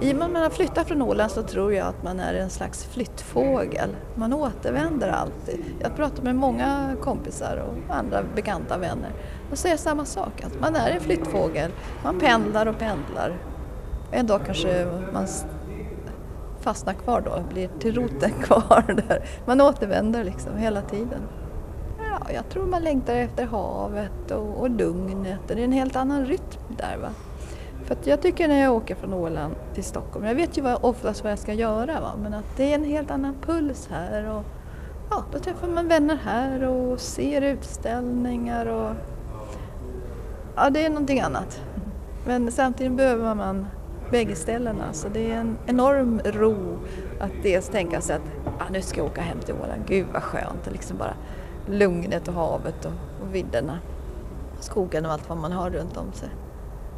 I 0.00 0.12
och 0.12 0.16
med 0.16 0.26
att 0.26 0.32
man 0.32 0.42
har 0.42 0.50
flyttat 0.50 0.88
från 0.88 1.02
Åland 1.02 1.30
så 1.30 1.42
tror 1.42 1.74
jag 1.74 1.86
att 1.86 2.02
man 2.02 2.20
är 2.20 2.34
en 2.34 2.50
slags 2.50 2.84
flyttfågel. 2.84 3.96
Man 4.14 4.32
återvänder 4.32 5.08
alltid. 5.08 5.64
Jag 5.80 5.96
pratar 5.96 6.22
med 6.22 6.36
många 6.36 6.96
kompisar 7.00 7.56
och 7.56 7.94
andra 7.94 8.22
bekanta 8.34 8.78
vänner 8.78 9.10
och 9.50 9.58
säger 9.58 9.76
samma 9.76 10.04
sak, 10.04 10.44
att 10.44 10.60
man 10.60 10.76
är 10.76 10.90
en 10.90 11.00
flyttfågel. 11.00 11.70
Man 12.04 12.20
pendlar 12.20 12.66
och 12.66 12.78
pendlar. 12.78 13.36
En 14.10 14.26
dag 14.26 14.40
kanske 14.46 14.86
man 15.12 15.26
fastnar 16.60 16.94
kvar 16.94 17.20
då, 17.20 17.44
blir 17.52 17.68
till 17.78 17.94
roten 17.94 18.30
kvar 18.42 19.02
där. 19.08 19.24
Man 19.46 19.60
återvänder 19.60 20.24
liksom 20.24 20.56
hela 20.56 20.82
tiden. 20.82 21.22
Ja, 21.98 22.32
jag 22.34 22.48
tror 22.48 22.66
man 22.66 22.82
längtar 22.82 23.14
efter 23.14 23.46
havet 23.46 24.30
och, 24.30 24.60
och 24.60 24.70
lugnet. 24.70 25.40
Det 25.46 25.54
är 25.54 25.58
en 25.58 25.72
helt 25.72 25.96
annan 25.96 26.26
rytm 26.26 26.76
där. 26.76 26.96
Va? 27.02 27.08
För 27.84 27.96
jag 28.04 28.22
tycker 28.22 28.48
när 28.48 28.60
jag 28.60 28.74
åker 28.74 28.94
från 28.94 29.12
Åland 29.12 29.54
till 29.74 29.84
Stockholm, 29.84 30.24
jag 30.24 30.34
vet 30.34 30.58
ju 30.58 30.62
vad, 30.62 30.78
oftast 30.84 31.22
vad 31.22 31.32
jag 31.32 31.38
ska 31.38 31.52
göra 31.52 32.00
va? 32.00 32.12
men 32.22 32.34
att 32.34 32.56
det 32.56 32.70
är 32.70 32.74
en 32.74 32.84
helt 32.84 33.10
annan 33.10 33.36
puls 33.46 33.88
här. 33.90 34.30
Och, 34.30 34.42
ja, 35.10 35.24
då 35.32 35.38
träffar 35.38 35.68
man 35.68 35.88
vänner 35.88 36.18
här 36.24 36.62
och 36.62 37.00
ser 37.00 37.42
utställningar 37.42 38.66
och 38.66 38.90
ja, 40.56 40.70
det 40.70 40.84
är 40.84 40.88
någonting 40.88 41.20
annat. 41.20 41.60
Men 42.26 42.52
samtidigt 42.52 42.92
behöver 42.92 43.34
man 43.34 43.66
bägge 44.10 44.34
ställena 44.34 44.92
så 44.92 45.08
det 45.08 45.30
är 45.30 45.36
en 45.36 45.58
enorm 45.66 46.20
ro 46.24 46.78
att 47.20 47.32
dels 47.42 47.68
tänka 47.68 48.00
sig 48.00 48.16
att 48.16 48.22
ah, 48.58 48.70
nu 48.70 48.82
ska 48.82 49.00
jag 49.00 49.06
åka 49.06 49.20
hem 49.20 49.38
till 49.38 49.54
Åland, 49.54 49.82
gud 49.86 50.06
vad 50.12 50.22
skönt, 50.22 50.68
liksom 50.72 50.96
bara 50.96 51.14
lugnet 51.66 52.28
och 52.28 52.34
havet 52.34 52.84
och, 52.84 52.92
och 53.22 53.34
vidderna, 53.34 53.78
skogen 54.60 55.06
och 55.06 55.12
allt 55.12 55.28
vad 55.28 55.38
man 55.38 55.52
har 55.52 55.70
runt 55.70 55.96
om 55.96 56.12
sig. 56.12 56.28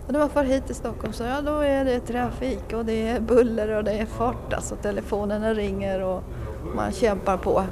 Och 0.06 0.12
när 0.12 0.20
man 0.20 0.30
far 0.30 0.44
hit 0.44 0.66
till 0.66 0.74
Stockholm 0.74 1.12
så 1.12 1.22
ja, 1.24 1.40
då 1.40 1.58
är 1.58 1.84
det 1.84 2.00
trafik 2.00 2.72
och 2.72 2.84
det 2.84 3.08
är 3.08 3.20
buller 3.20 3.68
och 3.68 3.84
det 3.84 3.92
är 3.92 4.06
fart. 4.06 4.52
Alltså 4.52 4.76
telefonerna 4.76 5.54
ringer 5.54 6.02
och 6.02 6.22
man 6.74 6.92
kämpar 6.92 7.36
på. 7.36 7.64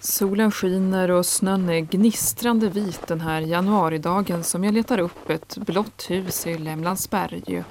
Solen 0.00 0.50
skiner 0.50 1.10
och 1.10 1.26
snön 1.26 1.68
är 1.68 1.80
gnistrande 1.80 2.68
vit 2.68 3.06
den 3.06 3.20
här 3.20 3.40
januaridagen 3.40 4.44
som 4.44 4.64
jag 4.64 4.74
letar 4.74 4.98
upp 4.98 5.30
ett 5.30 5.56
blått 5.56 6.10
hus 6.10 6.46
i 6.46 6.58
Lämlandsberg, 6.58 7.64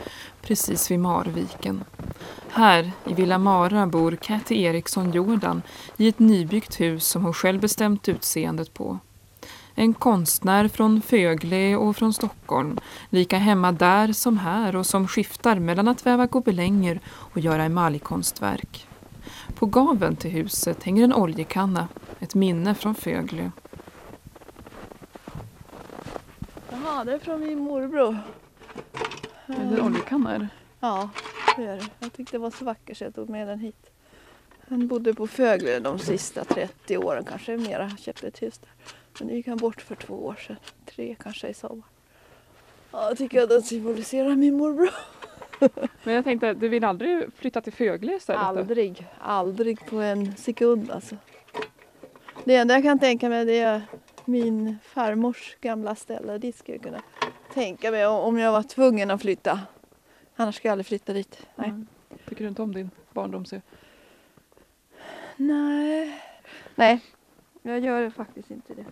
precis 0.48 0.92
vid 0.92 1.00
Marviken. 1.00 1.84
Här 2.50 2.92
i 3.06 3.14
Villa 3.14 3.38
Mara 3.38 3.88
bor 3.88 4.16
Katty 4.16 4.62
Eriksson 4.62 5.12
Jordan 5.12 5.62
i 5.98 6.08
ett 6.08 6.20
nybyggt 6.20 6.80
hus 6.80 7.08
som 7.08 7.24
hon 7.24 7.34
själv 7.34 7.62
bestämt 7.62 8.10
utseendet 8.10 8.74
på. 8.74 9.00
En 9.76 9.94
konstnär 9.94 10.68
från 10.68 11.02
Fögle 11.02 11.76
och 11.76 11.96
från 11.96 12.14
Stockholm, 12.14 12.80
lika 13.10 13.38
hemma 13.38 13.72
där 13.72 14.14
som 14.14 14.38
här 14.38 14.76
och 14.76 14.86
som 14.86 15.08
skiftar 15.08 15.60
mellan 15.60 15.88
att 15.88 16.06
väva 16.06 16.26
gobelänger 16.26 17.00
och 17.08 17.40
göra 17.40 17.64
emaljkonstverk. 17.64 18.88
På 19.56 19.66
gaven 19.66 20.16
till 20.16 20.32
huset 20.32 20.84
hänger 20.84 21.04
en 21.04 21.14
oljekanna, 21.14 21.88
ett 22.20 22.36
minne 22.36 22.76
från 22.76 22.96
Fögle. 22.96 23.52
Jaha, 26.72 27.04
det 27.04 27.14
är 27.14 27.20
från 27.20 27.40
min 27.40 27.60
morbror. 27.60 28.18
Är 29.48 29.76
det 29.76 29.82
oljekanna? 29.82 30.50
Ja, 30.80 31.10
det 31.58 31.64
är 31.64 31.76
det. 31.76 31.90
Jag 32.00 32.14
tyckte 32.14 32.38
det 32.38 32.42
var 32.42 32.52
så 32.52 32.66
vackert 32.66 32.98
så 32.98 33.04
jag 33.04 33.16
tog 33.16 33.30
med 33.30 33.48
den 33.48 33.60
hit. 33.60 33.92
Han 34.70 34.88
bodde 34.88 35.14
på 35.14 35.28
Fögle 35.28 35.80
de 35.80 36.00
sista 36.00 36.44
30 36.44 36.98
åren, 36.98 37.26
kanske 37.30 37.58
mera. 37.58 37.84
Han 37.84 37.98
köpte 37.98 38.28
ett 38.28 38.42
hus 38.42 38.58
där. 38.58 38.70
Men 39.20 39.28
nu 39.28 39.36
gick 39.36 39.48
han 39.48 39.58
bort 39.58 39.82
för 39.82 39.96
två 39.96 40.14
år 40.14 40.36
sedan. 40.48 40.56
Tre 40.86 41.16
kanske 41.20 41.48
i 41.48 41.54
sommar. 41.54 41.86
Ja, 42.92 43.08
jag 43.10 43.18
tycker 43.18 43.44
att 43.44 43.50
den 43.50 43.64
symboliserar 43.64 44.36
min 44.36 44.58
morbror. 44.58 44.90
Men 46.04 46.16
jag 46.16 46.24
tänkte, 46.24 46.54
du 46.54 46.68
vill 46.68 46.84
aldrig 46.84 47.34
flytta 47.36 47.62
till 47.62 47.74
Fögle 47.74 48.16
istället? 48.16 48.42
Aldrig, 48.42 49.08
aldrig 49.20 49.86
på 49.86 49.98
en 49.98 50.36
sekund 50.36 50.92
alltså. 50.92 51.16
Det 52.44 52.56
enda 52.56 52.74
jag 52.74 52.84
kan 52.84 53.00
tänka 53.00 53.30
mig 53.30 53.46
det 53.46 53.60
är 53.60 53.82
min 54.26 54.78
farmors 54.84 55.58
gamla 55.62 55.96
ställe. 55.96 56.38
Dit 56.38 56.58
skulle 56.58 56.78
jag 56.78 56.84
kunna 56.84 57.02
tänka 57.58 57.92
mig 57.92 58.08
om 58.08 58.38
jag 58.38 58.52
var 58.52 58.64
tvungen 58.64 59.12
att 59.12 59.22
flytta. 59.22 59.60
Annars 60.36 60.56
ska 60.56 60.68
jag 60.68 60.72
aldrig 60.72 60.86
flytta 60.86 61.14
dit. 61.14 61.48
Nej. 61.56 61.70
Mm. 61.70 61.88
Tycker 62.30 62.44
du 62.44 62.50
inte 62.50 62.62
om 62.62 62.74
din 62.74 62.92
barndom? 63.14 63.46
Nej. 65.38 66.22
Nej, 66.76 67.00
jag 67.62 67.80
gör 67.80 68.10
faktiskt 68.10 68.52
inte 68.52 68.74
det. 68.74 68.86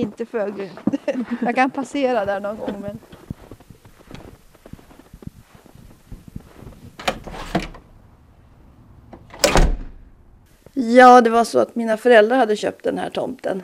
Inte 0.00 0.26
Fögle. 0.26 0.70
jag 1.40 1.54
kan 1.54 1.70
passera 1.70 2.24
där 2.24 2.40
någon 2.40 2.56
gång 2.56 2.80
men 2.80 2.98
Ja, 10.72 11.20
det 11.20 11.30
var 11.30 11.44
så 11.44 11.58
att 11.58 11.74
mina 11.74 11.96
föräldrar 11.96 12.36
hade 12.36 12.56
köpt 12.56 12.84
den 12.84 12.98
här 12.98 13.10
tomten. 13.10 13.62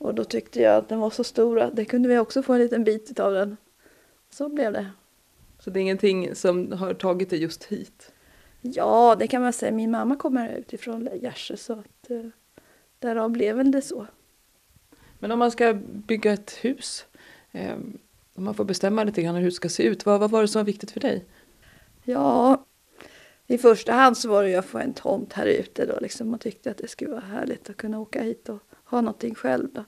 Och 0.00 0.14
då 0.14 0.24
tyckte 0.24 0.60
jag 0.60 0.76
att 0.76 0.88
den 0.88 1.00
var 1.00 1.10
så 1.10 1.24
stor 1.24 1.60
att 1.60 1.76
det 1.76 1.84
kunde 1.84 2.08
vi 2.08 2.18
också 2.18 2.42
få 2.42 2.52
en 2.52 2.58
liten 2.58 2.84
bit 2.84 3.20
av 3.20 3.32
den. 3.32 3.56
Så 4.30 4.48
blev 4.48 4.72
det. 4.72 4.90
Så 5.58 5.70
det 5.70 5.78
är 5.78 5.82
ingenting 5.82 6.34
som 6.34 6.72
har 6.72 6.94
tagit 6.94 7.30
dig 7.30 7.42
just 7.42 7.64
hit? 7.64 8.12
Ja, 8.60 9.16
det 9.18 9.26
kan 9.26 9.42
man 9.42 9.52
säga. 9.52 9.72
Min 9.72 9.90
mamma 9.90 10.16
kommer 10.16 10.48
utifrån 10.48 11.08
Gärse 11.22 11.56
så 11.56 11.72
att 11.72 12.10
eh, 12.10 12.26
därav 12.98 13.30
blev 13.30 13.56
väl 13.56 13.70
det 13.70 13.82
så. 13.82 14.06
Men 15.18 15.32
om 15.32 15.38
man 15.38 15.50
ska 15.50 15.74
bygga 15.82 16.32
ett 16.32 16.50
hus, 16.60 17.06
eh, 17.52 17.76
om 18.34 18.44
man 18.44 18.54
får 18.54 18.64
bestämma 18.64 19.04
lite 19.04 19.22
grann 19.22 19.34
hur 19.34 19.44
det 19.44 19.50
ska 19.50 19.68
se 19.68 19.82
ut, 19.82 20.06
vad, 20.06 20.20
vad 20.20 20.30
var 20.30 20.42
det 20.42 20.48
som 20.48 20.58
var 20.58 20.66
viktigt 20.66 20.90
för 20.90 21.00
dig? 21.00 21.24
Ja, 22.04 22.64
i 23.46 23.58
första 23.58 23.92
hand 23.92 24.16
så 24.16 24.28
var 24.28 24.42
det 24.42 24.48
ju 24.48 24.56
att 24.56 24.66
få 24.66 24.78
en 24.78 24.94
tomt 24.94 25.32
här 25.32 25.46
ute 25.46 25.86
då 25.86 25.98
liksom. 26.00 26.30
Man 26.30 26.38
tyckte 26.38 26.70
att 26.70 26.78
det 26.78 26.88
skulle 26.88 27.10
vara 27.10 27.20
härligt 27.20 27.70
att 27.70 27.76
kunna 27.76 28.00
åka 28.00 28.22
hit 28.22 28.48
och 28.48 28.62
ha 28.90 29.00
någonting 29.00 29.34
själv 29.34 29.68
då. 29.72 29.84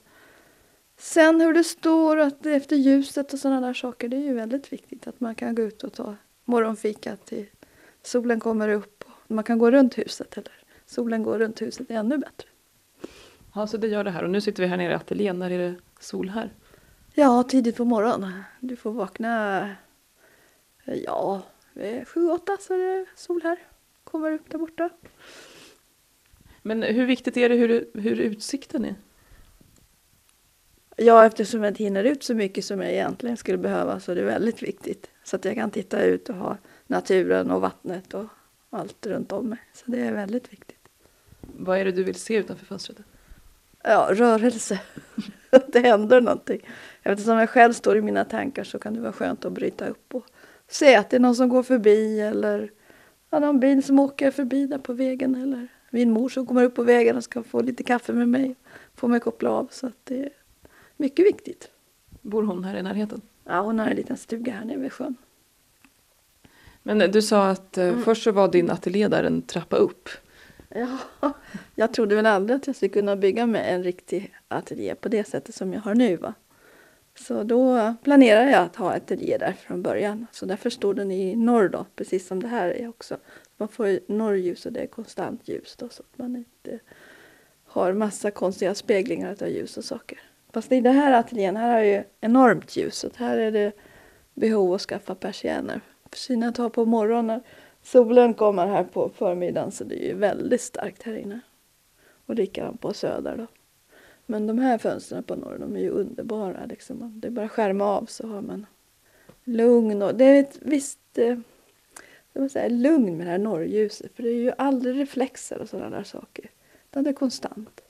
Sen 0.97 1.41
hur 1.41 1.53
det 1.53 1.63
står 1.63 2.17
att 2.17 2.45
efter 2.45 2.75
ljuset 2.75 3.33
och 3.33 3.39
sådana 3.39 3.67
där 3.67 3.73
saker, 3.73 4.09
det 4.09 4.17
är 4.17 4.21
ju 4.21 4.33
väldigt 4.33 4.73
viktigt 4.73 5.07
att 5.07 5.19
man 5.19 5.35
kan 5.35 5.55
gå 5.55 5.61
ut 5.61 5.83
och 5.83 5.93
ta 5.93 6.15
morgonfika 6.45 7.15
till 7.15 7.45
solen 8.01 8.39
kommer 8.39 8.69
upp 8.69 9.03
och 9.07 9.31
man 9.31 9.43
kan 9.43 9.57
gå 9.57 9.71
runt 9.71 9.97
huset 9.97 10.37
eller 10.37 10.53
solen 10.85 11.23
går 11.23 11.39
runt 11.39 11.61
huset 11.61 11.91
är 11.91 11.95
ännu 11.95 12.17
bättre. 12.17 12.47
Ja, 13.55 13.67
så 13.67 13.77
det 13.77 13.87
gör 13.87 14.03
det 14.03 14.11
här 14.11 14.23
och 14.23 14.29
nu 14.29 14.41
sitter 14.41 14.63
vi 14.63 14.69
här 14.69 14.77
nere 14.77 14.91
i 14.91 14.95
ateljén, 14.95 15.39
när 15.39 15.51
är 15.51 15.59
det 15.59 15.75
sol 15.99 16.29
här? 16.29 16.53
Ja, 17.13 17.43
tidigt 17.43 17.77
på 17.77 17.85
morgonen. 17.85 18.43
Du 18.59 18.75
får 18.75 18.91
vakna, 18.91 19.69
ja, 20.85 21.41
sju, 22.05 22.29
åtta 22.29 22.57
så 22.59 22.73
är 22.73 22.77
det 22.77 23.05
sol 23.15 23.41
här. 23.43 23.57
Kommer 24.03 24.31
upp 24.31 24.49
där 24.49 24.57
borta. 24.57 24.89
Men 26.65 26.83
hur 26.83 27.05
viktigt 27.05 27.37
är 27.37 27.49
det 27.49 27.55
hur, 27.55 27.85
hur 27.93 28.19
utsikten 28.19 28.85
är? 28.85 28.95
Ja, 30.95 31.25
eftersom 31.25 31.63
jag 31.63 31.71
inte 31.71 31.83
hinner 31.83 32.03
ut 32.03 32.23
så 32.23 32.35
mycket 32.35 32.65
som 32.65 32.81
jag 32.81 32.91
egentligen 32.91 33.37
skulle 33.37 33.57
behöva 33.57 33.99
så 33.99 34.11
är 34.11 34.15
det 34.15 34.23
väldigt 34.23 34.63
viktigt. 34.63 35.09
Så 35.23 35.35
att 35.35 35.45
jag 35.45 35.55
kan 35.55 35.71
titta 35.71 36.03
ut 36.03 36.29
och 36.29 36.35
ha 36.35 36.57
naturen 36.87 37.51
och 37.51 37.61
vattnet 37.61 38.13
och 38.13 38.25
allt 38.69 39.05
runt 39.05 39.31
om 39.31 39.49
mig. 39.49 39.59
Så 39.73 39.83
det 39.85 39.99
är 39.99 40.13
väldigt 40.13 40.53
viktigt. 40.53 40.89
Vad 41.41 41.77
är 41.77 41.85
det 41.85 41.91
du 41.91 42.03
vill 42.03 42.15
se 42.15 42.35
utanför 42.35 42.65
fönstret? 42.65 42.97
Ja, 43.83 44.09
rörelse. 44.11 44.79
att 45.49 45.73
det 45.73 45.79
händer 45.79 46.21
någonting. 46.21 46.69
Eftersom 47.03 47.37
jag 47.37 47.49
själv 47.49 47.73
står 47.73 47.97
i 47.97 48.01
mina 48.01 48.25
tankar 48.25 48.63
så 48.63 48.79
kan 48.79 48.93
det 48.93 49.01
vara 49.01 49.13
skönt 49.13 49.45
att 49.45 49.51
bryta 49.51 49.87
upp 49.87 50.15
och 50.15 50.25
se 50.67 50.95
att 50.95 51.09
det 51.09 51.17
är 51.17 51.19
någon 51.19 51.35
som 51.35 51.49
går 51.49 51.63
förbi 51.63 52.19
eller 52.21 52.71
ja, 53.29 53.39
någon 53.39 53.59
bil 53.59 53.83
som 53.83 53.99
åker 53.99 54.31
förbi 54.31 54.67
där 54.67 54.77
på 54.77 54.93
vägen 54.93 55.35
eller 55.35 55.67
min 55.93 56.11
mor 56.11 56.29
som 56.29 56.45
kommer 56.45 56.63
upp 56.63 56.75
på 56.75 56.81
och 57.15 57.23
ska 57.23 57.43
få 57.43 57.61
lite 57.61 57.83
kaffe 57.83 58.13
med 58.13 58.29
mig. 58.29 58.55
Få 58.95 59.07
mig 59.07 59.19
koppla 59.19 59.49
av 59.49 59.67
så 59.71 59.87
att 59.87 59.97
det 60.03 60.19
är 60.19 60.29
mycket 60.97 61.25
viktigt. 61.25 61.69
Bor 62.21 62.43
hon 62.43 62.63
här 62.63 62.75
i 62.75 62.83
närheten? 62.83 63.21
Ja, 63.43 63.61
hon 63.61 63.79
har 63.79 63.87
en 63.87 63.95
liten 63.95 64.17
stuga 64.17 64.53
här 64.53 64.65
nere 64.65 64.77
vid 64.77 64.93
sjön. 64.93 65.15
Men 66.83 67.11
du 67.11 67.21
sa 67.21 67.49
att 67.49 67.77
eh, 67.77 67.87
mm. 67.87 68.03
först 68.03 68.23
så 68.23 68.31
var 68.31 68.47
din 68.47 68.71
ateljé 68.71 69.07
där 69.07 69.23
en 69.23 69.41
trappa 69.41 69.75
upp. 69.75 70.09
Ja, 70.69 70.97
jag 71.75 71.93
trodde 71.93 72.15
väl 72.15 72.25
aldrig 72.25 72.57
att 72.57 72.67
jag 72.67 72.75
skulle 72.75 72.89
kunna 72.89 73.15
bygga 73.15 73.45
med 73.45 73.75
en 73.75 73.83
riktig 73.83 74.33
ateljé 74.47 74.95
på 74.95 75.09
det 75.09 75.27
sättet 75.27 75.55
som 75.55 75.73
jag 75.73 75.81
har 75.81 75.95
nu. 75.95 76.15
Va? 76.15 76.33
Så 77.15 77.43
då 77.43 77.93
planerade 78.03 78.51
jag 78.51 78.61
att 78.61 78.75
ha 78.75 78.93
ateljé 78.93 79.37
där 79.37 79.53
från 79.53 79.81
början. 79.81 80.27
Så 80.31 80.45
därför 80.45 80.69
står 80.69 80.93
den 80.93 81.11
i 81.11 81.35
norr 81.35 81.69
då, 81.69 81.85
precis 81.95 82.27
som 82.27 82.41
det 82.41 82.47
här 82.47 82.69
är 82.69 82.89
också. 82.89 83.17
Man 83.63 83.67
får 83.67 83.99
norrljus 84.07 84.65
och 84.65 84.73
det 84.73 84.79
är 84.79 84.87
konstant 84.87 85.47
ljus 85.47 85.75
då, 85.75 85.89
så 85.89 86.03
att 86.03 86.17
man 86.17 86.35
inte 86.35 86.79
har 87.65 87.93
massa 87.93 88.31
konstiga 88.31 88.75
speglingar 88.75 89.37
av 89.41 89.49
ljus 89.49 89.77
och 89.77 89.83
saker. 89.83 90.19
Fast 90.53 90.71
i 90.71 90.81
den 90.81 90.95
här 90.95 91.11
ateljén 91.11 91.55
här 91.55 91.79
är 91.79 91.83
ju 91.83 92.03
enormt 92.21 92.75
ljus. 92.75 92.95
Så 92.95 93.09
här 93.15 93.37
är 93.37 93.51
det 93.51 93.71
behov 94.33 94.73
att 94.73 94.81
skaffa 94.81 95.15
persienner. 95.15 95.81
För 96.11 96.47
att 96.47 96.57
ha 96.57 96.69
på 96.69 96.85
morgonen. 96.85 97.41
Solen 97.81 98.33
kommer 98.33 98.67
här 98.67 98.83
på 98.83 99.09
förmiddagen 99.09 99.71
så 99.71 99.83
det 99.83 100.05
är 100.05 100.07
ju 100.07 100.15
väldigt 100.15 100.61
starkt 100.61 101.03
här 101.03 101.15
inne. 101.15 101.39
Och 102.25 102.35
likadant 102.35 102.81
på 102.81 102.93
söder 102.93 103.37
då. 103.37 103.47
Men 104.25 104.47
de 104.47 104.59
här 104.59 104.77
fönstren 104.77 105.23
på 105.23 105.35
norr, 105.35 105.57
de 105.59 105.75
är 105.75 105.81
ju 105.81 105.89
underbara. 105.89 106.65
Liksom. 106.65 107.19
Det 107.19 107.27
är 107.27 107.31
bara 107.31 107.45
att 107.45 107.51
skärma 107.51 107.85
av 107.85 108.05
så 108.05 108.27
har 108.27 108.41
man 108.41 108.65
lugn 109.43 110.01
och 110.01 110.15
det 110.15 110.25
är 110.25 110.39
ett 110.39 110.57
visst 110.61 111.17
eh, 111.17 111.37
det 112.33 112.39
var 112.39 112.47
så 112.47 112.59
här, 112.59 112.69
lugn 112.69 113.17
med 113.17 113.27
det 113.27 113.31
här 113.31 113.37
norrljuset. 113.37 114.15
För 114.15 114.23
det 114.23 114.29
är 114.29 114.41
ju 114.41 114.51
aldrig 114.57 114.99
reflexer 114.99 115.61
och 115.61 115.69
sådana 115.69 115.97
där 115.97 116.03
saker. 116.03 116.49
Utan 116.91 117.03
det 117.03 117.09
är 117.09 117.13
konstant. 117.13 117.81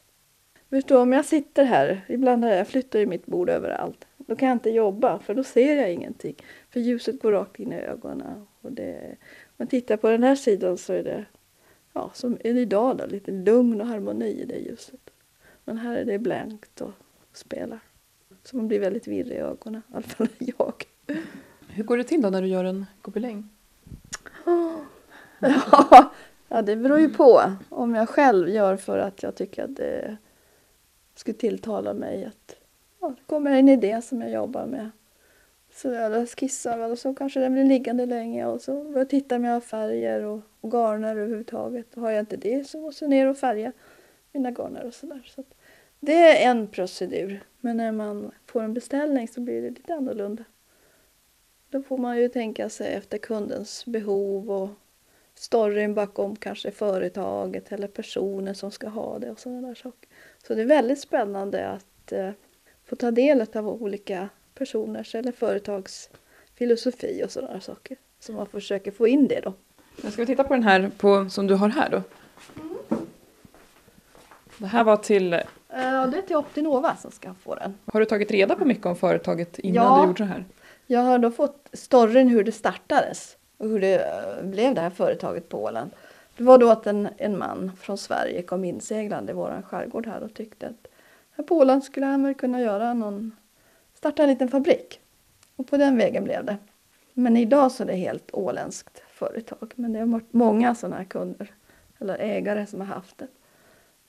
Förstå, 0.69 1.01
om 1.01 1.13
jag 1.13 1.25
sitter 1.25 1.63
här, 1.63 2.05
ibland 2.09 2.43
har 2.43 2.51
jag 2.51 2.67
flyttar 2.67 2.99
ju 2.99 3.05
mitt 3.05 3.25
bord 3.25 3.49
överallt. 3.49 4.07
Då 4.17 4.35
kan 4.35 4.47
jag 4.47 4.55
inte 4.55 4.69
jobba 4.69 5.19
för 5.19 5.35
då 5.35 5.43
ser 5.43 5.75
jag 5.75 5.93
ingenting. 5.93 6.35
För 6.69 6.79
ljuset 6.79 7.21
går 7.21 7.31
rakt 7.31 7.59
in 7.59 7.73
i 7.73 7.75
ögonen. 7.75 8.47
Och 8.61 8.71
det, 8.71 9.17
om 9.43 9.53
man 9.57 9.67
tittar 9.67 9.97
på 9.97 10.09
den 10.09 10.23
här 10.23 10.35
sidan 10.35 10.77
så 10.77 10.93
är 10.93 11.03
det, 11.03 11.25
ja 11.93 12.11
som 12.13 12.37
idag 12.43 12.97
då, 12.97 13.05
lite 13.05 13.31
lugn 13.31 13.81
och 13.81 13.87
harmoni 13.87 14.41
i 14.41 14.45
det 14.45 14.59
ljuset. 14.59 15.09
Men 15.65 15.77
här 15.77 15.97
är 15.97 16.05
det 16.05 16.19
blankt 16.19 16.81
och 16.81 16.91
spelar. 17.33 17.79
Så 18.43 18.57
man 18.57 18.67
blir 18.67 18.79
väldigt 18.79 19.07
virrig 19.07 19.37
i 19.37 19.39
ögonen, 19.39 19.81
i 19.91 19.93
alla 19.93 20.01
fall 20.01 20.27
jag. 20.39 20.83
Hur 21.67 21.83
går 21.83 21.97
det 21.97 22.03
till 22.03 22.21
då 22.21 22.29
när 22.29 22.41
du 22.41 22.47
gör 22.47 22.63
en 22.63 22.85
gobeläng? 23.01 23.49
Ja, 26.49 26.61
det 26.61 26.75
beror 26.75 26.99
ju 26.99 27.09
på. 27.09 27.41
Om 27.69 27.95
jag 27.95 28.09
själv 28.09 28.49
gör 28.49 28.77
för 28.77 28.97
att 28.97 29.23
jag 29.23 29.35
tycker 29.35 29.63
att 29.63 29.75
det 29.75 30.17
skulle 31.15 31.37
tilltala 31.37 31.93
mig 31.93 32.25
att 32.25 32.55
ja, 33.01 33.07
det 33.07 33.23
kommer 33.25 33.51
en 33.51 33.69
idé 33.69 34.01
som 34.01 34.21
jag 34.21 34.31
jobbar 34.31 34.65
med. 34.65 34.89
Så 35.73 35.87
jag 35.91 36.29
skissar 36.29 36.79
och 36.79 36.99
så 36.99 37.13
kanske 37.15 37.39
den 37.39 37.53
blir 37.53 37.63
liggande 37.63 38.05
länge 38.05 38.45
och 38.45 38.61
så 38.61 38.83
börjar 38.83 38.97
jag 38.97 39.09
titta 39.09 39.35
om 39.35 39.43
jag 39.43 39.53
har 39.53 39.59
färger 39.59 40.23
och, 40.23 40.41
och 40.61 40.71
garner 40.71 41.15
överhuvudtaget. 41.15 41.93
Och 41.93 42.01
Har 42.01 42.11
jag 42.11 42.19
inte 42.19 42.37
det 42.37 42.67
så 42.67 42.77
måste 42.81 43.05
jag 43.05 43.09
ner 43.09 43.27
och 43.27 43.37
färga 43.37 43.71
mina 44.31 44.51
garner 44.51 44.85
och 44.85 44.93
sådär. 44.93 45.31
Så 45.35 45.43
det 45.99 46.43
är 46.43 46.51
en 46.51 46.67
procedur. 46.67 47.43
Men 47.59 47.77
när 47.77 47.91
man 47.91 48.31
får 48.45 48.61
en 48.61 48.73
beställning 48.73 49.27
så 49.27 49.41
blir 49.41 49.61
det 49.61 49.69
lite 49.69 49.93
annorlunda. 49.95 50.43
Då 51.73 51.81
får 51.81 51.97
man 51.97 52.17
ju 52.17 52.29
tänka 52.29 52.69
sig 52.69 52.93
efter 52.93 53.17
kundens 53.17 53.85
behov 53.85 54.51
och 54.51 54.69
storyn 55.35 55.93
bakom 55.93 56.35
kanske 56.35 56.71
företaget 56.71 57.71
eller 57.71 57.87
personen 57.87 58.55
som 58.55 58.71
ska 58.71 58.87
ha 58.87 59.19
det 59.19 59.31
och 59.31 59.39
sådana 59.39 59.67
där 59.67 59.75
saker. 59.75 60.09
Så 60.47 60.55
det 60.55 60.61
är 60.61 60.65
väldigt 60.65 60.99
spännande 60.99 61.69
att 61.69 62.11
eh, 62.11 62.29
få 62.85 62.95
ta 62.95 63.11
del 63.11 63.45
av 63.55 63.67
olika 63.67 64.29
personers 64.55 65.15
eller 65.15 65.31
företags 65.31 66.09
filosofi 66.55 67.23
och 67.25 67.31
sådana 67.31 67.61
saker. 67.61 67.97
Så 68.19 68.33
man 68.33 68.47
försöker 68.47 68.91
få 68.91 69.07
in 69.07 69.27
det 69.27 69.39
då. 69.39 69.53
Jag 70.03 70.13
ska 70.13 70.25
titta 70.25 70.43
på 70.43 70.53
den 70.53 70.63
här 70.63 70.91
på, 70.97 71.29
som 71.29 71.47
du 71.47 71.55
har 71.55 71.69
här 71.69 71.89
då. 71.89 72.01
Mm. 72.61 73.07
Det 74.57 74.67
här 74.67 74.83
var 74.83 74.97
till 74.97 75.31
Ja, 75.67 76.07
det 76.07 76.17
är 76.17 76.21
till 76.21 76.35
Optinova 76.35 76.95
som 76.95 77.11
ska 77.11 77.33
få 77.33 77.55
den. 77.55 77.77
Har 77.85 77.99
du 77.99 78.05
tagit 78.05 78.31
reda 78.31 78.55
på 78.55 78.65
mycket 78.65 78.85
om 78.85 78.95
företaget 78.95 79.59
innan 79.59 79.85
ja, 79.85 80.01
du 80.01 80.07
gjorde 80.07 80.17
så 80.17 80.23
här? 80.23 80.45
Jag 80.87 81.01
har 81.01 81.19
då 81.19 81.31
fått 81.31 81.69
storyn 81.73 82.27
hur 82.27 82.43
det 82.43 82.51
startades 82.51 83.37
och 83.57 83.69
hur 83.69 83.79
det 83.79 84.05
eh, 84.05 84.43
blev 84.43 84.75
det 84.75 84.81
här 84.81 84.89
företaget 84.89 85.49
på 85.49 85.63
Åland. 85.63 85.91
Det 86.37 86.43
var 86.43 86.57
då 86.57 86.69
att 86.69 86.87
en, 86.87 87.09
en 87.17 87.37
man 87.37 87.71
från 87.81 87.97
Sverige 87.97 88.41
kom 88.41 88.65
inseglande 88.65 89.31
i 89.31 89.35
vår 89.35 89.61
skärgård 89.67 90.07
här 90.07 90.23
och 90.23 90.33
tyckte 90.33 90.67
att 90.67 90.87
här 91.31 91.43
på 91.43 91.57
Åland 91.57 91.83
skulle 91.83 92.05
han 92.05 92.23
väl 92.23 92.33
kunna 92.33 92.61
göra 92.61 92.93
någon, 92.93 93.35
starta 93.93 94.23
en 94.23 94.29
liten 94.29 94.49
fabrik. 94.49 94.99
Och 95.55 95.67
på 95.67 95.77
den 95.77 95.97
vägen 95.97 96.23
blev 96.23 96.45
det. 96.45 96.57
Men 97.13 97.37
idag 97.37 97.71
så 97.71 97.83
är 97.83 97.87
det 97.87 97.95
helt 97.95 98.29
åländskt 98.33 99.03
företag. 99.09 99.73
Men 99.75 99.93
det 99.93 99.99
har 99.99 100.05
varit 100.05 100.33
många 100.33 100.75
sådana 100.75 100.95
här 100.95 101.03
kunder 101.03 101.51
eller 101.99 102.17
ägare 102.17 102.65
som 102.65 102.79
har 102.79 102.87
haft 102.87 103.17
det. 103.17 103.27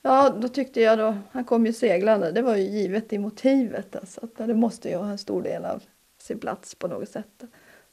Ja, 0.02 0.34
då 0.40 0.48
tyckte 0.48 0.80
jag 0.80 0.98
då, 0.98 1.16
han 1.32 1.44
kom 1.44 1.66
ju 1.66 1.72
seglande, 1.72 2.32
det 2.32 2.42
var 2.42 2.56
ju 2.56 2.62
givet 2.62 3.12
i 3.12 3.18
motivet 3.18 3.96
alltså, 3.96 4.20
att 4.24 4.36
det 4.36 4.54
måste 4.54 4.88
ju 4.88 4.96
ha 4.96 5.10
en 5.10 5.18
stor 5.18 5.42
del 5.42 5.64
av 5.64 5.82
sin 6.24 6.38
plats 6.38 6.74
på 6.74 6.88
något 6.88 7.08
sätt. 7.08 7.44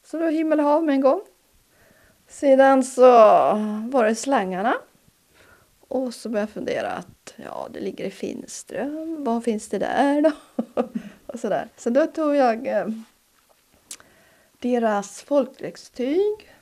Så 0.04 0.19
då 0.19 0.28
himmel 0.28 0.60
och 0.60 0.66
hav 0.66 0.83
med 0.83 0.95
en 0.95 1.01
gång. 1.01 1.22
Sedan 2.28 2.83
så 2.83 3.01
var 3.92 4.06
det 4.06 4.16
slangarna. 4.16 4.74
Och 5.88 6.13
så 6.13 6.30
började 6.30 6.50
jag 6.50 6.54
fundera 6.54 6.92
att 6.92 7.33
ja, 7.36 7.68
det 7.74 7.80
ligger 7.80 8.06
i 8.06 8.12
Finström. 8.12 9.24
Vad 9.24 9.44
finns 9.44 9.69
det 9.69 9.80
där 9.80 10.22
då? 10.22 10.31
och 11.25 11.39
så, 11.39 11.50
där. 11.50 11.68
så 11.78 11.89
då 11.89 12.06
tog 12.06 12.36
jag 12.36 12.68
eh, 12.68 12.88
deras 14.60 15.22
folkdräktstyg 15.22 16.54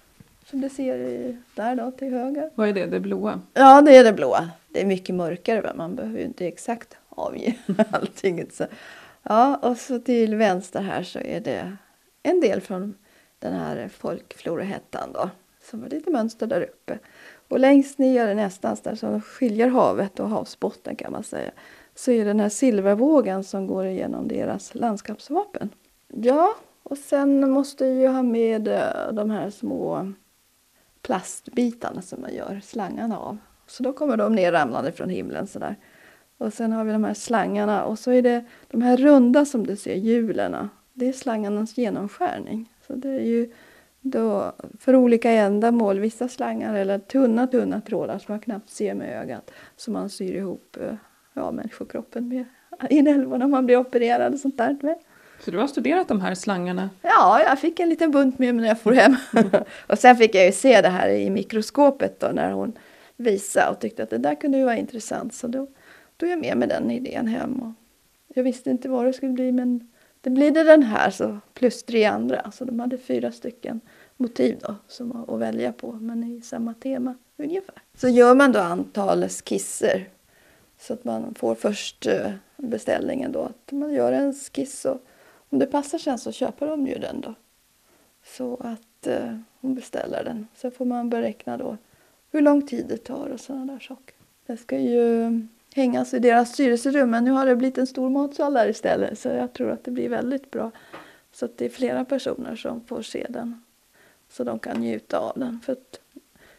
som 0.45 0.61
du 0.61 0.69
ser 0.69 1.37
där 1.55 1.75
då 1.75 1.91
till 1.91 2.13
höger. 2.13 2.49
Vad 2.55 2.69
är 2.69 2.73
det, 2.73 2.85
det 2.85 2.99
blåa? 2.99 3.41
Ja, 3.53 3.81
det 3.81 3.97
är 3.97 4.03
det 4.03 4.13
blåa. 4.13 4.49
Det 4.67 4.81
är 4.81 4.85
mycket 4.85 5.15
mörkare, 5.15 5.61
men 5.61 5.77
man 5.77 5.95
behöver 5.95 6.19
ju 6.19 6.25
inte 6.25 6.47
exakt 6.47 6.97
avge 7.09 7.53
allting. 7.91 8.45
Så. 8.51 8.65
Ja, 9.31 9.55
och 9.55 9.77
så 9.77 9.99
till 9.99 10.35
vänster 10.35 10.81
här 10.81 11.03
så 11.03 11.19
är 11.19 11.39
det 11.39 11.77
en 12.23 12.39
del 12.39 12.61
från 12.61 12.95
den 13.39 13.53
här 13.53 13.87
folkflorahettan 13.87 15.13
då, 15.13 15.29
som 15.61 15.81
har 15.81 15.89
lite 15.89 16.11
mönster 16.11 16.47
där 16.47 16.61
uppe. 16.61 16.99
Och 17.47 17.59
längst 17.59 17.99
ner 17.99 18.35
nästan 18.35 18.77
där 18.83 18.95
som 18.95 19.21
skiljer 19.21 19.67
havet 19.67 20.19
och 20.19 20.29
havsbotten 20.29 20.95
kan 20.95 21.11
man 21.11 21.23
säga, 21.23 21.51
så 21.95 22.11
är 22.11 22.17
det 22.17 22.29
den 22.29 22.39
här 22.39 22.49
silvervågen 22.49 23.43
som 23.43 23.67
går 23.67 23.85
igenom 23.85 24.27
deras 24.27 24.75
landskapsvapen. 24.75 25.69
Ja, 26.07 26.55
och 26.83 26.97
sen 26.97 27.51
måste 27.51 27.85
jag 27.85 27.95
ju 27.95 28.07
ha 28.07 28.23
med 28.23 28.67
eh, 28.67 29.13
de 29.13 29.29
här 29.29 29.49
små 29.49 30.13
plastbitarna 31.01 32.01
som 32.01 32.21
man 32.21 32.33
gör 32.33 32.61
slangarna 32.63 33.19
av. 33.19 33.37
Så 33.67 33.83
då 33.83 33.93
kommer 33.93 34.17
de 34.17 34.35
ner 34.35 34.51
ramlande 34.51 34.91
från 34.91 35.09
himlen 35.09 35.47
sådär. 35.47 35.75
Och 36.39 36.53
sen 36.53 36.71
har 36.71 36.83
vi 36.83 36.91
de 36.91 37.03
här 37.03 37.13
slangarna 37.13 37.83
och 37.83 37.99
så 37.99 38.11
är 38.11 38.21
det 38.21 38.43
de 38.67 38.81
här 38.81 38.97
runda 38.97 39.45
som 39.45 39.67
du 39.67 39.75
ser, 39.75 39.95
hjulen. 39.95 40.69
Det 40.93 41.07
är 41.07 41.13
slangarnas 41.13 41.77
genomskärning. 41.77 42.73
Så 42.87 42.93
det 42.93 43.09
är 43.09 43.25
ju 43.25 43.53
då 44.01 44.53
för 44.79 44.95
olika 44.95 45.31
ändamål, 45.31 45.99
vissa 45.99 46.27
slangar 46.27 46.75
eller 46.75 46.99
tunna, 46.99 47.47
tunna 47.47 47.81
trådar 47.81 48.19
som 48.19 48.33
man 48.33 48.39
knappt 48.39 48.69
ser 48.69 48.93
med 48.93 49.21
ögat. 49.21 49.51
Som 49.75 49.93
man 49.93 50.09
syr 50.09 50.35
ihop 50.35 50.77
eh, 50.81 50.93
ja, 51.33 51.51
människokroppen 51.51 52.27
med 52.27 52.45
inälvorna 52.89 53.45
om 53.45 53.51
man 53.51 53.65
blir 53.65 53.77
opererad 53.77 54.33
och 54.33 54.39
sånt 54.39 54.57
där 54.57 54.77
med. 54.81 54.95
Så 55.39 55.51
du 55.51 55.57
har 55.57 55.67
studerat 55.67 56.07
de 56.07 56.21
här 56.21 56.35
slangarna? 56.35 56.89
Ja, 57.01 57.41
jag 57.43 57.59
fick 57.59 57.79
en 57.79 57.89
liten 57.89 58.11
bunt 58.11 58.39
med 58.39 58.55
mig 58.55 58.61
när 58.61 58.69
jag 58.69 58.81
får 58.81 58.91
hem. 58.91 59.15
och 59.87 59.99
sen 59.99 60.15
fick 60.15 60.35
jag 60.35 60.45
ju 60.45 60.51
se 60.51 60.81
det 60.81 60.89
här 60.89 61.09
i 61.09 61.29
mikroskopet 61.29 62.19
då 62.19 62.27
när 62.27 62.51
hon 62.51 62.73
visade 63.17 63.69
och 63.69 63.79
tyckte 63.79 64.03
att 64.03 64.09
det 64.09 64.17
där 64.17 64.35
kunde 64.35 64.57
ju 64.57 64.63
vara 64.63 64.77
intressant. 64.77 65.33
Så 65.33 65.47
då 65.47 65.67
tog 66.19 66.29
jag 66.29 66.39
med 66.39 66.57
mig 66.57 66.67
den 66.67 66.91
idén 66.91 67.27
hem. 67.27 67.59
Och 67.59 67.71
jag 68.27 68.43
visste 68.43 68.69
inte 68.69 68.89
vad 68.89 69.05
det 69.05 69.13
skulle 69.13 69.31
bli 69.31 69.51
men 69.51 69.89
det 70.21 70.29
blev 70.29 70.53
det 70.53 70.63
den 70.63 70.83
här 70.83 71.09
så 71.09 71.39
plus 71.53 71.83
tre 71.83 72.05
andra. 72.05 72.51
Så 72.51 72.65
de 72.65 72.79
hade 72.79 72.97
fyra 72.97 73.31
stycken 73.31 73.81
motiv 74.17 74.59
då 74.61 74.75
som 74.87 75.25
att 75.29 75.39
välja 75.39 75.73
på 75.73 75.91
men 75.91 76.23
i 76.23 76.41
samma 76.41 76.73
tema 76.73 77.15
ungefär. 77.37 77.75
Så 77.93 78.07
gör 78.07 78.35
man 78.35 78.51
då 78.51 78.59
antal 78.59 79.29
skisser 79.29 80.09
så 80.79 80.93
att 80.93 81.03
man 81.03 81.35
får 81.35 81.55
först 81.55 82.07
eh, 82.07 82.31
beställningen 82.57 83.31
då 83.31 83.41
att 83.41 83.71
man 83.71 83.93
gör 83.93 84.11
en 84.11 84.33
skiss 84.33 84.85
och 84.85 85.01
om 85.49 85.59
det 85.59 85.65
passar 85.65 85.97
sen 85.97 86.17
så 86.17 86.31
köper 86.31 86.67
de 86.67 86.87
ju 86.87 86.95
den 86.95 87.21
då. 87.21 87.35
Så 88.23 88.55
att 88.55 89.07
eh, 89.07 89.37
hon 89.61 89.75
beställer 89.75 90.23
den. 90.23 90.47
Sen 90.55 90.71
får 90.71 90.85
man 90.85 91.09
beräkna 91.09 91.57
då 91.57 91.77
hur 92.31 92.41
lång 92.41 92.67
tid 92.67 92.85
det 92.89 92.97
tar 92.97 93.29
och 93.29 93.39
sådana 93.39 93.73
där 93.73 93.79
saker. 93.79 94.15
Det 94.45 94.57
ska 94.57 94.79
ju 94.79 95.41
hängas 95.75 96.13
i 96.13 96.19
deras 96.19 96.53
styrelserum 96.53 97.09
men 97.09 97.23
nu 97.23 97.31
har 97.31 97.45
det 97.45 97.55
blivit 97.55 97.77
en 97.77 97.87
stor 97.87 98.09
matsal 98.09 98.53
där 98.53 98.67
istället 98.69 99.19
så 99.19 99.29
jag 99.29 99.53
tror 99.53 99.71
att 99.71 99.83
det 99.83 99.91
blir 99.91 100.09
väldigt 100.09 100.51
bra. 100.51 100.71
Så 101.31 101.45
att 101.45 101.57
det 101.57 101.65
är 101.65 101.69
flera 101.69 102.05
personer 102.05 102.55
som 102.55 102.85
får 102.85 103.01
se 103.01 103.25
den 103.29 103.63
så 104.29 104.43
de 104.43 104.59
kan 104.59 104.79
njuta 104.81 105.19
av 105.19 105.39
den. 105.39 105.59
För 105.65 105.75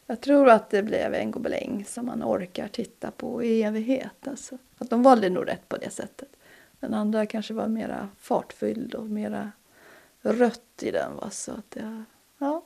jag 0.06 0.20
tror 0.20 0.48
att 0.48 0.70
det 0.70 0.82
blev 0.82 1.14
en 1.14 1.30
gobeläng 1.30 1.84
som 1.88 2.06
man 2.06 2.22
orkar 2.24 2.68
titta 2.68 3.10
på 3.10 3.42
i 3.42 3.62
evighet. 3.62 4.28
Alltså. 4.28 4.58
Att 4.78 4.90
de 4.90 5.02
valde 5.02 5.30
nog 5.30 5.48
rätt 5.48 5.68
på 5.68 5.76
det 5.76 5.90
sättet. 5.90 6.36
Den 6.80 6.94
andra 6.94 7.26
kanske 7.26 7.54
var 7.54 7.68
mera 7.68 8.08
fartfylld 8.18 8.94
och 8.94 9.06
mera 9.06 9.52
rött 10.22 10.82
i 10.82 10.90
den. 10.90 11.16
Va? 11.16 11.30
Så 11.30 11.52
att 11.52 11.76
jag, 11.76 12.04
ja, 12.38 12.62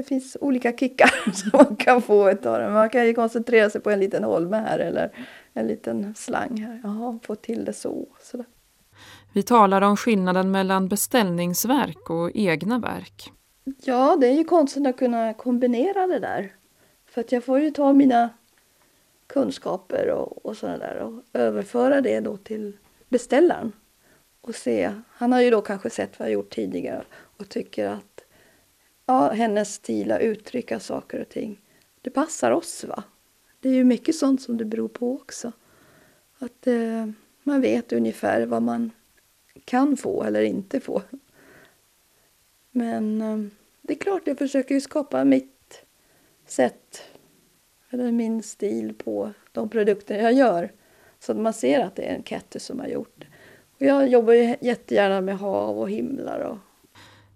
det 0.00 0.04
finns 0.04 0.36
olika 0.40 0.72
kickar 0.72 1.32
som 1.32 1.50
man 1.52 1.76
kan 1.76 2.02
få 2.02 2.30
utav 2.30 2.58
den. 2.58 2.72
Man 2.72 2.90
kan 2.90 3.06
ju 3.06 3.14
koncentrera 3.14 3.70
sig 3.70 3.80
på 3.80 3.90
en 3.90 4.00
liten 4.00 4.24
holme 4.24 4.56
här 4.56 4.78
eller 4.78 5.10
en 5.54 5.66
liten 5.66 6.14
slang 6.14 6.60
här. 6.60 6.80
Jaha, 6.84 7.18
få 7.22 7.34
till 7.34 7.64
det 7.64 7.72
så. 7.72 8.08
Sådär. 8.22 8.46
Vi 9.32 9.42
talar 9.42 9.82
om 9.82 9.96
skillnaden 9.96 10.50
mellan 10.50 10.88
beställningsverk 10.88 12.10
och 12.10 12.30
egna 12.34 12.78
verk. 12.78 13.32
Ja, 13.82 14.16
det 14.20 14.26
är 14.26 14.32
ju 14.32 14.44
konstigt 14.44 14.86
att 14.86 14.96
kunna 14.96 15.34
kombinera 15.34 16.06
det 16.06 16.18
där. 16.18 16.52
För 17.06 17.20
att 17.20 17.32
jag 17.32 17.44
får 17.44 17.60
ju 17.60 17.70
ta 17.70 17.92
mina 17.92 18.30
kunskaper 19.26 20.10
och, 20.10 20.46
och 20.46 20.56
sådana 20.56 20.78
där 20.78 20.96
och 20.96 21.22
överföra 21.32 22.00
det 22.00 22.20
då 22.20 22.36
till 22.36 22.76
beställaren 23.08 23.72
och 24.40 24.54
se. 24.54 24.92
Han 25.08 25.32
har 25.32 25.40
ju 25.40 25.50
då 25.50 25.60
kanske 25.60 25.90
sett 25.90 26.18
vad 26.18 26.28
jag 26.28 26.32
gjort 26.32 26.54
tidigare 26.54 27.04
och 27.12 27.48
tycker 27.48 27.88
att 27.88 28.09
ja, 29.10 29.30
hennes 29.30 29.74
stil 29.74 30.12
att 30.12 30.20
uttrycka 30.20 30.80
saker 30.80 31.20
och 31.20 31.28
ting, 31.28 31.60
det 32.02 32.10
passar 32.10 32.50
oss. 32.50 32.84
va. 32.84 33.04
Det 33.60 33.68
är 33.68 33.72
ju 33.72 33.84
mycket 33.84 34.14
sånt 34.14 34.42
som 34.42 34.56
det 34.56 34.64
beror 34.64 34.88
på 34.88 35.14
också. 35.14 35.52
Att 36.38 36.66
eh, 36.66 37.06
Man 37.42 37.60
vet 37.60 37.92
ungefär 37.92 38.46
vad 38.46 38.62
man 38.62 38.90
kan 39.64 39.96
få 39.96 40.22
eller 40.22 40.42
inte 40.42 40.80
få. 40.80 41.02
Men 42.70 43.22
eh, 43.22 43.38
det 43.82 43.92
är 43.92 43.98
klart, 43.98 44.22
jag 44.24 44.38
försöker 44.38 44.74
ju 44.74 44.80
skapa 44.80 45.24
mitt 45.24 45.84
sätt 46.46 47.02
eller 47.90 48.12
min 48.12 48.42
stil 48.42 48.94
på 48.94 49.32
de 49.52 49.68
produkter 49.68 50.18
jag 50.18 50.32
gör. 50.32 50.72
Så 51.18 51.32
att 51.32 51.38
man 51.38 51.52
ser 51.52 51.80
att 51.80 51.96
det 51.96 52.02
är 52.02 52.14
en 52.14 52.22
Ketty 52.22 52.58
som 52.58 52.80
har 52.80 52.86
gjort 52.86 53.14
det. 53.16 53.26
Och 53.76 53.82
jag 53.82 54.08
jobbar 54.08 54.32
ju 54.32 54.56
jättegärna 54.60 55.20
med 55.20 55.38
hav 55.38 55.78
och 55.78 55.90
himlar. 55.90 56.40
Och... 56.40 56.58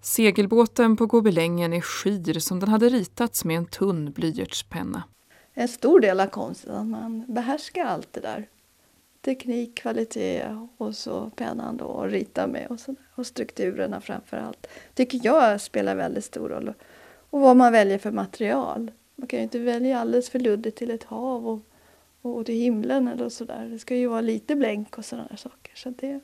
Segelbåten 0.05 0.97
på 0.97 1.07
gobelängen 1.07 1.73
är 1.73 1.81
skir 1.81 2.39
som 2.39 2.61
den 2.61 2.69
hade 2.69 2.89
ritats 2.89 3.45
med 3.45 3.57
en 3.57 3.67
tunn 3.67 4.13
blyertspenna. 4.13 5.03
En 5.55 5.69
stor 5.69 6.01
del 6.01 6.21
av 6.21 6.27
konsten 6.27 6.75
att 6.75 6.87
man 6.87 7.25
behärskar 7.29 7.85
allt 7.85 8.13
det 8.13 8.21
där. 8.21 8.49
Teknik, 9.21 9.75
kvalitet 9.75 10.67
och 10.77 10.95
så 10.95 11.31
pennan 11.37 11.77
då 11.77 12.01
att 12.01 12.13
rita 12.13 12.47
med 12.47 12.67
och, 12.67 12.81
så, 12.81 12.95
och 13.15 13.27
strukturerna 13.27 14.01
framför 14.01 14.37
allt. 14.37 14.67
tycker 14.95 15.21
jag 15.23 15.61
spelar 15.61 15.95
väldigt 15.95 16.25
stor 16.25 16.49
roll. 16.49 16.75
Och 17.31 17.41
vad 17.41 17.57
man 17.57 17.73
väljer 17.73 17.99
för 17.99 18.11
material. 18.11 18.91
Man 19.17 19.29
kan 19.29 19.39
ju 19.39 19.43
inte 19.43 19.59
välja 19.59 20.01
alldeles 20.01 20.31
för 20.31 20.39
luddigt 20.39 20.79
till 20.79 20.91
ett 20.91 21.05
hav 21.05 21.49
och, 21.49 21.61
och 22.23 22.47
till 22.47 22.55
himlen 22.55 23.09
eller 23.09 23.29
sådär. 23.29 23.69
Det 23.73 23.79
ska 23.79 23.97
ju 23.97 24.07
vara 24.07 24.21
lite 24.21 24.57
blänk 24.57 24.99
och 24.99 25.05
sådana 25.05 25.37
saker. 25.37 25.73
Så 25.75 25.91
det, 25.91 26.21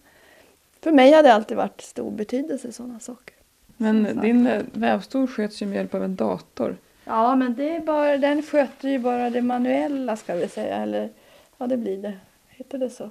för 0.80 0.92
mig 0.92 1.12
har 1.12 1.22
det 1.22 1.34
alltid 1.34 1.56
varit 1.56 1.80
stor 1.80 2.10
betydelse 2.10 2.72
sådana 2.72 3.00
saker. 3.00 3.39
Men 3.80 4.20
din 4.20 4.46
eh, 4.46 4.62
vävstol 4.72 5.26
sköts 5.28 5.62
ju 5.62 5.66
med 5.66 5.76
hjälp 5.76 5.94
av 5.94 6.04
en 6.04 6.16
dator. 6.16 6.76
Ja, 7.04 7.37
men 7.37 7.54
det 7.54 7.76
är 7.76 7.80
bara, 7.80 8.16
den 8.16 8.42
sköter 8.42 8.88
ju 8.88 8.99
bara 8.99 9.30
det 9.30 9.42
manuella 9.42 10.16
ska 10.16 10.34
vi 10.34 10.49
säga. 10.49 10.76
Eller 10.76 11.10
ja, 11.58 11.66
det 11.66 11.76
blir 11.76 11.96
det. 11.96 12.18
Heter 12.49 12.78
det 12.78 12.90
så? 12.90 13.10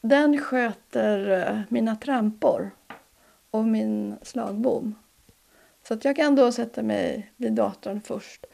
Den 0.00 0.38
sköter 0.38 1.30
eh, 1.30 1.60
mina 1.68 1.96
trampor 1.96 2.70
och 3.50 3.64
min 3.64 4.16
slagbom. 4.22 4.94
Så 5.88 5.94
att 5.94 6.04
jag 6.04 6.16
kan 6.16 6.34
då 6.36 6.52
sätta 6.52 6.82
mig 6.82 7.32
vid 7.36 7.52
datorn 7.52 8.00
först 8.00 8.46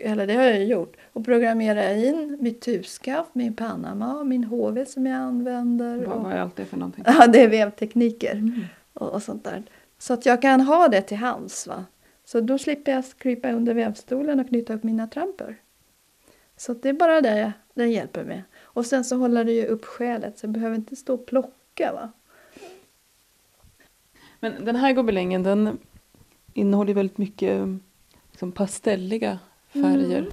eller 0.00 0.26
det 0.26 0.34
har 0.34 0.42
jag 0.42 0.64
gjort, 0.64 0.96
och 1.12 1.24
programmera 1.24 1.94
in 1.94 2.38
mitt 2.40 2.60
turskaft, 2.60 3.34
min 3.34 3.54
Panama, 3.54 4.24
min 4.24 4.44
HV 4.44 4.86
som 4.86 5.06
jag 5.06 5.16
använder. 5.16 5.96
Vad, 5.96 6.16
och, 6.16 6.22
vad 6.22 6.32
är 6.32 6.36
allt 6.36 6.56
det 6.56 6.64
för 6.64 6.76
någonting? 6.76 7.04
Ja, 7.18 7.26
det 7.26 7.42
är 7.42 7.48
vevtekniker 7.48 8.32
mm. 8.32 8.64
och, 8.92 9.08
och, 9.08 9.22
sånt 9.22 9.44
där. 9.44 9.62
Så 10.00 10.14
att 10.14 10.26
jag 10.26 10.42
kan 10.42 10.60
ha 10.60 10.88
det 10.88 11.02
till 11.02 11.16
hands. 11.16 11.66
Va? 11.66 11.84
Så 12.24 12.40
då 12.40 12.58
slipper 12.58 12.92
jag 12.92 13.04
krypa 13.18 13.52
under 13.52 13.74
vävstolen 13.74 14.40
och 14.40 14.48
knyta 14.48 14.74
upp 14.74 14.82
mina 14.82 15.06
trampor. 15.06 15.56
Så 16.56 16.74
det 16.74 16.88
är 16.88 16.92
bara 16.92 17.20
det 17.20 17.52
det 17.74 17.86
hjälper 17.86 18.24
med. 18.24 18.42
Och 18.60 18.86
sen 18.86 19.04
så 19.04 19.16
håller 19.16 19.44
det 19.44 19.52
ju 19.52 19.66
upp 19.66 19.84
skälet 19.84 20.38
så 20.38 20.46
jag 20.46 20.50
behöver 20.50 20.76
inte 20.76 20.96
stå 20.96 21.14
och 21.14 21.26
plocka. 21.26 21.92
Va? 21.92 22.12
Men 24.40 24.64
den 24.64 24.76
här 24.76 24.92
gobelängen 24.92 25.42
den 25.42 25.78
innehåller 26.54 26.94
väldigt 26.94 27.18
mycket 27.18 27.68
liksom 28.30 28.52
pastelliga 28.52 29.38
färger. 29.68 30.18
Mm. 30.18 30.32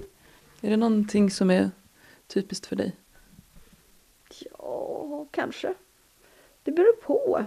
Är 0.60 0.70
det 0.70 0.76
någonting 0.76 1.30
som 1.30 1.50
är 1.50 1.70
typiskt 2.26 2.66
för 2.66 2.76
dig? 2.76 2.96
Ja, 4.58 5.26
kanske. 5.30 5.74
Det 6.62 6.72
beror 6.72 6.92
på. 6.92 7.46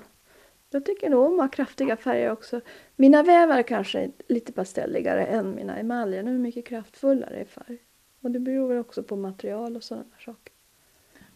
Jag 0.73 0.85
tycker 0.85 1.09
nog 1.09 1.25
om 1.25 1.33
att 1.33 1.39
ha 1.39 1.47
kraftiga 1.47 1.97
färger 1.97 2.31
också. 2.31 2.61
Mina 2.95 3.23
vävar 3.23 3.63
kanske 3.63 3.99
är 3.99 4.11
lite 4.27 4.51
pastelligare 4.51 5.25
än 5.25 5.55
mina 5.55 5.77
emaljer. 5.77 6.23
De 6.23 6.29
är 6.29 6.37
mycket 6.37 6.65
kraftfullare 6.65 7.41
i 7.41 7.45
färg. 7.45 7.77
Och 8.21 8.31
det 8.31 8.39
beror 8.39 8.67
väl 8.67 8.77
också 8.77 9.03
på 9.03 9.15
material 9.15 9.75
och 9.75 9.83
sådana 9.83 10.05
saker. 10.25 10.53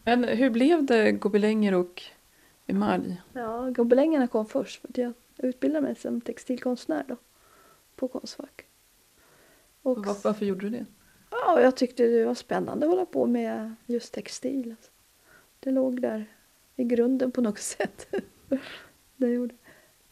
Men 0.04 0.24
hur 0.24 0.50
blev 0.50 0.84
det 0.84 1.12
gobelänger 1.12 1.74
och 1.74 2.02
emalj? 2.66 3.22
Ja, 3.32 3.70
gobelängerna 3.70 4.26
kom 4.26 4.46
först. 4.46 4.80
För 4.80 5.02
jag 5.02 5.12
utbildade 5.36 5.86
mig 5.86 5.94
som 5.94 6.20
textilkonstnär 6.20 7.04
då, 7.08 7.16
på 7.96 8.08
Konstfack. 8.08 8.66
Och, 9.82 10.06
Var, 10.06 10.16
varför 10.24 10.46
gjorde 10.46 10.60
du 10.60 10.70
det? 10.70 10.86
Ja, 11.30 11.60
jag 11.60 11.76
tyckte 11.76 12.06
det 12.06 12.24
var 12.24 12.34
spännande 12.34 12.86
att 12.86 12.92
hålla 12.92 13.06
på 13.06 13.26
med 13.26 13.74
just 13.86 14.14
textil. 14.14 14.70
Alltså. 14.70 14.90
Det 15.60 15.70
låg 15.70 16.00
där 16.02 16.26
i 16.76 16.84
grunden 16.84 17.32
på 17.32 17.40
något 17.40 17.58
sätt. 17.76 18.14
Det 19.16 19.28
gjorde. 19.28 19.54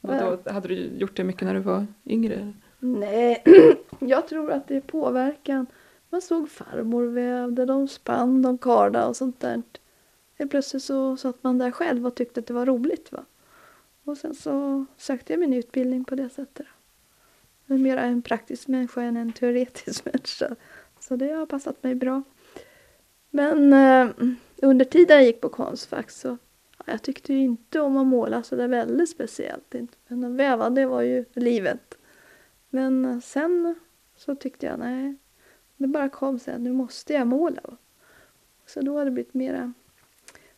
då, 0.01 0.39
hade 0.47 0.69
du 0.69 0.75
gjort 0.75 1.17
det 1.17 1.25
mycket 1.25 1.43
när 1.43 1.55
du 1.55 1.61
var 1.61 1.87
yngre? 2.07 2.53
Nej, 2.79 3.43
jag 3.99 4.29
tror 4.29 4.51
att 4.51 4.69
det 4.69 4.77
är 4.77 4.81
påverkan. 4.81 5.67
Man 6.11 6.23
såg 6.23 6.51
farmor 6.51 7.05
vävde, 7.05 7.65
de 7.65 7.89
spann, 7.89 8.43
de 8.43 8.59
karda 8.59 9.07
och 9.07 9.17
sånt 9.17 9.41
där. 9.41 9.63
Helt 10.39 10.51
plötsligt 10.51 10.83
så 10.83 11.17
satt 11.17 11.43
man 11.43 11.59
där 11.59 11.71
själv 11.71 12.07
och 12.07 12.15
tyckte 12.15 12.41
att 12.41 12.47
det 12.47 12.55
var 12.55 12.67
roligt. 12.67 13.13
Va? 13.13 13.25
Och 14.05 14.19
sen 14.19 14.35
så 14.35 14.85
sökte 14.97 15.33
jag 15.33 15.41
min 15.41 15.53
utbildning 15.53 16.05
på 16.05 16.15
det 16.15 16.29
sättet. 16.29 16.67
Jag 17.67 17.75
är 17.75 17.83
mer 17.83 17.97
en 17.97 18.23
praktisk 18.23 18.69
människa 18.69 19.03
än 19.03 19.17
en 19.17 19.33
teoretisk 19.33 20.05
människa. 20.13 20.57
Så 21.01 21.17
det 21.17 21.33
har 21.33 21.47
passat 21.47 21.83
mig 21.83 21.95
bra. 21.95 22.23
Men 23.31 23.73
eh, 23.73 24.09
under 24.57 24.85
tiden 24.85 25.17
jag 25.17 25.27
gick 25.27 25.41
på 25.41 25.49
Konstfack 25.49 26.11
så 26.11 26.39
jag 26.85 27.03
tyckte 27.03 27.33
ju 27.35 27.41
inte 27.41 27.81
om 27.81 27.97
att 27.97 28.07
måla 28.07 28.43
så 28.43 28.57
det 28.57 28.67
väldigt 28.67 29.09
speciellt. 29.09 29.75
Men 30.07 30.25
att 30.25 30.31
väva 30.31 30.71
det 30.71 30.87
var 30.87 31.03
ju 31.03 31.25
livet. 31.33 31.99
Men 32.71 33.21
sen 33.21 33.75
så 34.17 34.35
tyckte 34.35 34.67
jag 34.67 34.79
nej, 34.79 35.15
det 35.77 35.87
bara 35.87 36.09
kom 36.09 36.39
sen, 36.39 36.65
nu 36.65 36.73
måste 36.73 37.13
jag 37.13 37.27
måla. 37.27 37.77
Så 38.67 38.81
då 38.81 38.99
har 38.99 39.05
det 39.05 39.11
blivit 39.11 39.35
mera 39.35 39.73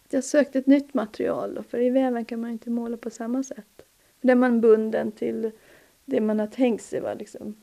att 0.05 0.13
jag 0.13 0.25
sökte 0.25 0.59
ett 0.59 0.67
nytt 0.67 0.95
material 0.95 1.65
för 1.69 1.81
i 1.81 1.91
väven 1.91 2.25
kan 2.25 2.41
man 2.41 2.51
inte 2.51 2.71
måla 2.71 2.97
på 2.97 3.11
samma 3.11 3.43
sätt. 3.43 3.83
Där 4.21 4.33
är 4.33 4.37
man 4.37 4.61
bunden 4.61 5.13
till 5.13 5.51
det 6.05 6.21
man 6.21 6.41
har 6.41 6.47
tänkt 6.47 6.85
sig 6.85 7.01
var 7.01 7.15
liksom 7.15 7.55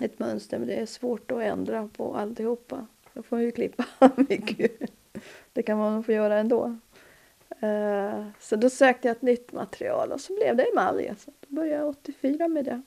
ett 0.00 0.18
mönster. 0.18 0.58
Men 0.58 0.68
det 0.68 0.74
är 0.74 0.86
svårt 0.86 1.30
att 1.30 1.42
ändra 1.42 1.88
på 1.96 2.14
alltihopa. 2.14 2.86
Då 3.14 3.22
får 3.22 3.36
man 3.36 3.44
ju 3.44 3.50
klippa 3.52 3.84
mycket. 4.16 4.90
Det 5.52 5.62
kan 5.62 5.78
man 5.78 6.04
få 6.04 6.12
göra 6.12 6.38
ändå. 6.38 6.76
Uh, 7.62 8.26
så 8.40 8.56
då 8.56 8.70
sökte 8.70 9.08
jag 9.08 9.16
ett 9.16 9.22
nytt 9.22 9.52
material 9.52 10.12
och 10.12 10.20
så 10.20 10.34
blev 10.34 10.56
det 10.56 10.62
emalj. 10.62 11.12
Så 11.18 11.30
då 11.40 11.54
började 11.54 11.76
jag 11.76 11.88
84 11.88 12.48
med 12.48 12.64
det. 12.64 12.82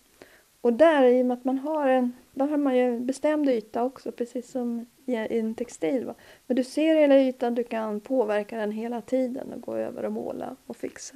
Och 0.61 0.73
där 0.73 1.03
i 1.03 1.21
och 1.21 1.25
med 1.25 1.37
att 1.37 1.45
man 1.45 1.59
har 1.59 1.87
en, 1.87 2.13
där 2.33 2.47
har 2.47 2.57
man 2.57 2.77
ju 2.77 2.81
en 2.81 3.05
bestämd 3.05 3.49
yta 3.49 3.83
också 3.83 4.11
precis 4.11 4.51
som 4.51 4.85
i 5.05 5.15
en 5.15 5.55
textil. 5.55 6.05
Va? 6.05 6.15
Men 6.47 6.55
du 6.55 6.63
ser 6.63 6.95
hela 6.95 7.19
ytan, 7.19 7.55
du 7.55 7.63
kan 7.63 7.99
påverka 7.99 8.57
den 8.57 8.71
hela 8.71 9.01
tiden 9.01 9.53
och 9.53 9.61
gå 9.61 9.75
över 9.75 10.05
och 10.05 10.11
måla 10.11 10.55
och 10.65 10.77
fixa. 10.77 11.15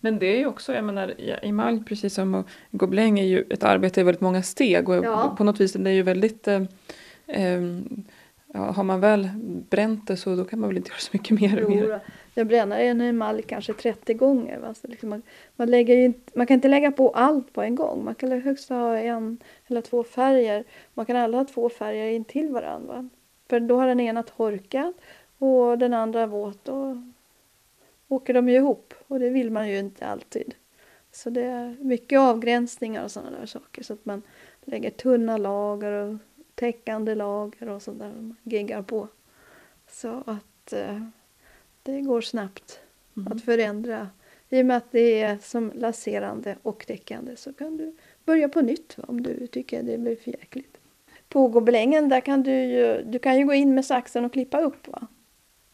Men 0.00 0.18
det 0.18 0.26
är 0.26 0.38
ju 0.38 0.46
också, 0.46 0.74
jag 0.74 0.84
menar, 0.84 1.14
emalj 1.42 1.84
precis 1.84 2.14
som 2.14 2.44
gobeläng 2.70 3.18
är 3.18 3.24
ju 3.24 3.44
ett 3.50 3.62
arbete 3.62 4.00
i 4.00 4.04
väldigt 4.04 4.20
många 4.20 4.42
steg 4.42 4.88
och 4.88 5.04
ja. 5.04 5.34
på 5.38 5.44
något 5.44 5.60
vis 5.60 5.72
det 5.72 5.90
är 5.90 5.94
ju 5.94 6.02
väldigt 6.02 6.48
eh, 6.48 6.62
eh, 7.26 7.60
ja, 8.52 8.70
har 8.70 8.82
man 8.82 9.00
väl 9.00 9.28
bränt 9.70 10.06
det 10.06 10.16
så 10.16 10.36
då 10.36 10.44
kan 10.44 10.60
man 10.60 10.68
väl 10.68 10.76
inte 10.76 10.90
göra 10.90 10.98
så 10.98 11.10
mycket 11.12 11.40
mer. 11.40 11.58
Jo, 11.62 11.68
mer. 11.68 12.00
Jag 12.40 12.46
bränner 12.46 12.80
en 12.80 13.00
emalj 13.00 13.42
kanske 13.42 13.72
30 13.72 14.14
gånger. 14.14 14.58
Va? 14.58 14.74
Så 14.74 14.86
liksom 14.86 15.08
man, 15.08 15.22
man, 15.56 15.70
lägger 15.70 15.96
inte, 15.96 16.32
man 16.34 16.46
kan 16.46 16.54
inte 16.54 16.68
lägga 16.68 16.92
på 16.92 17.10
allt 17.10 17.52
på 17.52 17.62
en 17.62 17.74
gång. 17.74 18.04
Man 18.04 18.14
kan 18.14 18.42
högst 18.42 18.68
ha 18.68 18.96
en 18.98 19.38
eller 19.66 19.80
två 19.80 20.04
färger. 20.04 20.64
Man 20.94 21.06
kan 21.06 21.16
aldrig 21.16 21.38
ha 21.38 21.44
två 21.44 21.68
färger 21.68 22.08
intill 22.08 22.48
varandra. 22.48 23.08
För 23.48 23.60
då 23.60 23.80
har 23.80 23.86
den 23.86 24.00
ena 24.00 24.22
torkat 24.22 24.94
och 25.38 25.78
den 25.78 25.94
andra 25.94 26.26
våt. 26.26 26.68
Och 26.68 26.96
åker 28.08 28.34
de 28.34 28.48
ju 28.48 28.56
ihop 28.56 28.94
och 29.06 29.20
det 29.20 29.30
vill 29.30 29.50
man 29.50 29.68
ju 29.68 29.78
inte 29.78 30.06
alltid. 30.06 30.54
Så 31.12 31.30
det 31.30 31.42
är 31.42 31.76
mycket 31.80 32.18
avgränsningar 32.18 33.04
och 33.04 33.10
sådana 33.10 33.38
där 33.38 33.46
saker 33.46 33.82
så 33.82 33.92
att 33.92 34.04
man 34.04 34.22
lägger 34.60 34.90
tunna 34.90 35.36
lager 35.36 35.92
och 35.92 36.16
täckande 36.54 37.14
lager 37.14 37.68
och 37.68 37.82
sånt 37.82 37.98
där 37.98 38.08
man 38.08 38.36
geggar 38.42 38.82
på. 38.82 39.08
Så 39.88 40.22
att 40.26 40.72
eh, 40.72 41.02
det 41.90 42.00
går 42.00 42.20
snabbt 42.20 42.80
mm. 43.16 43.32
att 43.32 43.42
förändra. 43.42 44.08
I 44.48 44.62
och 44.62 44.66
med 44.66 44.76
att 44.76 44.92
det 44.92 45.22
är 45.22 45.38
som 45.42 45.72
laserande 45.74 46.56
och 46.62 46.86
täckande 46.86 47.36
så 47.36 47.52
kan 47.52 47.76
du 47.76 47.96
börja 48.24 48.48
på 48.48 48.60
nytt 48.60 48.96
om 49.02 49.22
du 49.22 49.46
tycker 49.46 49.82
det 49.82 49.98
blir 49.98 50.16
för 50.16 50.30
jäkligt. 50.30 50.76
På 51.28 51.48
gobelängen 51.48 52.08
där 52.08 52.20
kan 52.20 52.42
du 52.42 52.52
ju, 52.52 53.02
du 53.02 53.18
kan 53.18 53.38
ju 53.38 53.46
gå 53.46 53.54
in 53.54 53.74
med 53.74 53.84
saxen 53.84 54.24
och 54.24 54.32
klippa 54.32 54.60
upp. 54.60 54.88
Va? 54.88 55.08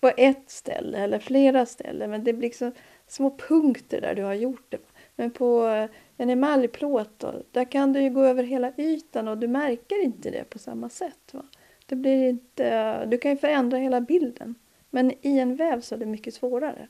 på 0.01 0.13
ett 0.17 0.51
ställe 0.51 0.99
eller 0.99 1.19
flera 1.19 1.67
ställen. 1.67 2.11
Men 2.11 2.25
det 2.25 2.33
blir 2.33 2.49
liksom 2.49 2.73
små 3.07 3.37
punkter 3.49 4.01
där 4.01 4.15
du 4.15 4.23
har 4.23 4.35
gjort 4.35 4.67
det. 4.69 4.79
Men 5.17 5.31
på 5.31 5.67
eh, 5.67 5.91
en 6.17 6.31
emaljplåt 6.31 7.19
då, 7.19 7.35
där 7.51 7.65
kan 7.65 7.93
du 7.93 8.01
ju 8.01 8.11
gå 8.11 8.25
över 8.25 8.43
hela 8.43 8.73
ytan 8.77 9.29
och 9.29 9.39
du 9.39 9.49
märker 9.49 10.05
inte 10.05 10.31
det 10.31 10.51
på 10.51 10.59
samma 10.59 10.89
sätt. 10.89 11.35
Va? 11.35 11.43
Det 11.87 11.97
blir 11.97 12.29
inte, 12.29 13.07
du 13.07 13.19
kan 13.19 13.31
ju 13.31 13.37
förändra 13.37 13.79
hela 13.79 14.01
bilden. 14.01 14.55
Men 14.97 15.13
i 15.23 15.39
en 15.39 15.57
väv 15.57 15.81
så 15.81 15.95
är 15.95 15.99
det 15.99 16.07
mycket 16.07 16.35
svårare. 16.35 16.89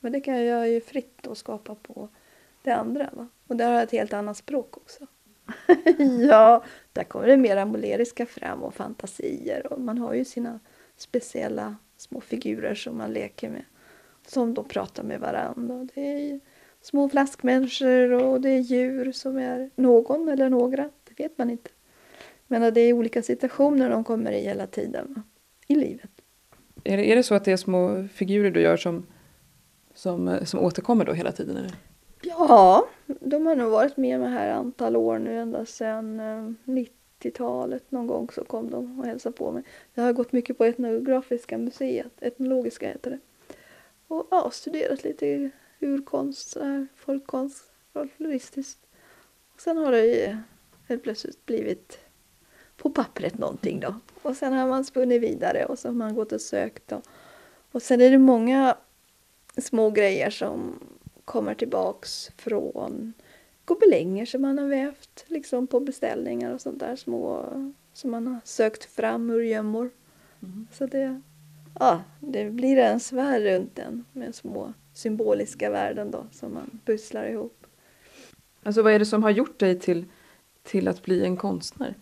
Men 0.00 0.12
det 0.12 0.20
kan 0.20 0.44
jag 0.44 0.68
ju 0.68 0.80
fritt 0.80 1.26
och 1.26 1.38
skapa 1.38 1.74
på 1.74 2.08
det 2.62 2.70
andra. 2.70 3.10
Va? 3.12 3.28
Och 3.46 3.56
där 3.56 3.66
har 3.66 3.74
jag 3.74 3.82
ett 3.82 3.90
helt 3.90 4.12
annat 4.12 4.36
språk 4.36 4.76
också. 4.76 5.06
ja, 6.28 6.64
där 6.92 7.04
kommer 7.04 7.26
det 7.26 7.36
mera 7.36 7.64
måleriska 7.64 8.26
fram 8.26 8.62
och 8.62 8.74
fantasier 8.74 9.72
och 9.72 9.80
man 9.80 9.98
har 9.98 10.14
ju 10.14 10.24
sina 10.24 10.60
speciella 10.96 11.76
små 11.96 12.20
figurer 12.20 12.74
som 12.74 12.98
man 12.98 13.12
leker 13.12 13.50
med. 13.50 13.64
Som 14.26 14.54
då 14.54 14.62
pratar 14.62 15.02
med 15.02 15.20
varandra. 15.20 15.88
Det 15.94 16.30
är 16.30 16.40
små 16.80 17.08
flaskmänniskor 17.08 18.12
och 18.12 18.40
det 18.40 18.50
är 18.50 18.60
djur 18.60 19.12
som 19.12 19.36
är 19.36 19.70
någon 19.76 20.28
eller 20.28 20.50
några. 20.50 20.90
Det 21.04 21.22
vet 21.22 21.38
man 21.38 21.50
inte. 21.50 21.70
Men 22.46 22.74
det 22.74 22.80
är 22.80 22.92
olika 22.92 23.22
situationer 23.22 23.90
de 23.90 24.04
kommer 24.04 24.32
i 24.32 24.40
hela 24.40 24.66
tiden 24.66 25.22
i 25.66 25.74
livet. 25.74 26.15
Är 26.86 26.96
det, 26.96 27.12
är 27.12 27.16
det 27.16 27.22
så 27.22 27.34
att 27.34 27.44
det 27.44 27.52
är 27.52 27.56
små 27.56 28.08
figurer 28.14 28.50
du 28.50 28.60
gör 28.60 28.76
som, 28.76 29.06
som, 29.94 30.28
eh, 30.28 30.44
som 30.44 30.60
återkommer 30.60 31.04
då 31.04 31.12
hela 31.12 31.32
tiden? 31.32 31.56
Eller? 31.56 31.72
Ja, 32.22 32.88
de 33.06 33.46
har 33.46 33.56
nog 33.56 33.70
varit 33.70 33.96
med 33.96 34.20
mig 34.20 34.30
här 34.30 34.50
antal 34.50 34.96
år 34.96 35.18
nu 35.18 35.38
ända 35.38 35.66
sedan 35.66 36.20
eh, 36.20 36.52
90-talet 36.64 37.90
någon 37.90 38.06
gång 38.06 38.28
så 38.34 38.44
kom 38.44 38.70
de 38.70 39.00
och 39.00 39.06
hälsade 39.06 39.36
på 39.36 39.52
mig. 39.52 39.62
Jag 39.94 40.02
har 40.02 40.12
gått 40.12 40.32
mycket 40.32 40.58
på 40.58 40.64
Etnografiska 40.64 41.58
museet, 41.58 42.12
Etnologiska 42.20 42.88
heter 42.88 43.10
det. 43.10 43.18
Och 44.08 44.28
ja, 44.30 44.50
studerat 44.52 45.04
lite 45.04 45.50
urkonst, 45.80 46.56
folkkonst, 46.96 47.64
folkloristiskt. 47.92 48.80
Sen 49.58 49.76
har 49.76 49.92
det 49.92 50.38
helt 50.88 51.02
plötsligt 51.02 51.46
blivit 51.46 51.98
på 52.76 52.90
pappret 52.90 53.38
någonting 53.38 53.80
då. 53.80 53.94
Och 54.22 54.36
sen 54.36 54.52
har 54.52 54.68
man 54.68 54.84
spunnit 54.84 55.22
vidare 55.22 55.64
och 55.64 55.78
så 55.78 55.88
har 55.88 55.94
man 55.94 56.14
gått 56.14 56.32
och 56.32 56.40
sökt. 56.40 56.92
Och, 56.92 57.02
och 57.72 57.82
sen 57.82 58.00
är 58.00 58.10
det 58.10 58.18
många 58.18 58.76
små 59.56 59.90
grejer 59.90 60.30
som 60.30 60.78
kommer 61.24 61.54
tillbaks 61.54 62.30
från 62.36 63.12
gobelänger 63.64 64.26
som 64.26 64.42
man 64.42 64.58
har 64.58 64.66
vävt 64.66 65.24
liksom 65.26 65.66
på 65.66 65.80
beställningar 65.80 66.54
och 66.54 66.60
sånt 66.60 66.80
där 66.80 66.96
små 66.96 67.44
som 67.92 68.10
man 68.10 68.26
har 68.26 68.40
sökt 68.44 68.84
fram 68.84 69.30
ur 69.30 69.42
gömmor. 69.42 69.90
Mm. 70.42 70.66
Så 70.72 70.86
det, 70.86 71.20
ja, 71.80 72.02
det 72.20 72.50
blir 72.50 72.76
en 72.76 73.00
sfär 73.00 73.40
runt 73.40 73.76
den 73.76 74.04
med 74.12 74.34
små 74.34 74.72
symboliska 74.94 75.70
värden 75.70 76.10
då 76.10 76.26
som 76.32 76.54
man 76.54 76.80
pusslar 76.84 77.26
ihop. 77.26 77.66
Alltså 78.62 78.82
vad 78.82 78.92
är 78.92 78.98
det 78.98 79.06
som 79.06 79.22
har 79.22 79.30
gjort 79.30 79.58
dig 79.58 79.80
till, 79.80 80.04
till 80.62 80.88
att 80.88 81.02
bli 81.02 81.24
en 81.24 81.36
konstnär? 81.36 81.94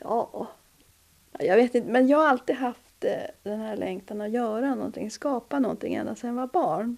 Ja, 0.00 0.48
jag 1.38 1.56
vet 1.56 1.74
inte, 1.74 1.90
men 1.90 2.08
jag 2.08 2.18
har 2.18 2.26
alltid 2.26 2.56
haft 2.56 3.04
eh, 3.04 3.30
den 3.42 3.60
här 3.60 3.76
längtan 3.76 4.20
att 4.20 4.30
göra 4.30 4.74
någonting, 4.74 5.10
skapa 5.10 5.58
någonting 5.58 5.94
ända 5.94 6.14
sedan 6.14 6.28
jag 6.28 6.36
var 6.36 6.46
barn. 6.46 6.96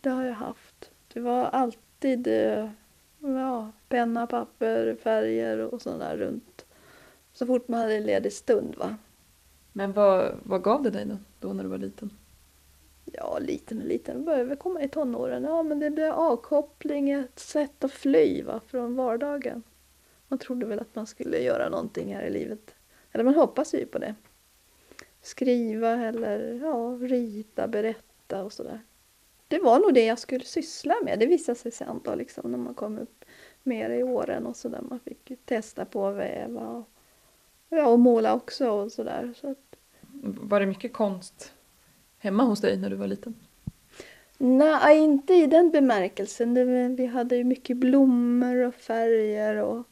Det 0.00 0.10
har 0.10 0.24
jag 0.24 0.34
haft. 0.34 0.90
Det 1.12 1.20
var 1.20 1.44
alltid 1.44 2.26
eh, 2.26 2.70
ja, 3.18 3.72
penna, 3.88 4.26
papper, 4.26 4.96
färger 5.02 5.58
och 5.60 5.82
sånt 5.82 6.00
där 6.00 6.16
runt. 6.16 6.64
Så 7.32 7.46
fort 7.46 7.68
man 7.68 7.80
hade 7.80 7.96
en 7.96 8.06
ledig 8.06 8.32
stund. 8.32 8.74
Va? 8.76 8.96
Men 9.72 9.92
vad, 9.92 10.34
vad 10.42 10.62
gav 10.62 10.82
det 10.82 10.90
dig 10.90 11.04
då, 11.04 11.16
då 11.40 11.52
när 11.52 11.62
du 11.62 11.68
var 11.68 11.78
liten? 11.78 12.10
Ja, 13.04 13.38
liten 13.38 13.80
och 13.80 13.86
liten. 13.86 14.24
Började 14.24 14.56
komma 14.56 14.82
i 14.82 14.88
tonåren. 14.88 15.44
Ja, 15.44 15.62
men 15.62 15.80
det 15.80 15.90
blev 15.90 16.12
avkoppling, 16.12 17.10
ett 17.10 17.38
sätt 17.38 17.84
att 17.84 17.92
fly 17.92 18.42
va, 18.42 18.60
från 18.66 18.96
vardagen. 18.96 19.62
Man 20.28 20.38
trodde 20.38 20.66
väl 20.66 20.80
att 20.80 20.94
man 20.94 21.06
skulle 21.06 21.38
göra 21.38 21.68
någonting 21.68 22.14
här 22.14 22.22
i 22.22 22.30
livet. 22.30 22.74
Eller 23.12 23.24
man 23.24 23.34
hoppas 23.34 23.74
ju 23.74 23.86
på 23.86 23.98
det. 23.98 24.14
Skriva 25.22 25.90
eller 25.90 26.60
ja, 26.62 26.98
rita, 27.00 27.68
berätta 27.68 28.44
och 28.44 28.52
sådär. 28.52 28.80
Det 29.48 29.58
var 29.58 29.78
nog 29.78 29.94
det 29.94 30.04
jag 30.04 30.18
skulle 30.18 30.44
syssla 30.44 30.94
med. 31.04 31.18
Det 31.18 31.26
visade 31.26 31.58
sig 31.58 31.72
sen 31.72 32.00
då 32.04 32.14
liksom 32.14 32.50
när 32.50 32.58
man 32.58 32.74
kom 32.74 32.98
upp 32.98 33.24
mer 33.62 33.90
i 33.90 34.02
åren 34.02 34.46
och 34.46 34.56
sådär. 34.56 34.80
Man 34.90 35.00
fick 35.00 35.32
testa 35.44 35.84
på 35.84 36.06
att 36.06 36.16
väva 36.16 36.68
och, 36.68 36.88
ja, 37.68 37.86
och 37.86 37.98
måla 37.98 38.34
också 38.34 38.70
och 38.70 38.92
sådär. 38.92 39.34
Så 39.36 39.50
att... 39.50 39.76
Var 40.22 40.60
det 40.60 40.66
mycket 40.66 40.92
konst 40.92 41.52
hemma 42.18 42.44
hos 42.44 42.60
dig 42.60 42.76
när 42.76 42.90
du 42.90 42.96
var 42.96 43.06
liten? 43.06 43.34
Nej, 44.38 44.98
inte 44.98 45.34
i 45.34 45.46
den 45.46 45.70
bemärkelsen. 45.70 46.96
vi 46.96 47.06
hade 47.06 47.36
ju 47.36 47.44
mycket 47.44 47.76
blommor 47.76 48.56
och 48.56 48.74
färger 48.74 49.56
och 49.56 49.86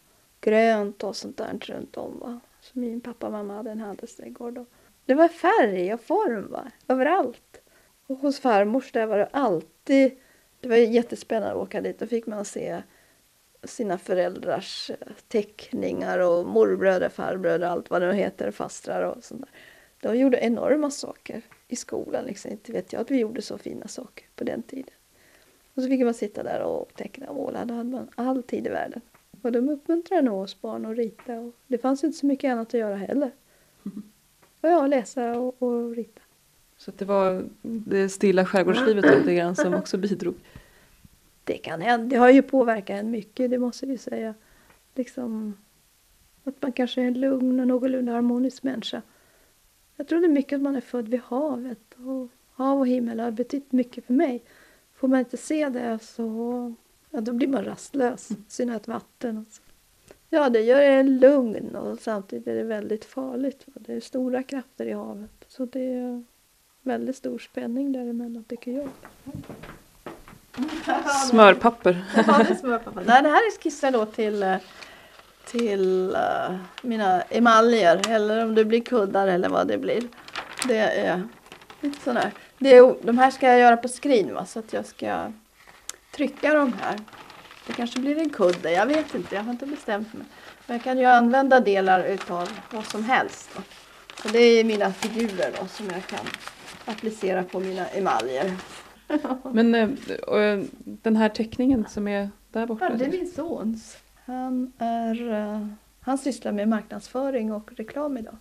grönt 0.46 1.04
och 1.04 1.16
sånt 1.16 1.37
där 1.37 1.59
runt 1.61 1.96
om. 1.96 2.18
Va? 2.18 2.40
Så 2.61 2.78
min 2.78 3.00
pappa 3.00 3.26
och 3.26 3.32
mamma 3.32 3.54
hade 3.54 3.70
en 3.70 3.80
handelsträdgård. 3.80 4.59
Och 4.59 4.66
det 5.04 5.14
var 5.14 5.28
färg 5.28 5.94
och 5.94 6.00
form 6.00 6.50
va? 6.50 6.70
överallt. 6.88 7.61
Och 8.06 8.16
hos 8.16 8.40
farmors 8.40 8.92
där 8.92 9.06
var 9.06 9.18
det 9.18 9.28
alltid, 9.32 10.18
det 10.61 10.68
var 10.68 10.76
jättespännande 10.76 11.54
att 11.54 11.62
åka 11.62 11.80
dit. 11.80 11.98
Då 11.98 12.06
fick 12.06 12.26
man 12.26 12.44
se 12.44 12.82
sina 13.64 13.98
föräldrars 13.98 14.90
eh, 14.90 15.12
teckningar 15.28 16.18
och 16.18 16.46
morbröder, 16.46 17.09
farbröder, 17.09 17.66
allt 17.66 17.90
vad 17.90 18.02
det 18.02 18.06
nu 18.06 18.14
heter, 18.14 18.50
fastrar 18.50 19.02
och 19.02 19.24
sånt 19.24 19.40
där. 19.40 19.50
De 20.00 20.18
gjorde 20.18 20.38
enorma 20.38 20.90
saker 20.90 21.42
i 21.68 21.76
skolan. 21.76 22.24
Liksom. 22.24 22.50
Inte 22.50 22.72
vet 22.72 22.92
jag 22.92 23.00
att 23.00 23.11
vi 23.11 23.18
gjorde 23.18 23.42
så 23.42 23.59
fina 23.59 23.88
saker 23.88 24.26
på 24.37 24.44
den 24.44 24.62
tiden. 24.62 24.94
Och 25.74 25.82
så 25.82 25.88
fick 25.88 26.04
man 26.04 26.14
sitta 26.14 26.42
där 26.42 26.61
och 26.61 26.94
teckna 26.94 27.28
och 27.28 27.37
måla. 27.37 27.64
Då 27.64 27.74
hade 27.74 27.90
man 27.90 28.09
all 28.14 28.42
tid 28.42 28.66
i 28.66 28.70
världen. 28.70 29.00
Och 29.42 29.53
de 29.53 29.68
uppmuntrade 29.68 30.22
nog 30.22 30.42
oss 30.42 30.61
barn 30.61 30.87
att 30.87 30.96
rita. 30.96 31.35
Och 31.35 31.55
det 31.66 31.79
fanns 31.79 32.05
inte 32.05 32.18
så 32.18 32.27
mycket 32.27 32.53
annat 32.53 32.68
att 32.68 32.81
göra 32.81 32.96
heller. 32.96 33.31
Och 34.61 34.68
ja, 34.68 34.87
läsa 34.87 35.38
och, 35.38 35.62
och 35.62 35.96
rita. 35.96 36.20
Så 36.77 36.90
det 36.96 37.05
var 37.05 37.44
det 37.62 38.09
stilla 38.09 38.46
skärgårdslivet 38.46 39.05
lite 39.18 39.35
grann 39.35 39.57
som 39.57 39.75
också 39.75 39.99
bidrog? 39.99 40.35
Det 41.44 41.59
kan 41.59 41.81
hända. 41.81 42.07
Det 42.07 42.16
har 42.16 42.31
ju 42.31 42.42
påverkat 42.42 43.01
en 43.01 43.11
mycket, 43.11 43.51
det 43.51 43.59
måste 43.59 43.87
vi 43.87 43.99
säga. 43.99 44.35
Liksom 44.94 45.55
att 46.44 46.62
man 46.62 46.72
kanske 46.72 47.03
är 47.03 47.07
en 47.07 47.20
lugn 47.20 47.61
och 47.61 47.66
någorlunda 47.66 48.12
harmonisk 48.12 48.62
människa. 48.62 49.03
Jag 49.96 50.09
tror 50.09 50.20
det 50.20 50.27
är 50.27 50.33
mycket 50.33 50.57
att 50.57 50.62
man 50.62 50.77
är 50.77 50.81
född 50.81 51.09
vid 51.09 51.20
havet. 51.20 51.94
Och 51.94 52.29
hav 52.53 52.79
och 52.79 52.87
himmel 52.87 53.20
har 53.20 53.31
betytt 53.31 53.72
mycket 53.72 54.05
för 54.05 54.12
mig. 54.12 54.44
Får 54.94 55.09
man 55.09 55.18
inte 55.18 55.37
se 55.37 55.68
det 55.68 55.99
så 56.03 56.75
ja, 57.16 57.20
då 57.20 57.33
blir 57.33 57.48
man 57.48 57.64
rastlös. 57.64 58.31
I 58.31 58.37
synnerhet 58.48 58.88
vatten. 58.88 59.38
Och 59.38 59.55
så. 59.55 59.62
Ja, 60.31 60.48
det 60.48 60.61
gör 60.61 60.81
en 60.81 61.18
lugn 61.18 61.76
och 61.76 61.98
samtidigt 61.98 62.46
är 62.46 62.55
det 62.55 62.62
väldigt 62.62 63.05
farligt. 63.05 63.66
Det 63.74 63.92
är 63.92 64.00
stora 64.00 64.42
krafter 64.42 64.87
i 64.87 64.92
havet. 64.92 65.44
Så 65.48 65.64
det 65.66 65.94
är 65.94 66.24
väldigt 66.83 67.16
stor 67.16 67.38
spänning 67.38 67.92
däremellan 67.92 68.44
tycker 68.44 68.70
jag. 68.70 68.88
Smörpapper. 71.31 72.05
ja, 72.26 72.44
det 72.48 72.57
smörpapper. 72.57 73.05
Nej, 73.07 73.22
det 73.22 73.29
här 73.29 73.46
är 73.46 73.62
skisser 73.62 73.90
då 73.90 74.07
till, 74.07 74.57
till 75.46 76.11
uh, 76.11 76.57
mina 76.83 77.22
emaljer 77.22 78.09
eller 78.09 78.44
om 78.44 78.55
det 78.55 78.64
blir 78.64 78.81
kuddar 78.81 79.29
eller 79.29 79.48
vad 79.48 79.68
det 79.68 79.79
blir. 79.79 80.02
Det 80.68 80.79
är 80.79 81.22
lite 81.81 82.00
sån 82.00 82.16
här. 82.16 82.33
Det 82.59 82.76
är, 82.76 82.94
de 83.02 83.18
här 83.18 83.31
ska 83.31 83.46
jag 83.46 83.59
göra 83.59 83.76
på 83.76 83.88
skrin 83.88 84.35
va? 84.35 84.46
så 84.46 84.59
att 84.59 84.72
jag 84.72 84.87
ska 84.87 85.33
trycka 86.16 86.55
de 86.55 86.72
här. 86.72 86.98
Det 87.66 87.72
kanske 87.72 88.00
blir 88.00 88.18
en 88.18 88.31
kudde, 88.31 88.72
jag 88.72 88.87
vet 88.87 89.14
inte, 89.14 89.35
jag 89.35 89.42
har 89.42 89.52
inte 89.52 89.66
bestämt 89.66 90.14
mig. 90.14 90.26
Men 90.66 90.76
jag 90.76 90.85
kan 90.85 90.98
ju 90.98 91.05
använda 91.05 91.61
delar 91.61 92.05
utav 92.05 92.48
vad 92.72 92.85
som 92.85 93.05
helst. 93.05 93.50
Då. 93.55 93.62
Och 94.24 94.33
det 94.33 94.38
är 94.38 94.64
mina 94.64 94.92
figurer 94.92 95.52
då 95.61 95.66
som 95.66 95.87
jag 95.87 96.07
kan 96.07 96.26
applicera 96.85 97.42
på 97.42 97.61
mina 97.61 97.87
emaljer. 97.87 98.55
Men 99.52 99.74
äh, 99.74 99.88
den 100.85 101.16
här 101.16 101.29
teckningen 101.29 101.87
som 101.88 102.09
är 102.09 102.31
där 102.50 102.66
borta? 102.66 102.88
Ja, 102.90 102.96
det 102.96 103.05
är 103.05 103.11
min 103.11 103.31
sons. 103.31 103.96
Han, 104.24 104.72
är, 104.79 105.22
uh, 105.22 105.66
han 106.00 106.18
sysslar 106.18 106.52
med 106.52 106.68
marknadsföring 106.68 107.52
och 107.52 107.72
reklam 107.76 108.16
idag. 108.16 108.37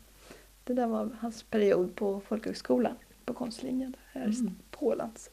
Det 0.64 0.74
där 0.74 0.88
var 0.88 1.10
hans 1.20 1.44
period 1.44 1.96
på 1.96 2.22
folkhögskolan 2.28 2.96
på 3.26 3.34
konstlinjen 3.34 3.96
här 4.14 4.22
mm. 4.22 4.48
i 4.48 4.52
Pålands. 4.72 5.30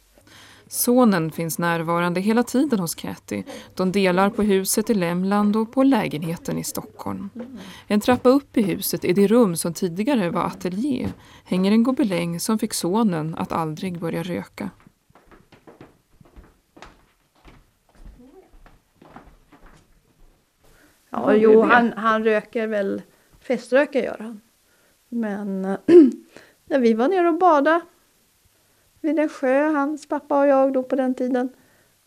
Sonen 0.73 1.31
finns 1.31 1.59
närvarande 1.59 2.21
hela 2.21 2.43
tiden 2.43 2.79
hos 2.79 2.95
Katty. 2.95 3.43
De 3.75 3.93
delar 3.93 4.31
på 4.31 4.43
huset 4.43 4.91
i 4.91 4.95
Lämland 4.95 5.57
och 5.57 5.73
på 5.73 5.83
lägenheten 5.83 6.59
i 6.59 6.65
Stockholm. 6.65 7.31
En 7.87 8.01
trappa 8.01 8.29
upp 8.29 8.57
i 8.57 8.63
huset 8.63 9.05
i 9.05 9.13
det 9.13 9.27
rum 9.27 9.57
som 9.57 9.75
tidigare 9.75 10.31
var 10.31 10.45
ateljé 10.45 11.09
hänger 11.45 11.73
en 11.73 11.83
gobeläng 11.83 12.41
som 12.41 12.59
fick 12.59 12.75
sonen 12.75 13.35
att 13.35 13.53
aldrig 13.53 13.99
börja 13.99 14.23
röka. 14.23 14.71
Ja, 21.11 21.35
jo, 21.35 21.63
han, 21.63 21.93
han 21.93 22.25
röker 22.25 22.67
väl, 22.67 23.03
feströker 23.41 24.03
gör 24.03 24.17
han. 24.19 24.41
Men 25.09 25.63
när 26.65 26.79
vi 26.79 26.95
var 26.95 27.09
nere 27.09 27.29
och 27.29 27.39
badade 27.39 27.81
vid 29.03 29.19
en 29.19 29.29
sjö, 29.29 29.69
hans 29.69 30.07
pappa 30.09 30.41
och 30.41 30.47
jag 30.47 30.73
då 30.73 30.83
på 30.83 30.97
den 30.97 31.15
tiden. 31.15 31.49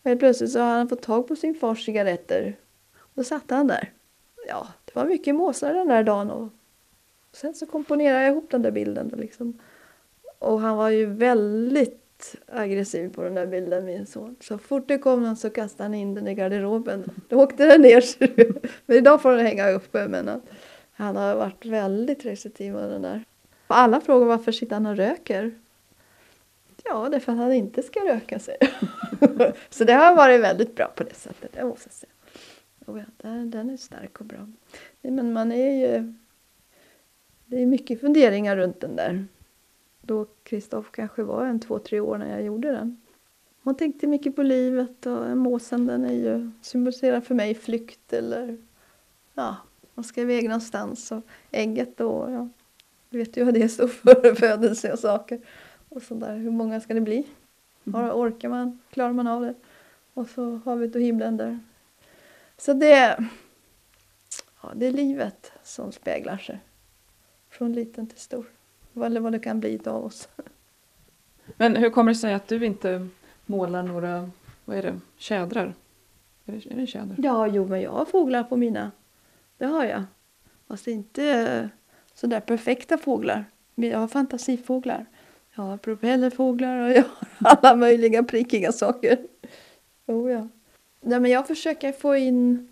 Och 0.02 0.08
helt 0.08 0.20
plötsligt 0.20 0.52
så 0.52 0.58
hade 0.58 0.78
han 0.78 0.88
fått 0.88 1.02
tag 1.02 1.28
på 1.28 1.36
sin 1.36 1.54
fars 1.54 1.84
cigaretter. 1.84 2.56
Och 2.96 3.12
då 3.14 3.24
satt 3.24 3.50
han 3.50 3.66
där. 3.66 3.92
Ja, 4.48 4.68
det 4.84 4.94
var 4.94 5.04
mycket 5.04 5.34
måsar 5.34 5.74
den 5.74 5.88
där 5.88 6.02
dagen. 6.02 6.30
Och 6.30 6.48
sen 7.32 7.54
så 7.54 7.66
komponerade 7.66 8.24
jag 8.24 8.32
ihop 8.32 8.50
den 8.50 8.62
där 8.62 8.70
bilden. 8.70 9.12
Liksom. 9.16 9.58
Och 10.38 10.60
han 10.60 10.76
var 10.76 10.90
ju 10.90 11.06
väldigt 11.06 12.36
aggressiv 12.46 13.08
på 13.14 13.22
den 13.22 13.34
där 13.34 13.46
bilden, 13.46 13.84
min 13.84 14.06
son. 14.06 14.36
Så 14.40 14.58
fort 14.58 14.88
det 14.88 14.98
kom 14.98 15.22
någon 15.22 15.36
så 15.36 15.50
kastade 15.50 15.84
han 15.84 15.94
in 15.94 16.14
den 16.14 16.28
i 16.28 16.34
garderoben. 16.34 17.10
Då 17.28 17.42
åkte 17.42 17.66
den 17.66 17.80
ner. 17.80 18.04
Men 18.86 18.96
idag 18.96 19.22
får 19.22 19.32
den 19.32 19.46
hänga 19.46 19.70
uppe. 19.70 20.08
Men 20.08 20.40
han 20.92 21.16
har 21.16 21.34
varit 21.34 21.66
väldigt 21.66 22.24
restriktiv 22.24 22.72
med 22.72 22.90
den 22.90 23.02
där. 23.02 23.24
Alla 23.66 24.00
frågar 24.00 24.26
varför 24.26 24.52
sitter 24.52 24.74
han 24.74 24.86
och 24.86 24.96
röker? 24.96 25.54
Ja, 26.88 27.08
det 27.08 27.16
är 27.16 27.20
för 27.20 27.32
att 27.32 27.38
han 27.38 27.52
inte 27.52 27.82
ska 27.82 28.00
röka 28.00 28.38
sig. 28.38 28.56
så 29.70 29.84
det 29.84 29.92
har 29.92 30.16
varit 30.16 30.40
väldigt 30.40 30.74
bra 30.74 30.92
på 30.96 31.04
det 31.04 31.14
sättet, 31.14 31.52
det 31.52 31.64
måste 31.64 31.88
jag 31.88 31.92
säga. 31.92 32.12
Oh 32.86 32.98
ja, 32.98 33.28
den 33.28 33.70
är 33.70 33.76
stark 33.76 34.20
och 34.20 34.26
bra. 34.26 34.48
Men 35.02 35.32
man 35.32 35.52
är 35.52 35.70
ju... 35.70 36.14
Det 37.46 37.62
är 37.62 37.66
mycket 37.66 38.00
funderingar 38.00 38.56
runt 38.56 38.80
den 38.80 38.96
där. 38.96 39.26
Då 40.00 40.26
Kristoff 40.42 40.90
kanske 40.90 41.22
var 41.22 41.46
en 41.46 41.60
två, 41.60 41.78
tre 41.78 42.00
år 42.00 42.18
när 42.18 42.30
jag 42.30 42.42
gjorde 42.42 42.72
den. 42.72 43.00
Man 43.62 43.74
tänkte 43.74 44.06
mycket 44.06 44.36
på 44.36 44.42
livet 44.42 45.06
och 45.06 45.36
måsen 45.36 45.86
den 45.86 46.04
är 46.04 46.12
ju, 46.12 46.50
symboliserar 46.62 47.20
för 47.20 47.34
mig 47.34 47.54
flykt 47.54 48.12
eller 48.12 48.58
ja, 49.34 49.56
man 49.94 50.04
ska 50.04 50.20
iväg 50.20 50.44
någonstans. 50.44 51.12
Och 51.12 51.22
ägget 51.50 51.96
då, 51.96 52.26
ja, 52.30 52.48
du 53.10 53.18
vet 53.18 53.36
ju 53.36 53.44
vad 53.44 53.54
det 53.54 53.68
står 53.68 53.88
för, 53.88 54.34
födelse 54.40 54.92
och 54.92 54.98
saker. 54.98 55.40
Och 55.96 56.02
sådär, 56.02 56.36
hur 56.36 56.50
många 56.50 56.80
ska 56.80 56.94
det 56.94 57.00
bli? 57.00 57.26
Mm. 57.86 58.10
Orkar 58.10 58.48
man? 58.48 58.80
Klarar 58.90 59.12
man 59.12 59.26
av 59.26 59.42
det? 59.42 59.54
Och 60.14 60.28
så 60.28 60.60
havet 60.64 60.94
och 60.94 61.00
himlen 61.00 61.36
där. 61.36 61.58
Så 62.56 62.72
det, 62.72 63.16
ja, 64.62 64.72
det 64.74 64.86
är 64.86 64.92
livet 64.92 65.52
som 65.62 65.92
speglar 65.92 66.38
sig. 66.38 66.58
Från 67.50 67.72
liten 67.72 68.06
till 68.06 68.18
stor. 68.18 68.46
Eller 68.94 69.20
vad 69.20 69.32
det 69.32 69.38
kan 69.38 69.60
bli 69.60 69.80
av 69.86 70.04
oss. 70.04 70.28
Men 71.56 71.76
hur 71.76 71.90
kommer 71.90 72.12
det 72.12 72.18
sig 72.18 72.34
att 72.34 72.48
du 72.48 72.66
inte 72.66 73.08
målar 73.46 73.82
några, 73.82 74.30
vad 74.64 74.76
är 74.76 74.82
det, 74.82 75.00
tjädrar? 75.16 75.74
Är 76.44 76.52
det, 76.52 76.72
är 76.72 76.76
det 76.76 76.86
tjäder? 76.86 77.16
Ja, 77.18 77.46
jo 77.46 77.66
men 77.66 77.80
jag 77.80 77.92
har 77.92 78.04
fåglar 78.04 78.42
på 78.42 78.56
mina. 78.56 78.92
Det 79.58 79.66
har 79.66 79.84
jag. 79.84 80.04
Fast 80.68 80.86
inte 80.86 81.70
sådär 82.14 82.40
perfekta 82.40 82.98
fåglar. 82.98 83.44
Men 83.74 83.88
jag 83.88 83.98
har 83.98 84.08
fantasifåglar. 84.08 85.06
Jag 85.56 85.64
har 85.64 85.76
propellerfåglar 85.76 86.80
och 86.80 86.90
jag 86.90 87.02
har 87.02 87.26
alla 87.38 87.76
möjliga 87.76 88.22
prickiga 88.22 88.72
saker. 88.72 89.18
Oh, 90.06 90.32
ja. 90.32 90.48
Nej, 91.00 91.20
men 91.20 91.30
jag 91.30 91.46
försöker 91.46 91.92
få 91.92 92.16
in 92.16 92.68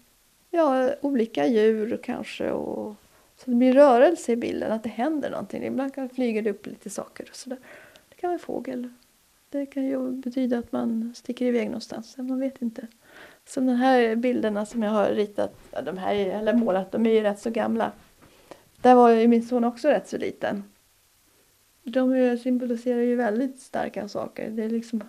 ja, 0.50 0.90
olika 1.00 1.46
djur 1.46 2.00
kanske 2.02 2.50
och 2.50 2.94
så 3.36 3.50
det 3.50 3.56
blir 3.56 3.72
rörelse 3.72 4.32
i 4.32 4.36
bilden, 4.36 4.72
att 4.72 4.82
det 4.82 4.88
händer 4.88 5.30
någonting. 5.30 5.64
Ibland 5.64 5.94
kan 5.94 6.08
flyga 6.08 6.42
det 6.42 6.50
upp 6.50 6.66
lite 6.66 6.90
saker 6.90 7.26
och 7.30 7.36
sådär. 7.36 7.58
Det 8.08 8.16
kan 8.16 8.30
vara 8.30 8.38
fågel. 8.38 8.88
Det 9.50 9.66
kan 9.66 9.84
ju 9.84 10.10
betyda 10.10 10.58
att 10.58 10.72
man 10.72 11.14
sticker 11.16 11.46
iväg 11.46 11.66
någonstans, 11.66 12.16
man 12.16 12.40
vet 12.40 12.62
inte. 12.62 12.86
Så 13.46 13.60
de 13.60 13.68
här 13.68 14.16
bilderna 14.16 14.66
som 14.66 14.82
jag 14.82 14.90
har 14.90 15.08
ritat, 15.08 15.58
de 15.84 15.98
här, 15.98 16.14
eller 16.14 16.54
målat, 16.54 16.92
de 16.92 17.06
är 17.06 17.10
ju 17.10 17.20
rätt 17.20 17.38
så 17.40 17.50
gamla. 17.50 17.92
Där 18.82 18.94
var 18.94 19.10
ju 19.10 19.28
min 19.28 19.42
son 19.42 19.64
också 19.64 19.88
rätt 19.88 20.08
så 20.08 20.18
liten. 20.18 20.64
De 21.84 22.38
symboliserar 22.42 23.00
ju 23.00 23.16
väldigt 23.16 23.60
starka 23.60 24.08
saker. 24.08 24.50
Det 24.50 24.64
är 24.64 24.70
liksom, 24.70 25.00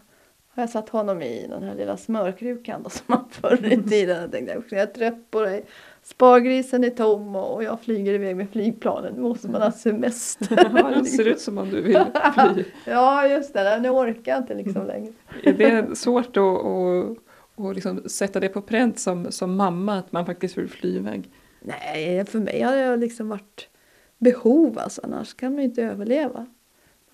har 0.50 0.64
jag 0.64 0.70
satt 0.70 0.90
honom 0.90 1.22
i 1.22 1.48
den 1.50 1.64
här 1.64 1.76
lilla 1.76 1.98
smörkrukan 1.98 2.84
då, 2.84 2.90
som 2.90 3.04
man 3.08 3.26
förr 3.30 3.74
i 3.74 3.84
tiden. 3.90 4.22
Jag 4.22 4.32
tänkte 4.32 4.62
jag 4.70 4.82
är 4.82 4.86
trött 4.86 5.32
på 5.32 5.42
dig. 5.42 5.66
Spargrisen 6.04 6.84
är 6.84 6.90
tom 6.90 7.36
och 7.36 7.64
jag 7.64 7.82
flyger 7.82 8.14
iväg 8.14 8.36
med 8.36 8.50
flygplanen. 8.50 9.14
Nu 9.14 9.22
måste 9.22 9.48
man 9.48 9.62
ha 9.62 9.72
semester. 9.72 10.70
Ja, 10.76 10.90
det 11.00 11.06
ser 11.06 11.28
ut 11.28 11.40
som 11.40 11.58
om 11.58 11.70
du 11.70 11.82
vill 11.82 12.04
fly. 12.34 12.66
ja, 12.86 13.28
just 13.28 13.54
det. 13.54 13.80
Nu 13.80 13.90
orkar 13.90 14.32
jag 14.32 14.42
inte 14.42 14.54
liksom 14.54 14.88
längre. 14.88 15.14
Är 15.44 15.54
det 15.54 15.96
svårt 15.96 16.38
att, 16.38 16.66
att, 16.66 17.18
att 17.66 17.76
liksom 17.76 18.10
sätta 18.10 18.40
det 18.40 18.50
på 18.50 18.62
pränt 18.62 19.00
som, 19.00 19.32
som 19.32 19.56
mamma, 19.56 19.98
att 19.98 20.12
man 20.12 20.26
faktiskt 20.26 20.58
vill 20.58 20.70
fly 20.70 20.96
iväg? 20.96 21.32
Nej, 21.62 22.26
för 22.26 22.40
mig 22.40 22.62
har 22.62 22.76
det 22.76 22.98
liksom 22.98 23.30
varit 23.30 23.70
behov 24.18 24.80
alltså, 24.80 25.02
annars 25.04 25.34
kan 25.34 25.52
man 25.52 25.62
ju 25.62 25.70
inte 25.70 25.84
överleva. 25.84 26.48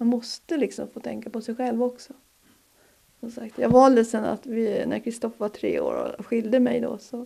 Man 0.02 0.08
måste 0.08 0.58
liksom 0.58 0.88
få 0.88 1.00
tänka 1.00 1.30
på 1.30 1.42
sig 1.42 1.56
själv 1.56 1.84
också. 1.84 2.14
Som 3.20 3.32
sagt, 3.32 3.58
jag 3.58 3.70
valde 3.70 4.06
sen 4.06 4.26
att 4.26 4.46
vi, 4.46 4.86
när 4.86 5.00
Kristoffer 5.00 5.40
var 5.40 5.50
tre 5.50 5.80
år 5.80 6.16
och 6.20 6.26
skilde 6.26 6.60
mig 6.60 6.80
då 6.80 6.98
så 6.98 7.26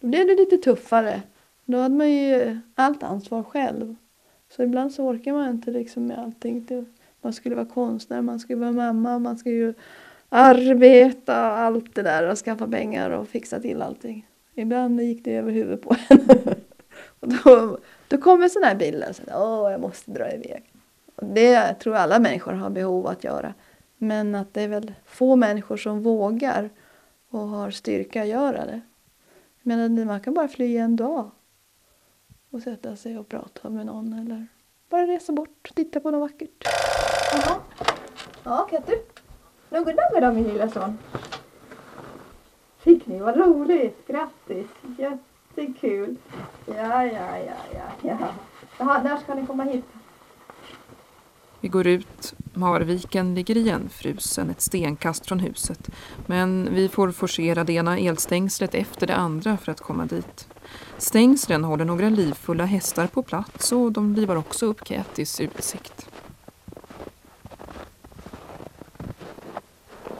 då 0.00 0.06
blev 0.06 0.26
det 0.26 0.34
lite 0.34 0.56
tuffare. 0.56 1.22
Då 1.64 1.78
hade 1.78 1.94
man 1.94 2.10
ju 2.10 2.58
allt 2.74 3.02
ansvar 3.02 3.42
själv. 3.42 3.96
Så 4.48 4.62
ibland 4.62 4.92
så 4.92 5.04
orkar 5.04 5.32
man 5.32 5.50
inte 5.50 5.70
liksom 5.70 6.06
med 6.06 6.18
allting. 6.18 6.86
Man 7.20 7.32
skulle 7.32 7.54
vara 7.54 7.66
konstnär, 7.66 8.22
man 8.22 8.40
skulle 8.40 8.58
vara 8.58 8.72
mamma, 8.72 9.18
man 9.18 9.38
skulle 9.38 9.54
ju 9.54 9.74
arbeta 10.28 11.50
och 11.50 11.58
allt 11.58 11.94
det 11.94 12.02
där 12.02 12.30
och 12.30 12.38
skaffa 12.38 12.68
pengar 12.68 13.10
och 13.10 13.28
fixa 13.28 13.60
till 13.60 13.82
allting. 13.82 14.26
Ibland 14.54 15.00
gick 15.00 15.24
det 15.24 15.36
över 15.36 15.52
huvudet 15.52 15.82
på 15.82 15.96
en. 16.08 16.18
och 17.20 17.28
då, 17.28 17.78
då 18.08 18.18
kommer 18.18 18.48
sådana 18.48 18.66
här 18.66 18.76
bilder. 18.76 19.12
Så, 19.12 19.22
Åh, 19.34 19.72
jag 19.72 19.80
måste 19.80 20.10
dra 20.10 20.32
iväg. 20.32 20.73
Det 21.16 21.74
tror 21.74 21.94
jag 21.94 22.02
alla 22.02 22.18
människor 22.18 22.52
har 22.52 22.70
behov 22.70 23.06
att 23.06 23.24
göra. 23.24 23.54
Men 23.96 24.34
att 24.34 24.54
det 24.54 24.62
är 24.62 24.68
väl 24.68 24.94
få 25.04 25.36
människor 25.36 25.76
som 25.76 26.02
vågar 26.02 26.70
och 27.30 27.48
har 27.48 27.70
styrka 27.70 28.22
att 28.22 28.28
göra 28.28 28.66
det. 28.66 28.80
Men 29.62 30.06
man 30.06 30.20
kan 30.20 30.34
bara 30.34 30.48
fly 30.48 30.76
en 30.76 30.96
dag 30.96 31.30
och 32.50 32.62
sätta 32.62 32.96
sig 32.96 33.18
och 33.18 33.28
prata 33.28 33.70
med 33.70 33.86
någon 33.86 34.12
eller 34.12 34.46
bara 34.88 35.06
resa 35.06 35.32
bort 35.32 35.68
och 35.70 35.76
titta 35.76 36.00
på 36.00 36.10
något 36.10 36.30
vackert. 36.30 36.64
Jaha. 37.32 37.56
Ja, 38.44 38.68
Ketty. 38.70 38.94
Något 39.70 39.86
nummer 39.86 40.20
då 40.20 40.32
min 40.32 40.44
lilla 40.44 40.68
son? 40.68 40.98
Fick 42.78 43.06
ni? 43.06 43.18
Vad 43.18 43.36
roligt! 43.36 44.06
Grattis! 44.06 44.66
Jättekul! 44.98 46.16
Ja, 46.66 47.04
ja, 47.04 47.38
ja, 47.38 47.56
ja, 47.74 47.84
ja. 48.02 48.18
Jaha, 48.78 49.02
när 49.02 49.16
ska 49.16 49.34
ni 49.34 49.46
komma 49.46 49.64
hit? 49.64 49.84
Vi 51.64 51.68
går 51.68 51.86
ut. 51.86 52.34
Marviken 52.54 53.34
ligger 53.34 53.56
igenfrusen 53.56 54.50
ett 54.50 54.60
stenkast 54.60 55.26
från 55.26 55.40
huset. 55.40 55.90
Men 56.26 56.68
vi 56.74 56.88
får 56.88 57.10
forcera 57.10 57.64
det 57.64 57.72
ena 57.72 57.98
elstängslet 57.98 58.74
efter 58.74 59.06
det 59.06 59.14
andra 59.14 59.56
för 59.56 59.72
att 59.72 59.80
komma 59.80 60.06
dit. 60.06 60.48
Stängslen 60.98 61.64
håller 61.64 61.84
några 61.84 62.08
livfulla 62.08 62.64
hästar 62.64 63.06
på 63.06 63.22
plats 63.22 63.72
och 63.72 63.92
de 63.92 64.14
livar 64.14 64.36
också 64.36 64.66
upp 64.66 64.88
Kätis 64.88 65.40
utsikt. 65.40 66.08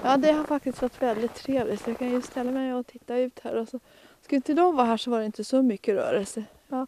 Ja, 0.02 0.16
det 0.16 0.32
har 0.32 0.44
faktiskt 0.44 0.82
varit 0.82 1.02
väldigt 1.02 1.34
trevligt. 1.34 1.86
Jag 1.86 1.98
kan 1.98 2.10
ju 2.10 2.22
ställa 2.22 2.50
mig 2.50 2.74
och 2.74 2.86
titta 2.86 3.16
ut 3.16 3.40
här. 3.44 3.56
Och 3.56 3.68
så. 3.68 3.80
Skulle 4.22 4.36
inte 4.36 4.54
de 4.54 4.76
vara 4.76 4.86
här 4.86 4.96
så 4.96 5.10
var 5.10 5.18
det 5.20 5.26
inte 5.26 5.44
så 5.44 5.62
mycket 5.62 5.94
rörelse. 5.94 6.44
Ja, 6.68 6.86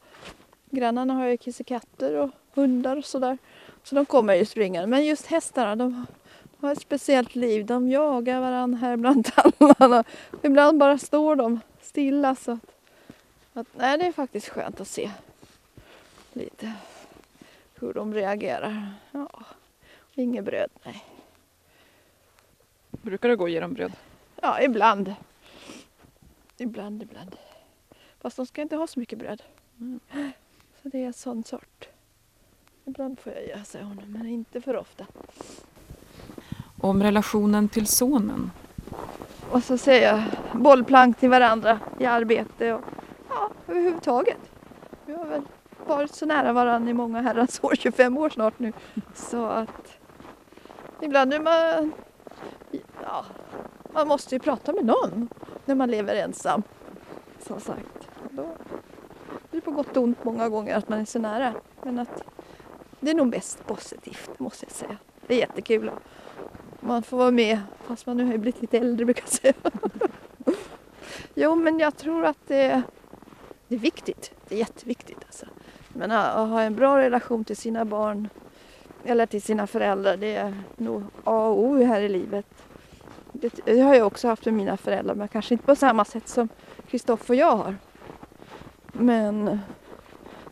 grannarna 0.70 1.14
har 1.14 1.26
ju 1.26 1.36
kissekatter 1.36 2.14
och 2.14 2.30
hundar 2.54 2.96
och 2.96 3.04
sådär. 3.04 3.38
Så 3.86 3.94
de 3.94 4.06
kommer 4.06 4.34
ju 4.34 4.44
springande. 4.44 4.86
Men 4.86 5.04
just 5.04 5.26
hästarna, 5.26 5.76
de 5.76 6.06
har 6.60 6.72
ett 6.72 6.80
speciellt 6.80 7.34
liv. 7.34 7.66
De 7.66 7.88
jagar 7.88 8.40
varandra 8.40 8.78
här 8.78 8.96
bland 8.96 9.32
tallarna. 9.58 10.04
Ibland 10.42 10.78
bara 10.78 10.98
står 10.98 11.36
de 11.36 11.60
stilla. 11.80 12.34
Så 12.34 12.52
att, 12.52 12.60
att, 13.52 13.66
nej, 13.74 13.98
det 13.98 14.06
är 14.06 14.12
faktiskt 14.12 14.48
skönt 14.48 14.80
att 14.80 14.88
se 14.88 15.10
lite 16.32 16.72
hur 17.74 17.92
de 17.92 18.14
reagerar. 18.14 18.94
Ja, 19.12 19.44
inget 20.14 20.44
bröd, 20.44 20.70
nej. 20.82 21.04
Brukar 22.90 23.28
du 23.28 23.36
gå 23.36 23.44
och 23.44 23.50
ge 23.50 23.60
dem 23.60 23.74
bröd? 23.74 23.92
Ja, 24.42 24.60
ibland. 24.60 25.14
Ibland, 26.56 27.02
ibland. 27.02 27.36
Fast 28.20 28.36
de 28.36 28.46
ska 28.46 28.62
inte 28.62 28.76
ha 28.76 28.86
så 28.86 29.00
mycket 29.00 29.18
bröd. 29.18 29.42
Mm. 29.80 30.00
Så 30.82 30.88
det 30.88 30.98
är 30.98 31.06
en 31.06 31.12
sån 31.12 31.44
sort. 31.44 31.88
Ibland 32.88 33.20
får 33.20 33.32
jag 33.32 33.46
jäsa 33.46 33.78
honom, 33.82 34.04
men 34.06 34.26
inte 34.26 34.60
för 34.60 34.76
ofta. 34.76 35.06
Om 36.80 37.02
relationen 37.02 37.68
till 37.68 37.86
sonen? 37.86 38.50
Och 39.50 39.62
så 39.62 39.78
säger 39.78 40.12
jag 40.12 40.22
bollplank 40.60 41.18
till 41.18 41.28
varandra 41.30 41.80
i 41.98 42.04
arbete 42.06 42.72
och 42.72 42.80
ja, 43.28 43.50
överhuvudtaget. 43.68 44.38
Vi 45.06 45.14
har 45.14 45.24
väl 45.24 45.42
varit 45.86 46.14
så 46.14 46.26
nära 46.26 46.52
varandra 46.52 46.90
i 46.90 46.94
många 46.94 47.20
herrans 47.20 47.60
år, 47.62 47.74
25 47.78 48.18
år 48.18 48.30
snart 48.30 48.58
nu. 48.58 48.72
Så 49.14 49.46
att 49.46 49.98
ibland 51.00 51.34
är 51.34 51.40
man... 51.40 51.92
Ja, 53.02 53.24
man 53.92 54.08
måste 54.08 54.34
ju 54.34 54.38
prata 54.38 54.72
med 54.72 54.84
någon 54.84 55.28
när 55.64 55.74
man 55.74 55.90
lever 55.90 56.14
ensam. 56.14 56.62
Som 57.46 57.60
sagt. 57.60 58.08
Då 58.30 58.46
det 59.50 59.56
är 59.56 59.60
på 59.60 59.70
gott 59.70 59.96
och 59.96 60.02
ont 60.02 60.24
många 60.24 60.48
gånger 60.48 60.76
att 60.76 60.88
man 60.88 61.00
är 61.00 61.04
så 61.04 61.18
nära. 61.18 61.54
Men 61.82 61.98
att 61.98 62.22
det 63.06 63.10
är 63.10 63.14
nog 63.14 63.26
mest 63.26 63.66
positivt 63.66 64.38
måste 64.38 64.66
jag 64.66 64.72
säga. 64.72 64.96
Det 65.26 65.34
är 65.34 65.38
jättekul. 65.38 65.90
Man 66.80 67.02
får 67.02 67.16
vara 67.16 67.30
med 67.30 67.60
fast 67.86 68.06
man 68.06 68.16
nu 68.16 68.24
har 68.24 68.38
blivit 68.38 68.60
lite 68.60 68.78
äldre 68.78 69.04
brukar 69.04 69.22
jag 69.22 69.30
säga. 69.30 69.54
jo 71.34 71.54
men 71.54 71.78
jag 71.78 71.96
tror 71.96 72.24
att 72.24 72.38
det, 72.46 72.82
det 73.68 73.74
är 73.74 73.78
viktigt. 73.78 74.32
Det 74.48 74.54
är 74.54 74.58
jätteviktigt 74.58 75.18
alltså. 75.26 75.46
Men 75.88 76.10
att 76.10 76.48
ha 76.48 76.62
en 76.62 76.74
bra 76.74 76.98
relation 76.98 77.44
till 77.44 77.56
sina 77.56 77.84
barn 77.84 78.28
eller 79.04 79.26
till 79.26 79.42
sina 79.42 79.66
föräldrar 79.66 80.16
det 80.16 80.36
är 80.36 80.54
nog 80.76 81.02
A 81.24 81.48
och 81.48 81.58
O 81.58 81.84
här 81.84 82.00
i 82.00 82.08
livet. 82.08 82.46
Det 83.64 83.80
har 83.80 83.94
jag 83.94 84.06
också 84.06 84.28
haft 84.28 84.44
med 84.44 84.54
mina 84.54 84.76
föräldrar 84.76 85.14
men 85.14 85.28
kanske 85.28 85.54
inte 85.54 85.66
på 85.66 85.76
samma 85.76 86.04
sätt 86.04 86.28
som 86.28 86.48
Kristoffer 86.88 87.34
och 87.34 87.38
jag 87.40 87.56
har. 87.56 87.76
Men 88.92 89.58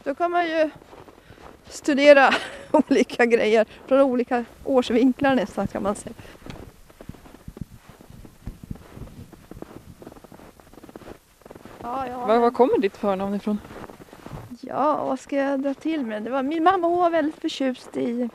då 0.05 0.15
kan 0.15 0.31
man 0.31 0.47
ju 0.47 0.71
studera 1.69 2.31
olika 2.71 3.27
grejer 3.27 3.67
från 3.87 4.01
olika 4.01 4.45
årsvinklar 4.65 5.35
nästan 5.35 5.67
kan 5.67 5.83
man 5.83 5.95
säga. 5.95 6.15
Ja, 11.83 12.07
ja, 12.07 12.27
var, 12.27 12.39
var 12.39 12.51
kommer 12.51 12.79
ditt 12.79 12.97
förnamn 12.97 13.35
ifrån? 13.35 13.59
Ja, 14.61 15.05
vad 15.05 15.21
ska 15.21 15.37
jag 15.37 15.61
dra 15.61 15.75
till 15.75 16.07
med? 16.07 16.23
Det 16.23 16.31
var, 16.31 16.43
min 16.43 16.63
mamma 16.63 16.89
var 16.89 17.11
väldigt 17.11 17.41
förtjust 17.41 17.97
i 17.97 18.29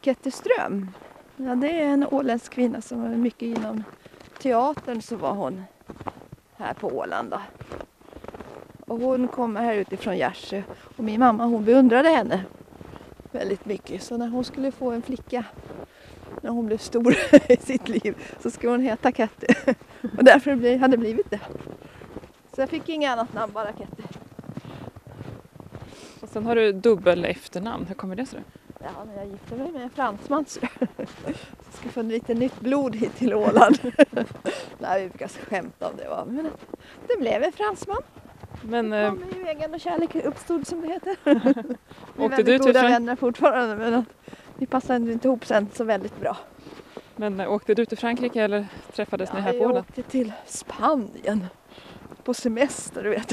Ketterström. 0.00 0.90
Ja, 1.36 1.54
det 1.54 1.80
är 1.80 1.84
en 1.84 2.06
åländsk 2.10 2.52
kvinna 2.52 2.80
som 2.80 3.02
var 3.02 3.08
mycket 3.08 3.42
inom 3.42 3.84
teatern 4.38 5.02
så 5.02 5.16
var 5.16 5.32
hon 5.32 5.62
här 6.56 6.74
på 6.74 6.88
Åland. 6.88 7.30
Då. 7.30 7.40
Och 8.86 9.00
hon 9.00 9.28
kommer 9.28 9.62
här 9.62 9.74
utifrån 9.74 10.16
Gärsö 10.16 10.62
och 10.96 11.04
min 11.04 11.20
mamma 11.20 11.44
hon 11.44 11.64
beundrade 11.64 12.08
henne 12.08 12.44
väldigt 13.34 13.64
mycket. 13.64 14.02
Så 14.02 14.16
när 14.16 14.28
hon 14.28 14.44
skulle 14.44 14.72
få 14.72 14.90
en 14.90 15.02
flicka 15.02 15.44
när 16.40 16.50
hon 16.50 16.66
blev 16.66 16.78
stor 16.78 17.16
i 17.48 17.56
sitt 17.56 17.88
liv 17.88 18.14
så 18.40 18.50
skulle 18.50 18.72
hon 18.72 18.80
heta 18.80 19.12
Ketty. 19.12 19.46
Och 20.18 20.24
därför 20.24 20.78
hade 20.78 20.96
det 20.96 21.00
blivit 21.00 21.30
det. 21.30 21.40
Så 22.54 22.60
jag 22.60 22.68
fick 22.68 22.88
inget 22.88 23.10
annat 23.10 23.34
namn, 23.34 23.52
bara 23.52 23.72
Ketty. 23.72 24.02
Och 26.20 26.28
sen 26.28 26.46
har 26.46 26.56
du 26.56 26.72
dubbel 26.72 27.24
efternamn, 27.24 27.86
hur 27.86 27.94
kommer 27.94 28.16
det 28.16 28.26
sig? 28.26 28.40
Ja, 28.78 29.04
men 29.06 29.16
jag 29.16 29.26
gifte 29.26 29.54
mig 29.54 29.72
med 29.72 29.82
en 29.82 29.90
fransman 29.90 30.44
så 30.48 30.60
jag 30.96 31.36
ska 31.72 31.88
få 31.88 32.02
lite 32.02 32.34
nytt 32.34 32.60
blod 32.60 32.96
hit 32.96 33.16
till 33.16 33.34
Åland. 33.34 33.78
Nej, 34.78 35.02
vi 35.02 35.08
brukar 35.08 35.28
skämta 35.28 35.88
om 35.88 35.96
det 35.96 36.08
va. 36.08 36.24
Men 36.28 36.50
det 37.08 37.16
blev 37.20 37.42
en 37.42 37.52
fransman. 37.52 38.02
Men, 38.62 38.92
eh, 38.92 39.08
kom 39.10 39.24
i 39.40 39.42
vägen 39.42 39.74
och 39.74 39.80
kärlek 39.80 40.14
uppstod 40.14 40.66
som 40.66 40.80
det 40.80 40.88
heter. 40.88 41.16
Vi 42.16 42.24
är 42.24 42.28
väldigt 42.28 42.62
goda 42.62 42.80
Frank 42.80 42.92
vänner 42.92 43.16
fortfarande 43.16 43.76
men 43.76 44.04
vi 44.56 44.66
passade 44.66 45.12
inte 45.12 45.28
ihop 45.28 45.46
sen 45.46 45.68
så 45.74 45.84
väldigt 45.84 46.20
bra. 46.20 46.36
Men 47.16 47.40
äh, 47.40 47.52
åkte 47.52 47.74
du 47.74 47.86
till 47.86 47.98
Frankrike 47.98 48.42
eller 48.42 48.66
träffades 48.92 49.30
ja, 49.32 49.36
ni 49.36 49.40
här 49.42 49.52
på 49.52 49.58
Åland? 49.58 49.76
Jag 49.76 49.80
åkte 49.80 50.02
till 50.02 50.32
Spanien 50.46 51.46
på 52.24 52.34
semester 52.34 53.02
du 53.02 53.10
vet. 53.10 53.32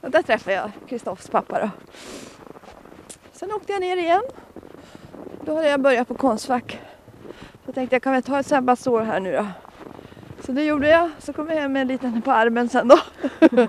och 0.00 0.10
där 0.10 0.22
träffade 0.22 0.56
jag 0.56 0.70
Kristoffs 0.88 1.28
pappa 1.28 1.60
då. 1.60 1.70
Sen 3.32 3.52
åkte 3.52 3.72
jag 3.72 3.80
ner 3.80 3.96
igen. 3.96 4.22
Då 5.44 5.54
hade 5.54 5.68
jag 5.68 5.80
börjat 5.80 6.08
på 6.08 6.14
Konstfack. 6.14 6.80
Så 7.66 7.72
tänkte 7.72 7.94
jag 7.94 8.02
kan 8.02 8.12
väl 8.12 8.22
ta 8.22 8.40
ett 8.40 8.46
sabbatsår 8.46 9.00
här 9.00 9.20
nu 9.20 9.32
då. 9.32 9.46
Så 10.46 10.52
det 10.52 10.64
gjorde 10.64 10.88
jag. 10.88 11.10
Så 11.18 11.32
kom 11.32 11.48
jag 11.48 11.56
hem 11.56 11.72
med 11.72 11.82
en 11.82 11.88
liten 11.88 12.22
på 12.22 12.32
armen 12.32 12.68
sen 12.68 12.88
då. 12.88 12.98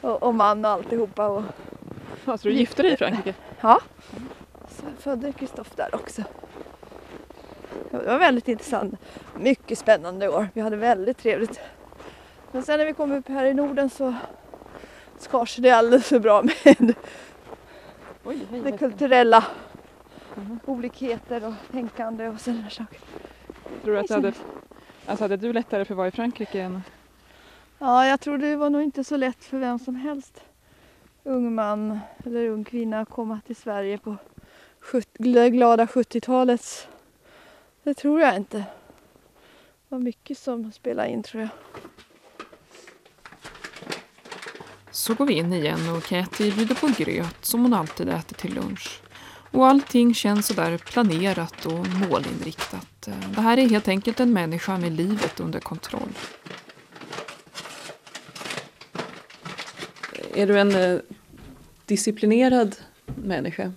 och, 0.00 0.22
och 0.22 0.34
man 0.34 0.64
och 0.64 0.70
alltihopa. 0.70 1.28
Och... 1.28 1.42
Ja, 2.24 2.38
så 2.38 2.48
du 2.48 2.54
gifte 2.54 2.82
dig 2.82 2.92
i 2.92 2.96
Frankrike? 2.96 3.34
Ja. 3.60 3.80
Så 4.68 4.82
jag 4.84 4.98
födde 4.98 5.32
Kristoff 5.32 5.70
där 5.76 5.94
också. 5.94 6.22
Det 7.90 8.06
var 8.06 8.18
väldigt 8.18 8.48
intressant. 8.48 8.94
Mycket 9.38 9.78
spännande 9.78 10.28
år. 10.28 10.48
Vi 10.54 10.60
hade 10.60 10.76
väldigt 10.76 11.18
trevligt. 11.18 11.60
Men 12.52 12.62
sen 12.62 12.78
när 12.78 12.86
vi 12.86 12.92
kom 12.92 13.12
upp 13.12 13.28
här 13.28 13.44
i 13.44 13.54
Norden 13.54 13.90
så 13.90 14.14
skars 15.18 15.56
det 15.56 15.70
alldeles 15.70 16.08
för 16.08 16.18
bra 16.18 16.42
med 16.42 16.94
Oj, 18.24 18.46
det 18.64 18.78
kulturella 18.78 19.44
mm. 20.36 20.58
olikheter 20.64 21.46
och 21.46 21.54
tänkande 21.72 22.28
och 22.28 22.40
sådana 22.40 22.70
saker. 22.70 22.98
Tror 23.82 23.94
du 23.94 23.98
att 23.98 24.08
du 24.08 24.14
hade, 24.14 24.32
alltså 25.06 25.24
hade 25.24 25.36
du 25.36 25.52
lättare 25.52 25.84
för 25.84 25.94
att 25.94 25.96
vara 25.96 26.08
i 26.08 26.10
Frankrike 26.10 26.60
än? 26.60 26.82
Ja, 27.78 28.06
jag 28.06 28.20
tror 28.20 28.38
det 28.38 28.56
var 28.56 28.70
nog 28.70 28.82
inte 28.82 29.04
så 29.04 29.16
lätt 29.16 29.44
för 29.44 29.58
vem 29.58 29.78
som 29.78 29.94
helst. 29.94 30.40
Ung 31.26 31.54
man 31.54 31.98
eller 32.24 32.48
ung 32.48 32.64
kvinna 32.64 33.00
att 33.00 33.10
komma 33.10 33.40
till 33.46 33.56
Sverige 33.56 33.98
på 33.98 34.16
det 35.18 35.50
glada 35.50 35.86
70-talets. 35.86 36.88
Det 37.82 37.94
tror 37.94 38.20
jag 38.20 38.36
inte. 38.36 38.58
Det 38.58 38.64
var 39.88 39.98
mycket 39.98 40.38
som 40.38 40.72
spelade 40.72 41.08
in 41.08 41.22
tror 41.22 41.42
jag. 41.42 41.50
Så 44.90 45.14
går 45.14 45.26
vi 45.26 45.34
in 45.34 45.52
igen 45.52 45.88
och 45.96 46.02
Katie 46.02 46.52
bjuder 46.52 46.74
på 46.74 47.02
gröt 47.02 47.44
som 47.44 47.62
hon 47.62 47.74
alltid 47.74 48.08
äter 48.08 48.36
till 48.36 48.54
lunch. 48.54 49.00
Och 49.50 49.66
allting 49.66 50.14
känns 50.14 50.46
sådär 50.46 50.78
planerat 50.78 51.66
och 51.66 51.86
målinriktat. 51.86 53.08
Det 53.34 53.40
här 53.40 53.58
är 53.58 53.68
helt 53.68 53.88
enkelt 53.88 54.20
en 54.20 54.32
människa 54.32 54.78
med 54.78 54.92
livet 54.92 55.40
under 55.40 55.60
kontroll. 55.60 56.12
Är 60.36 60.46
du 60.46 60.58
en 60.58 60.74
eh, 60.74 61.00
disciplinerad 61.86 62.76
människa? 63.04 63.72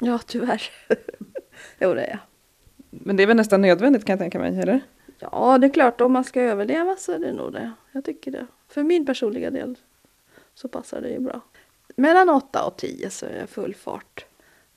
Ja, 0.00 0.18
tyvärr. 0.26 0.62
jo, 1.80 1.94
det 1.94 2.04
är 2.04 2.10
jag. 2.10 2.18
Men 2.90 3.16
det 3.16 3.22
är 3.22 3.26
väl 3.26 3.36
nästan 3.36 3.60
nödvändigt 3.60 4.04
kan 4.04 4.12
jag 4.12 4.20
tänka 4.20 4.38
mig, 4.38 4.60
eller? 4.60 4.80
Ja, 5.18 5.58
det 5.58 5.66
är 5.66 5.72
klart. 5.72 6.00
Om 6.00 6.12
man 6.12 6.24
ska 6.24 6.40
överleva 6.40 6.96
så 6.96 7.12
är 7.12 7.18
det 7.18 7.32
nog 7.32 7.52
det. 7.52 7.72
Jag 7.92 8.04
tycker 8.04 8.30
det. 8.30 8.46
För 8.68 8.82
min 8.82 9.06
personliga 9.06 9.50
del 9.50 9.78
så 10.54 10.68
passar 10.68 11.00
det 11.00 11.08
ju 11.08 11.20
bra. 11.20 11.40
Mellan 11.96 12.28
8 12.28 12.64
och 12.64 12.76
10 12.76 13.10
så 13.10 13.26
är 13.26 13.38
jag 13.40 13.48
full 13.48 13.74
fart. 13.74 14.26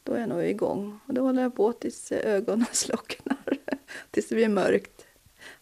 Då 0.04 0.13
är 0.13 0.19
jag 0.19 0.30
nog 0.30 0.43
igång. 0.43 1.00
Och 1.06 1.13
då 1.13 1.21
håller 1.21 1.41
jag 1.41 1.56
på 1.56 1.74
tills 1.74 2.12
ögonen 2.12 2.65
slocknar. 2.71 3.38
tills 4.12 4.28
det 4.30 4.36
blir 4.36 4.50
mörkt. 4.50 5.06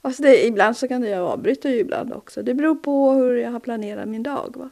Alltså 0.02 0.24
det, 0.24 0.46
ibland 0.46 0.78
så 0.78 0.88
kan 0.88 1.02
det 1.02 1.10
jag 1.10 1.28
avbryta 1.28 1.70
ju 1.70 1.76
ibland 1.80 2.14
också. 2.14 2.44
Det 2.44 2.54
beror 2.54 2.76
på 2.76 3.12
hur 3.12 3.36
jag 3.36 3.52
har 3.52 3.60
planerat 3.60 4.08
min 4.08 4.24
dag. 4.24 4.56
Va? 4.58 4.70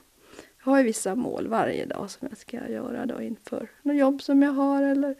Jag 0.67 0.71
har 0.71 0.77
ju 0.77 0.83
vissa 0.83 1.15
mål 1.15 1.47
varje 1.47 1.85
dag 1.85 2.09
som 2.09 2.27
jag 2.29 2.37
ska 2.37 2.67
göra 2.69 3.05
då 3.05 3.21
inför 3.21 3.67
något 3.81 3.95
jobb 3.95 4.21
som 4.21 4.41
jag 4.41 4.51
har 4.51 4.83
eller 4.83 5.15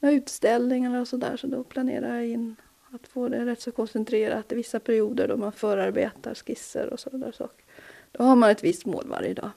några 0.00 0.14
utställningar 0.14 1.00
och 1.00 1.08
sådär. 1.08 1.36
Så 1.36 1.46
då 1.46 1.64
planerar 1.64 2.14
jag 2.14 2.26
in 2.26 2.56
att 2.94 3.08
få 3.08 3.28
det 3.28 3.44
rätt 3.44 3.60
så 3.60 3.72
koncentrerat 3.72 4.52
i 4.52 4.54
vissa 4.54 4.80
perioder 4.80 5.28
då 5.28 5.36
man 5.36 5.52
förarbetar 5.52 6.34
skisser 6.34 6.92
och 6.92 7.00
sådana 7.00 7.32
saker. 7.32 7.64
Då 8.12 8.24
har 8.24 8.36
man 8.36 8.50
ett 8.50 8.64
visst 8.64 8.86
mål 8.86 9.04
varje 9.06 9.34
dag. 9.34 9.50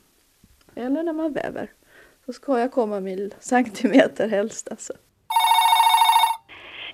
Eller 0.76 1.04
när 1.04 1.14
man 1.14 1.34
väver. 1.34 1.70
Så 2.26 2.34
ska 2.34 2.60
jag 2.60 2.72
komma 2.72 3.00
mil 3.00 3.34
centimeter 3.40 4.28
helst 4.28 4.68
alltså. 4.72 4.94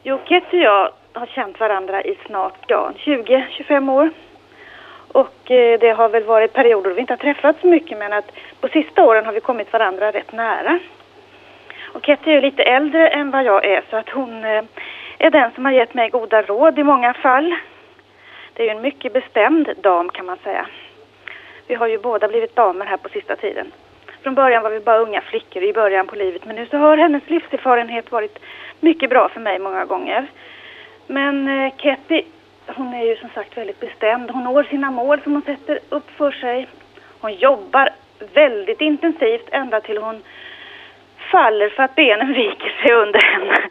Jo, 0.03 0.17
Kett 0.25 0.53
och 0.53 0.59
jag 0.59 0.93
har 1.13 1.27
känt 1.27 1.59
varandra 1.59 2.03
i 2.03 2.17
snart 2.25 2.65
ja, 2.67 2.93
20-25 2.97 3.91
år. 3.91 4.26
Och 5.11 5.51
eh, 5.51 5.79
det 5.79 5.89
har 5.89 6.09
väl 6.09 6.23
varit 6.23 6.53
perioder 6.53 6.89
då 6.89 6.95
vi 6.95 7.01
inte 7.01 7.13
har 7.13 7.17
träffats 7.17 7.61
så 7.61 7.67
mycket 7.67 7.97
men 7.97 8.13
att 8.13 8.31
på 8.61 8.67
sista 8.67 9.03
åren 9.03 9.25
har 9.25 9.33
vi 9.33 9.39
kommit 9.39 9.73
varandra 9.73 10.11
rätt 10.11 10.31
nära. 10.31 10.79
Och 11.93 12.05
Ketty 12.05 12.29
är 12.31 12.35
ju 12.35 12.41
lite 12.41 12.63
äldre 12.63 13.07
än 13.07 13.31
vad 13.31 13.43
jag 13.43 13.65
är 13.65 13.83
så 13.89 13.97
att 13.97 14.09
hon 14.09 14.43
eh, 14.43 14.63
är 15.17 15.29
den 15.29 15.51
som 15.51 15.65
har 15.65 15.71
gett 15.71 15.93
mig 15.93 16.09
goda 16.09 16.41
råd 16.41 16.79
i 16.79 16.83
många 16.83 17.13
fall. 17.13 17.55
Det 18.53 18.63
är 18.63 18.65
ju 18.65 18.71
en 18.71 18.81
mycket 18.81 19.13
bestämd 19.13 19.69
dam 19.81 20.09
kan 20.09 20.25
man 20.25 20.37
säga. 20.43 20.67
Vi 21.67 21.75
har 21.75 21.87
ju 21.87 21.97
båda 21.97 22.27
blivit 22.27 22.55
damer 22.55 22.85
här 22.85 22.97
på 22.97 23.09
sista 23.09 23.35
tiden. 23.35 23.71
Från 24.23 24.35
början 24.35 24.63
var 24.63 24.69
vi 24.69 24.79
bara 24.79 24.99
unga 24.99 25.21
flickor 25.21 25.63
i 25.63 25.73
början 25.73 26.07
på 26.07 26.15
livet 26.15 26.45
men 26.45 26.55
nu 26.55 26.65
så 26.65 26.77
har 26.77 26.97
hennes 26.97 27.29
livserfarenhet 27.29 28.11
varit 28.11 28.39
mycket 28.79 29.09
bra 29.09 29.29
för 29.29 29.39
mig 29.39 29.59
många 29.59 29.85
gånger. 29.85 30.27
Men 31.07 31.47
eh, 31.47 31.73
Ketty, 31.77 32.23
hon 32.75 32.93
är 32.93 33.03
ju 33.03 33.15
som 33.15 33.29
sagt 33.29 33.57
väldigt 33.57 33.79
bestämd. 33.79 34.31
Hon 34.31 34.43
når 34.43 34.63
sina 34.63 34.91
mål 34.91 35.21
som 35.21 35.33
hon 35.33 35.41
sätter 35.41 35.79
upp 35.89 36.11
för 36.11 36.31
sig. 36.31 36.67
Hon 37.19 37.33
jobbar 37.33 37.89
väldigt 38.33 38.81
intensivt 38.81 39.49
ända 39.51 39.81
till 39.81 39.97
hon 39.97 40.23
faller 41.31 41.69
för 41.69 41.83
att 41.83 41.95
benen 41.95 42.33
viker 42.33 42.69
sig 42.81 42.93
under 42.93 43.21
henne. 43.21 43.69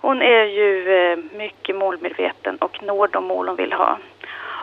Hon 0.00 0.22
är 0.22 0.44
ju 0.44 0.96
eh, 0.96 1.18
mycket 1.32 1.76
målmedveten 1.76 2.56
och 2.56 2.82
når 2.82 3.08
de 3.08 3.24
mål 3.24 3.48
hon 3.48 3.56
vill 3.56 3.72
ha. 3.72 3.98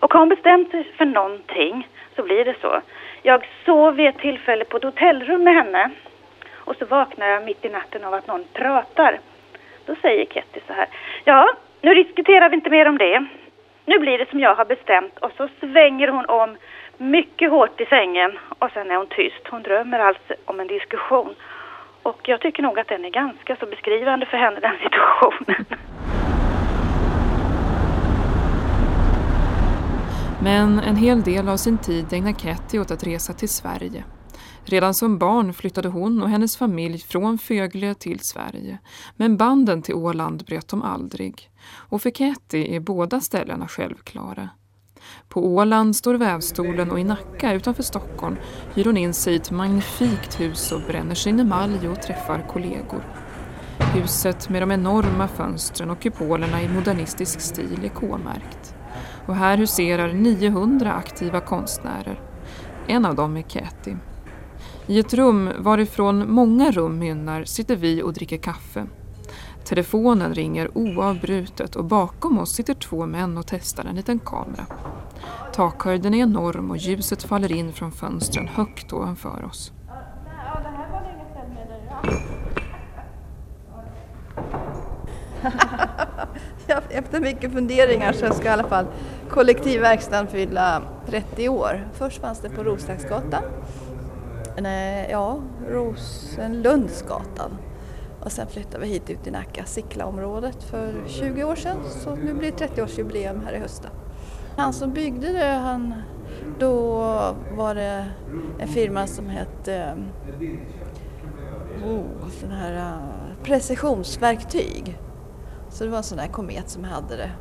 Och 0.02 0.14
har 0.14 0.20
hon 0.20 0.30
bestämt 0.30 0.72
sig 0.72 0.84
för 0.84 1.06
någonting 1.06 1.88
så 2.16 2.24
blir 2.24 2.46
det 2.46 2.56
så. 2.62 2.82
Jag 3.22 3.48
sov 3.66 3.96
vid 3.96 4.08
ett 4.08 4.18
tillfälle 4.18 4.66
på 4.66 4.78
ett 4.78 4.84
hotellrum 4.84 5.44
med 5.44 5.54
henne 5.54 5.90
och 6.54 6.76
så 6.76 6.86
vaknar 6.86 7.28
jag 7.28 7.44
mitt 7.44 7.66
i 7.66 7.70
natten 7.70 8.04
av 8.04 8.14
att 8.14 8.28
någon 8.28 8.44
pratar. 8.54 9.20
Då 9.86 9.96
säger 10.02 10.26
Ketty 10.26 10.60
så 10.68 10.74
här. 10.74 10.88
Ja, 11.24 11.54
nu 11.86 11.94
diskuterar 11.94 12.50
vi 12.50 12.56
inte 12.56 12.70
mer 12.70 12.88
om 12.88 12.98
det. 12.98 13.26
Nu 13.86 14.00
blir 14.00 14.18
det 14.18 14.30
som 14.30 14.40
jag 14.40 14.56
har 14.56 14.66
bestämt 14.66 15.18
och 15.18 15.32
så 15.38 15.50
svänger 15.60 16.08
hon 16.08 16.26
om 16.26 16.58
mycket 16.98 17.50
hårt 17.50 17.82
i 17.82 17.86
sängen 17.86 18.32
och 18.60 18.72
sen 18.74 18.92
är 18.92 18.96
hon 18.96 19.08
tyst. 19.08 19.48
Hon 19.50 19.64
drömmer 19.64 20.00
alltså 20.00 20.34
om 20.46 20.60
en 20.60 20.68
diskussion. 20.68 21.36
Och 22.04 22.22
jag 22.24 22.42
tycker 22.42 22.64
nog 22.64 22.80
att 22.80 22.88
den 22.88 23.06
är 23.06 23.10
ganska 23.10 23.56
så 23.56 23.66
beskrivande 23.66 24.26
för 24.26 24.38
henne, 24.38 24.60
den 24.60 24.78
situationen. 24.84 25.66
Men 30.44 30.80
en 30.80 30.96
hel 30.96 31.22
del 31.22 31.50
av 31.50 31.58
sin 31.58 31.78
tid 31.78 32.14
ägnar 32.14 32.34
Ketty 32.34 32.80
åt 32.80 32.92
att 32.92 33.08
resa 33.08 33.34
till 33.34 33.50
Sverige. 33.50 34.04
Redan 34.68 34.94
som 34.94 35.18
barn 35.18 35.54
flyttade 35.54 35.90
hon 35.90 36.24
och 36.24 36.30
hennes 36.30 36.58
familj 36.58 37.00
från 37.00 37.38
Fögle 37.38 37.94
till 37.94 38.20
Sverige. 38.20 38.78
Men 39.16 39.38
banden 39.38 39.82
till 39.82 39.96
Åland 39.96 40.44
bröt 40.46 40.68
de 40.68 40.82
aldrig. 40.82 41.50
Och 41.68 42.02
för 42.02 42.12
Ketty 42.12 42.76
är 42.76 42.80
båda 42.80 43.22
ställena 43.22 43.68
självklara. 43.68 44.50
På 45.30 45.48
Åland 45.48 45.96
står 45.96 46.14
vävstolen 46.14 46.92
och 46.92 47.00
i 47.00 47.04
Nacka 47.04 47.54
utanför 47.54 47.84
Stockholm 47.84 48.36
hyr 48.74 48.86
hon 48.86 48.98
in 48.98 49.14
sig 49.14 49.34
i 49.34 49.36
ett 49.36 49.52
magnifikt 49.52 50.40
hus 50.40 50.72
och 50.72 50.82
bränner 50.88 51.16
sin 51.16 51.40
emalj 51.40 51.88
och 51.88 52.02
träffar 52.02 52.46
kollegor. 52.50 53.04
Huset 53.80 54.50
med 54.50 54.62
de 54.62 54.72
enorma 54.72 55.28
fönstren 55.28 55.90
och 55.90 56.02
kupolerna 56.02 56.62
i 56.62 56.70
modernistisk 56.70 57.42
stil 57.42 57.80
är 57.84 57.90
K-märkt. 57.90 58.76
Och 59.28 59.36
här 59.36 59.58
huserar 59.58 60.14
900 60.14 60.94
aktiva 60.94 61.40
konstnärer. 61.40 62.22
En 62.88 63.06
av 63.06 63.16
dem 63.16 63.38
är 63.38 63.42
Käti. 63.42 63.98
I 64.88 65.00
ett 65.00 65.14
rum 65.14 65.50
varifrån 65.58 66.32
många 66.32 66.72
rum 66.72 67.00
mynnar 67.00 67.44
sitter 67.44 67.76
vi 67.76 68.04
och 68.04 68.14
dricker 68.14 68.38
kaffe. 68.38 68.88
Telefonen 69.64 70.34
ringer 70.34 70.78
oavbrutet 70.78 71.76
och 71.76 71.86
bakom 71.86 72.40
oss 72.40 72.54
sitter 72.54 72.74
två 72.74 73.06
män 73.06 73.38
och 73.38 73.48
testar 73.48 73.86
en 73.86 73.96
liten 73.96 74.20
kamera. 74.20 74.66
Takhöjden 75.54 76.14
är 76.14 76.20
enorm 76.20 76.72
och 76.72 76.78
ljuset 76.78 77.24
faller 77.24 77.52
in 77.52 77.74
från 77.74 77.92
fönstren 77.92 78.48
högt 78.48 78.94
ovanför 78.94 79.46
oss. 79.46 79.72
Efter 86.90 87.20
mycket 87.20 87.54
funderingar 87.54 88.14
så 88.14 88.34
ska 88.34 88.44
i 88.44 88.48
alla 88.48 88.68
fall 88.68 88.86
kollektivverkstaden 89.30 90.28
fylla 90.28 90.82
30 91.06 91.50
år. 91.50 91.88
Först 91.94 92.22
fanns 92.22 92.40
det 92.40 92.50
på 92.50 92.64
Roslagsgatan. 92.64 93.44
Nej, 94.62 95.08
ja, 95.12 95.40
Rosenlundsgatan. 95.68 97.58
Och 98.22 98.32
sen 98.32 98.48
flyttade 98.48 98.84
vi 98.84 98.90
hit 98.90 99.10
ut 99.10 99.28
i 99.28 99.32
Nacka, 99.32 99.66
Sickla-området 99.66 100.64
för 100.64 101.04
20 101.08 101.44
år 101.44 101.56
sedan. 101.56 101.78
Så 101.90 102.16
nu 102.16 102.34
blir 102.34 102.52
det 102.52 102.68
30-årsjubileum 102.68 103.46
här 103.46 103.54
i 103.54 103.60
höst. 103.60 103.88
Han 104.58 104.74
som 104.74 104.94
byggde 104.94 105.34
det, 105.34 105.46
han, 105.46 105.94
då 106.60 106.94
var 107.58 107.76
det 107.76 108.06
en 108.60 108.68
firma 108.68 109.08
som 109.08 109.30
hette 109.30 109.76
eh, 109.76 109.94
oh, 111.90 112.30
sån 112.42 112.52
här, 112.52 112.76
eh, 112.76 113.44
precisionsverktyg. 113.44 114.98
Så 115.70 115.84
det 115.84 115.90
var 115.90 115.98
en 115.98 116.04
sån 116.04 116.18
där 116.18 116.28
komet 116.28 116.70
som 116.70 116.84
hade 116.84 117.18
det 117.18 117.32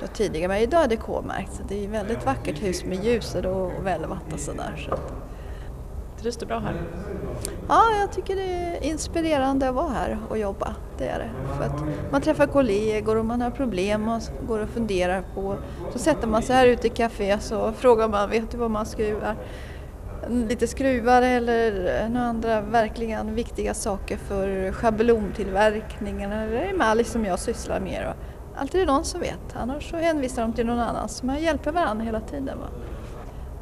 då 0.00 0.06
tidigare. 0.06 0.48
Men 0.48 0.58
idag 0.58 0.84
är 0.84 0.88
det 0.88 0.96
K-märkt 0.96 1.52
så 1.52 1.62
det 1.68 1.80
är 1.80 1.84
ett 1.84 1.90
väldigt 1.94 2.26
vackert 2.26 2.62
hus 2.62 2.84
med 2.84 3.04
ljus 3.04 3.34
och 3.34 3.86
välvatt 3.86 4.32
och 4.32 4.40
sådär. 4.40 4.88
Så. 4.88 4.96
Trivs 6.26 6.36
du 6.36 6.46
bra 6.46 6.58
här? 6.58 6.74
Ja, 7.68 7.82
jag 8.00 8.12
tycker 8.12 8.36
det 8.36 8.42
är 8.42 8.82
inspirerande 8.82 9.68
att 9.68 9.74
vara 9.74 9.88
här 9.88 10.18
och 10.28 10.38
jobba. 10.38 10.74
Det 10.98 11.08
är 11.08 11.18
det. 11.18 11.30
För 11.56 11.64
att 11.64 11.82
man 12.12 12.20
träffar 12.20 12.46
kollegor 12.46 13.16
och 13.16 13.24
man 13.24 13.40
har 13.40 13.50
problem 13.50 14.08
och 14.08 14.22
går 14.46 14.58
och 14.58 14.68
funderar 14.68 15.24
på. 15.34 15.56
Så 15.92 15.98
sätter 15.98 16.28
man 16.28 16.42
sig 16.42 16.56
här 16.56 16.66
ute 16.66 16.86
i 16.86 16.90
café 16.90 17.38
så 17.40 17.72
frågar 17.72 18.08
man, 18.08 18.30
vet 18.30 18.50
du 18.50 18.58
vad 18.58 18.70
man 18.70 18.86
skruvar? 18.86 19.36
Lite 20.28 20.66
skruvar 20.66 21.22
eller 21.22 22.08
några 22.08 22.26
andra 22.26 22.60
verkligen 22.60 23.34
viktiga 23.34 23.74
saker 23.74 24.16
för 24.16 24.72
schablontillverkningen 24.72 26.32
eller 26.32 26.62
emalj 26.62 27.04
som 27.04 27.24
jag 27.24 27.38
sysslar 27.38 27.80
med. 27.80 28.12
Alltid 28.56 28.80
är 28.80 28.86
det 28.86 28.92
någon 28.92 29.04
som 29.04 29.20
vet, 29.20 29.56
annars 29.56 29.90
så 29.90 29.96
hänvisar 29.96 30.42
de 30.42 30.52
till 30.52 30.66
någon 30.66 30.80
annan. 30.80 31.08
Så 31.08 31.26
man 31.26 31.42
hjälper 31.42 31.72
varandra 31.72 32.04
hela 32.04 32.20
tiden. 32.20 32.58
Va? 32.58 32.66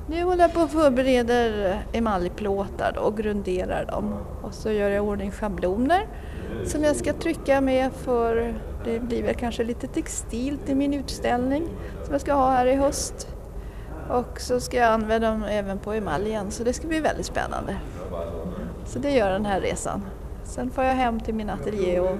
Nu 0.06 0.24
håller 0.24 0.44
jag 0.44 0.52
på 0.52 0.60
och 0.60 0.70
förbereder 0.70 1.82
emaljplåtar 1.92 2.98
och 2.98 3.16
grunderar 3.16 3.84
dem. 3.84 4.14
Och 4.42 4.54
så 4.54 4.70
gör 4.70 4.90
jag 4.90 5.04
ordning 5.04 5.30
schabloner 5.30 6.06
som 6.64 6.84
jag 6.84 6.96
ska 6.96 7.12
trycka 7.12 7.60
med 7.60 7.92
för 7.92 8.54
det 8.84 9.00
blir 9.00 9.22
väl 9.22 9.34
kanske 9.34 9.64
lite 9.64 9.86
textil 9.86 10.58
till 10.58 10.76
min 10.76 10.94
utställning 10.94 11.68
som 12.04 12.12
jag 12.12 12.20
ska 12.20 12.32
ha 12.32 12.50
här 12.50 12.66
i 12.66 12.74
höst. 12.74 13.28
Och 14.10 14.40
så 14.40 14.60
ska 14.60 14.76
jag 14.76 14.92
använda 14.92 15.30
dem 15.30 15.44
även 15.44 15.78
på 15.78 15.92
emaljen 15.92 16.50
så 16.50 16.64
det 16.64 16.72
ska 16.72 16.88
bli 16.88 17.00
väldigt 17.00 17.26
spännande. 17.26 17.76
Så 18.86 18.98
det 18.98 19.10
gör 19.10 19.30
den 19.30 19.46
här 19.46 19.60
resan. 19.60 20.02
Sen 20.44 20.70
får 20.70 20.84
jag 20.84 20.94
hem 20.94 21.20
till 21.20 21.34
min 21.34 21.50
ateljé 21.50 22.00
och 22.00 22.16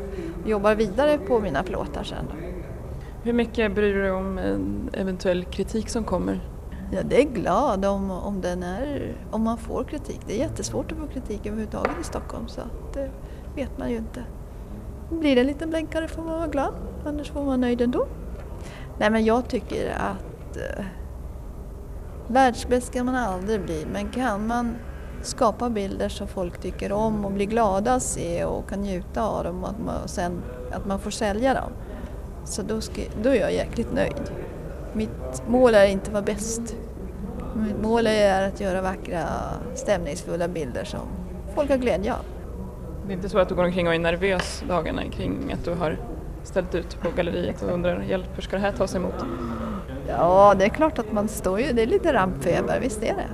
jobbar 0.47 0.75
vidare 0.75 1.19
på 1.19 1.41
mina 1.41 1.63
plåtar 1.63 2.05
sen. 2.05 2.27
Hur 3.23 3.33
mycket 3.33 3.75
bryr 3.75 3.95
du 3.95 4.03
dig 4.03 4.11
om 4.11 4.39
en 4.39 4.91
eventuell 4.93 5.45
kritik 5.45 5.89
som 5.89 6.05
kommer? 6.05 6.41
Ja, 6.93 7.03
det 7.03 7.23
är 7.23 7.25
glad 7.25 7.85
om, 7.85 8.11
om, 8.11 8.41
den 8.41 8.63
är, 8.63 9.17
om 9.31 9.43
man 9.43 9.59
får 9.59 9.85
kritik. 9.85 10.21
Det 10.27 10.35
är 10.35 10.39
jättesvårt 10.39 10.93
att 10.93 10.99
få 10.99 11.07
kritik 11.07 11.47
överhuvudtaget 11.47 12.01
i 12.01 12.05
Stockholm 12.05 12.49
så 12.49 12.61
det 12.93 13.05
eh, 13.05 13.11
vet 13.57 13.79
man 13.79 13.91
ju 13.91 13.97
inte. 13.97 14.25
Blir 15.11 15.35
det 15.35 15.41
en 15.41 15.47
liten 15.47 15.71
blänkare 15.71 16.09
får 16.09 16.23
man 16.23 16.39
vara 16.39 16.47
glad, 16.47 16.75
annars 17.07 17.31
får 17.31 17.41
man 17.41 17.47
vara 17.47 17.57
nöjd 17.57 17.81
ändå. 17.81 18.07
Nej 18.99 19.11
men 19.11 19.25
jag 19.25 19.49
tycker 19.49 19.91
att 19.91 20.57
eh, 20.57 20.85
världsbäst 22.27 22.87
ska 22.87 23.05
man 23.05 23.15
aldrig 23.15 23.65
bli 23.65 23.87
men 23.93 24.09
kan 24.11 24.47
man 24.47 24.77
skapa 25.23 25.71
bilder 25.71 26.09
som 26.09 26.27
folk 26.29 26.61
tycker 26.61 26.93
om 26.93 27.25
och 27.25 27.33
blir 27.33 27.47
glada 27.47 27.95
att 27.95 28.03
se 28.03 28.45
och 28.45 28.69
kan 28.69 28.81
njuta 28.81 29.23
av 29.23 29.45
dem 29.45 29.65
och 29.65 29.71
att 29.71 29.81
man, 29.85 30.09
sen 30.09 30.43
att 30.73 30.87
man 30.87 30.99
får 30.99 31.11
sälja 31.11 31.55
dem. 31.55 31.73
Så 32.45 32.63
då, 32.63 32.81
ska, 32.81 33.03
då 33.23 33.31
är 33.31 33.41
jag 33.41 33.53
jäkligt 33.53 33.93
nöjd. 33.93 34.31
Mitt 34.95 35.49
mål 35.49 35.75
är 35.75 35.87
inte 35.87 36.07
att 36.07 36.13
vara 36.13 36.23
bäst. 36.23 36.77
Mitt 37.55 37.83
mål 37.83 38.07
är 38.07 38.49
att 38.49 38.61
göra 38.61 38.83
vackra 38.83 39.25
stämningsfulla 39.75 40.49
bilder 40.49 40.85
som 40.85 41.09
folk 41.55 41.71
har 41.71 41.77
glädje 41.77 42.13
av. 42.13 42.25
Det 43.07 43.13
är 43.13 43.17
inte 43.17 43.29
så 43.29 43.39
att 43.39 43.49
du 43.49 43.55
går 43.55 43.65
omkring 43.65 43.89
och 43.89 43.95
är 43.95 43.99
nervös 43.99 44.65
dagarna 44.69 45.03
kring 45.05 45.53
att 45.53 45.65
du 45.65 45.75
har 45.75 45.99
ställt 46.43 46.75
ut 46.75 47.01
på 47.01 47.11
galleriet 47.17 47.63
och 47.63 47.73
undrar 47.73 48.03
hjälp, 48.03 48.29
hur 48.35 48.43
ska 48.43 48.57
det 48.57 48.63
här 48.63 48.73
tas 48.73 48.95
emot? 48.95 49.15
Ja, 50.09 50.55
det 50.59 50.65
är 50.65 50.69
klart 50.69 50.99
att 50.99 51.13
man 51.13 51.29
står 51.29 51.61
ju, 51.61 51.73
det 51.73 51.83
är 51.83 51.87
lite 51.87 52.13
rampfeber, 52.13 52.81
visst 52.81 53.03
är 53.03 53.15
det. 53.15 53.29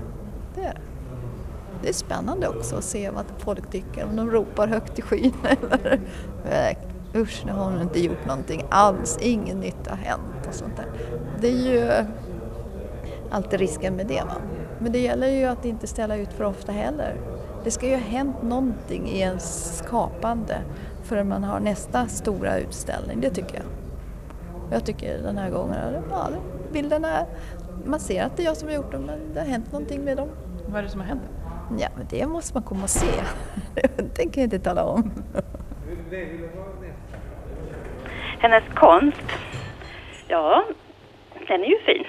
Det 0.55 0.61
är, 0.61 0.79
det 1.83 1.89
är 1.89 1.93
spännande 1.93 2.49
också 2.49 2.77
att 2.77 2.85
se 2.85 3.11
vad 3.11 3.25
folk 3.39 3.71
tycker, 3.71 4.05
om 4.05 4.17
de 4.17 4.31
ropar 4.31 4.69
högt 4.69 4.99
i 4.99 5.03
skyn 5.03 5.33
eller 5.61 6.01
usch, 7.15 7.43
nu 7.47 7.53
har 7.53 7.65
hon 7.65 7.81
inte 7.81 8.01
gjort 8.01 8.27
någonting 8.27 8.65
alls, 8.69 9.19
ingen 9.21 9.61
nytta 9.61 9.91
har 9.91 9.97
hänt 9.97 10.47
och 10.49 10.55
sånt 10.55 10.77
där. 10.77 10.87
Det 11.41 11.49
är 11.49 11.73
ju 11.73 12.07
alltid 13.31 13.61
risken 13.61 13.97
med 13.97 14.07
det. 14.07 14.23
Va? 14.23 14.37
Men 14.79 14.93
det 14.93 14.99
gäller 14.99 15.29
ju 15.29 15.45
att 15.45 15.65
inte 15.65 15.87
ställa 15.87 16.17
ut 16.17 16.33
för 16.33 16.45
ofta 16.45 16.73
heller. 16.73 17.17
Det 17.65 17.71
ska 17.71 17.87
ju 17.87 17.95
ha 17.95 18.03
hänt 18.03 18.43
någonting 18.43 19.09
i 19.09 19.19
ens 19.19 19.79
skapande 19.79 20.59
förrän 21.03 21.29
man 21.29 21.45
har 21.45 21.61
nästa 21.61 22.07
stora 22.07 22.59
utställning, 22.59 23.21
det 23.21 23.31
tycker 23.31 23.55
jag. 23.55 23.65
Jag 24.73 24.85
tycker 24.85 25.19
den 25.19 25.39
här 25.39 25.51
gången, 25.51 26.03
ja, 26.11 26.29
bilderna, 26.73 27.27
man 27.85 28.01
ser 28.01 28.25
att 28.25 28.37
det 28.37 28.43
är 28.43 28.45
jag 28.45 28.57
som 28.57 28.69
har 28.69 28.75
gjort 28.75 28.93
dem 28.93 29.03
men 29.03 29.19
det 29.35 29.41
har 29.41 29.47
hänt 29.47 29.73
någonting 29.73 30.05
med 30.05 30.17
dem. 30.17 30.29
Vad 30.67 30.79
är 30.79 30.83
det 30.83 30.89
som 30.89 31.01
har 31.01 31.07
hänt? 31.07 31.23
Ja, 31.79 31.89
men 31.97 32.07
det 32.11 32.27
måste 32.27 32.55
man 32.55 32.63
komma 32.63 32.83
och 32.83 32.91
se. 32.91 33.07
det 33.97 34.23
kan 34.23 34.33
jag 34.35 34.45
inte 34.45 34.59
tala 34.59 34.85
om. 34.85 35.11
Hennes 38.39 38.65
konst, 38.75 39.33
ja, 40.29 40.65
den 41.49 41.65
är 41.65 41.69
ju 41.69 41.79
fin. 41.79 42.07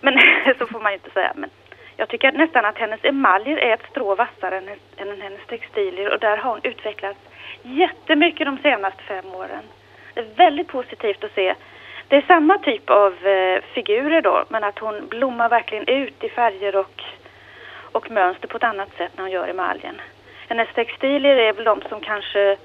Men 0.00 0.18
så 0.58 0.66
får 0.66 0.80
man 0.80 0.92
ju 0.92 0.96
inte 0.96 1.10
säga. 1.10 1.32
Men 1.36 1.50
jag 1.96 2.08
tycker 2.08 2.32
nästan 2.32 2.64
att 2.64 2.78
hennes 2.78 3.04
emaljer 3.04 3.56
är 3.56 3.74
ett 3.74 3.90
strå 3.90 4.14
vassare 4.14 4.58
än, 4.58 4.68
än 4.96 5.20
hennes 5.20 5.46
textilier 5.46 6.12
och 6.12 6.18
där 6.18 6.36
har 6.36 6.50
hon 6.50 6.60
utvecklats 6.62 7.18
jättemycket 7.62 8.46
de 8.46 8.58
senaste 8.58 9.02
fem 9.02 9.34
åren. 9.34 9.64
Det 10.14 10.20
är 10.20 10.34
väldigt 10.36 10.68
positivt 10.68 11.24
att 11.24 11.34
se. 11.34 11.54
Det 12.08 12.16
är 12.16 12.22
samma 12.22 12.58
typ 12.58 12.90
av 12.90 13.26
eh, 13.26 13.62
figurer 13.74 14.22
då, 14.22 14.44
men 14.48 14.64
att 14.64 14.78
hon 14.78 15.06
blommar 15.08 15.48
verkligen 15.48 15.88
ut 15.88 16.24
i 16.24 16.28
färger 16.28 16.76
och, 16.76 17.02
och 17.92 18.10
mönster 18.10 18.48
på 18.48 18.56
ett 18.56 18.64
annat 18.64 18.96
sätt 18.96 19.12
när 19.16 19.22
hon 19.24 19.30
gör 19.30 19.48
emaljen. 19.48 20.00
Hennes 20.48 20.68
textilier 20.74 21.36
är 21.36 21.52
väl 21.52 21.64
de 21.64 21.82
som 21.88 22.00
kanske 22.00 22.56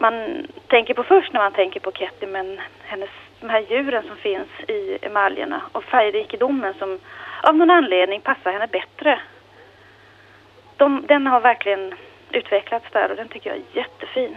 man 0.00 0.46
tänker 0.68 0.94
på 0.94 1.02
först 1.02 1.32
när 1.32 1.40
man 1.40 1.52
tänker 1.52 1.80
på 1.80 1.92
Ketty, 1.92 2.26
men 2.26 2.60
hennes, 2.82 3.10
de 3.40 3.48
här 3.48 3.66
djuren 3.70 4.02
som 4.06 4.16
finns 4.16 4.48
i 4.68 4.98
emaljerna 5.02 5.62
och 5.72 5.84
färgrikedomen 5.84 6.74
som 6.78 6.98
av 7.42 7.56
någon 7.56 7.70
anledning 7.70 8.20
passar 8.20 8.52
henne 8.52 8.66
bättre. 8.66 9.20
De, 10.76 11.06
den 11.08 11.26
har 11.26 11.40
verkligen 11.40 11.94
utvecklats 12.30 12.86
där 12.92 13.10
och 13.10 13.16
den 13.16 13.28
tycker 13.28 13.50
jag 13.50 13.58
är 13.58 13.80
jättefin. 13.80 14.36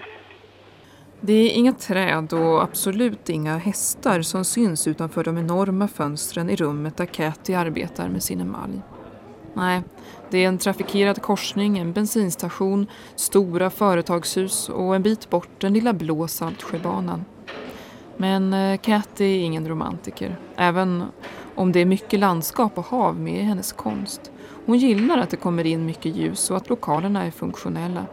Det 1.22 1.34
är 1.34 1.58
inga 1.58 1.74
träd 1.74 2.34
och 2.34 2.64
absolut 2.64 3.30
inga 3.30 3.58
hästar 3.58 4.22
som 4.22 4.46
syns 4.46 4.88
utanför 4.88 5.24
de 5.24 5.38
enorma 5.38 5.88
fönstren 5.88 6.50
i 6.50 6.56
rummet 6.56 6.98
där 6.98 7.06
Cathy 7.06 7.54
arbetar 7.54 8.10
med 8.10 8.24
sin 8.24 8.42
emalj. 8.42 8.82
Nej, 9.54 9.82
det 10.30 10.44
är 10.44 10.48
en 10.48 10.58
trafikerad 10.58 11.22
korsning, 11.22 11.78
en 11.78 11.94
bensinstation, 11.94 12.88
stora 13.16 13.70
företagshus 13.70 14.70
och 14.70 14.96
en 14.96 15.04
bit 15.04 15.30
bort 15.30 15.50
den 15.58 15.74
lilla 15.74 15.94
blå 15.94 16.28
Saltsjöbanan. 16.28 17.26
Men 18.18 18.54
eh, 18.54 18.78
Cat 18.78 19.22
är 19.22 19.44
ingen 19.44 19.68
romantiker, 19.68 20.40
även 20.56 21.04
om 21.56 21.72
det 21.72 21.80
är 21.80 21.86
mycket 21.86 22.20
landskap 22.20 22.78
och 22.78 22.86
hav 22.86 23.20
med 23.20 23.40
i 23.40 23.44
hennes 23.44 23.72
konst. 23.72 24.32
Hon 24.66 24.78
gillar 24.78 25.18
att 25.18 25.30
det 25.30 25.38
kommer 25.38 25.66
in 25.66 25.86
mycket 25.86 26.16
ljus 26.16 26.52
och 26.52 26.58
att 26.58 26.70
lokalerna 26.70 27.26
är 27.26 27.32
funktionella. 27.32 28.06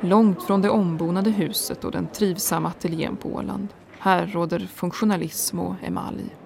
Långt 0.00 0.42
från 0.42 0.62
det 0.62 0.70
ombonade 0.70 1.30
huset 1.30 1.84
och 1.84 1.92
den 1.92 2.06
trivsamma 2.06 2.68
ateljén 2.68 3.16
på 3.16 3.28
Åland. 3.28 3.68
Här 3.98 4.26
råder 4.26 4.58
funktionalism 4.58 5.58
och 5.58 5.74
emalj. 5.82 6.36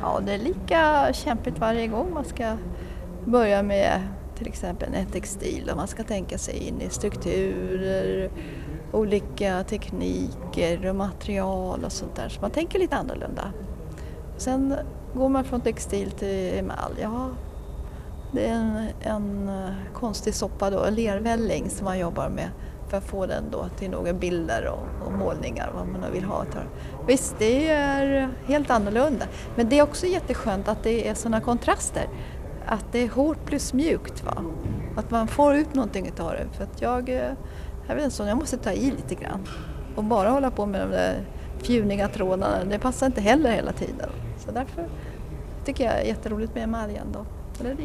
Ja, 0.00 0.20
det 0.26 0.32
är 0.32 0.38
lika 0.38 1.12
kämpigt 1.12 1.58
varje 1.58 1.86
gång 1.86 2.14
man 2.14 2.24
ska 2.24 2.56
börja 3.28 3.62
med 3.62 4.00
till 4.38 4.46
exempel 4.46 4.94
en 4.94 5.06
textil 5.06 5.70
och 5.70 5.76
man 5.76 5.88
ska 5.88 6.02
tänka 6.02 6.38
sig 6.38 6.68
in 6.68 6.80
i 6.80 6.90
strukturer, 6.90 8.30
olika 8.92 9.64
tekniker 9.64 10.86
och 10.86 10.96
material 10.96 11.84
och 11.84 11.92
sånt 11.92 12.16
där. 12.16 12.28
Så 12.28 12.40
man 12.40 12.50
tänker 12.50 12.78
lite 12.78 12.96
annorlunda. 12.96 13.52
Sen 14.36 14.74
går 15.14 15.28
man 15.28 15.44
från 15.44 15.60
textil 15.60 16.10
till 16.10 16.58
emalj. 16.58 16.96
Ja, 17.02 17.30
det 18.32 18.46
är 18.46 18.52
en, 18.52 18.88
en 19.00 19.48
eh, 19.48 19.70
konstig 19.94 20.34
soppa 20.34 20.70
då, 20.70 20.84
en 20.84 20.94
lervälling 20.94 21.70
som 21.70 21.84
man 21.84 21.98
jobbar 21.98 22.28
med 22.28 22.48
för 22.88 22.96
att 22.96 23.04
få 23.04 23.26
den 23.26 23.44
då 23.50 23.68
till 23.78 23.90
några 23.90 24.12
bilder 24.12 24.66
och, 24.66 25.06
och 25.06 25.12
målningar, 25.12 25.70
vad 25.74 25.88
man 25.88 26.12
vill 26.12 26.24
ha. 26.24 26.44
Visst, 27.06 27.34
det 27.38 27.68
är 27.68 28.28
helt 28.46 28.70
annorlunda. 28.70 29.24
Men 29.56 29.68
det 29.68 29.78
är 29.78 29.82
också 29.82 30.06
jätteskönt 30.06 30.68
att 30.68 30.82
det 30.82 31.08
är 31.08 31.14
sådana 31.14 31.40
kontraster. 31.40 32.08
Att 32.70 32.92
det 32.92 32.98
är 32.98 33.08
hårt 33.08 33.44
plus 33.44 33.72
mjukt. 33.72 34.24
Va? 34.24 34.44
Att 34.96 35.10
man 35.10 35.28
får 35.28 35.54
ut 35.54 35.74
någonting 35.74 36.10
av 36.18 36.32
det. 36.32 36.46
För 36.52 36.64
att 36.64 36.82
jag, 36.82 37.08
jag 37.88 37.94
vet 37.94 38.04
inte, 38.04 38.22
jag 38.22 38.38
måste 38.38 38.56
ta 38.56 38.72
i 38.72 38.90
lite 38.90 39.14
grann. 39.14 39.48
Och 39.96 40.04
bara 40.04 40.28
hålla 40.28 40.50
på 40.50 40.66
med 40.66 40.80
de 40.80 40.90
där 40.90 41.24
fjuniga 41.58 42.08
trådarna, 42.08 42.64
det 42.64 42.78
passar 42.78 43.06
inte 43.06 43.20
heller 43.20 43.50
hela 43.50 43.72
tiden. 43.72 44.10
Så 44.38 44.50
därför 44.50 44.88
tycker 45.64 45.84
jag 45.84 45.94
det 45.94 46.00
är 46.00 46.04
jätteroligt 46.04 46.54
med 46.54 46.64
emaljen 46.64 47.06
då. 47.12 47.26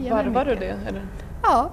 Varvar 0.09 0.45
du 0.45 0.55
det? 0.55 0.75
Eller? 0.87 1.05
Ja. 1.43 1.69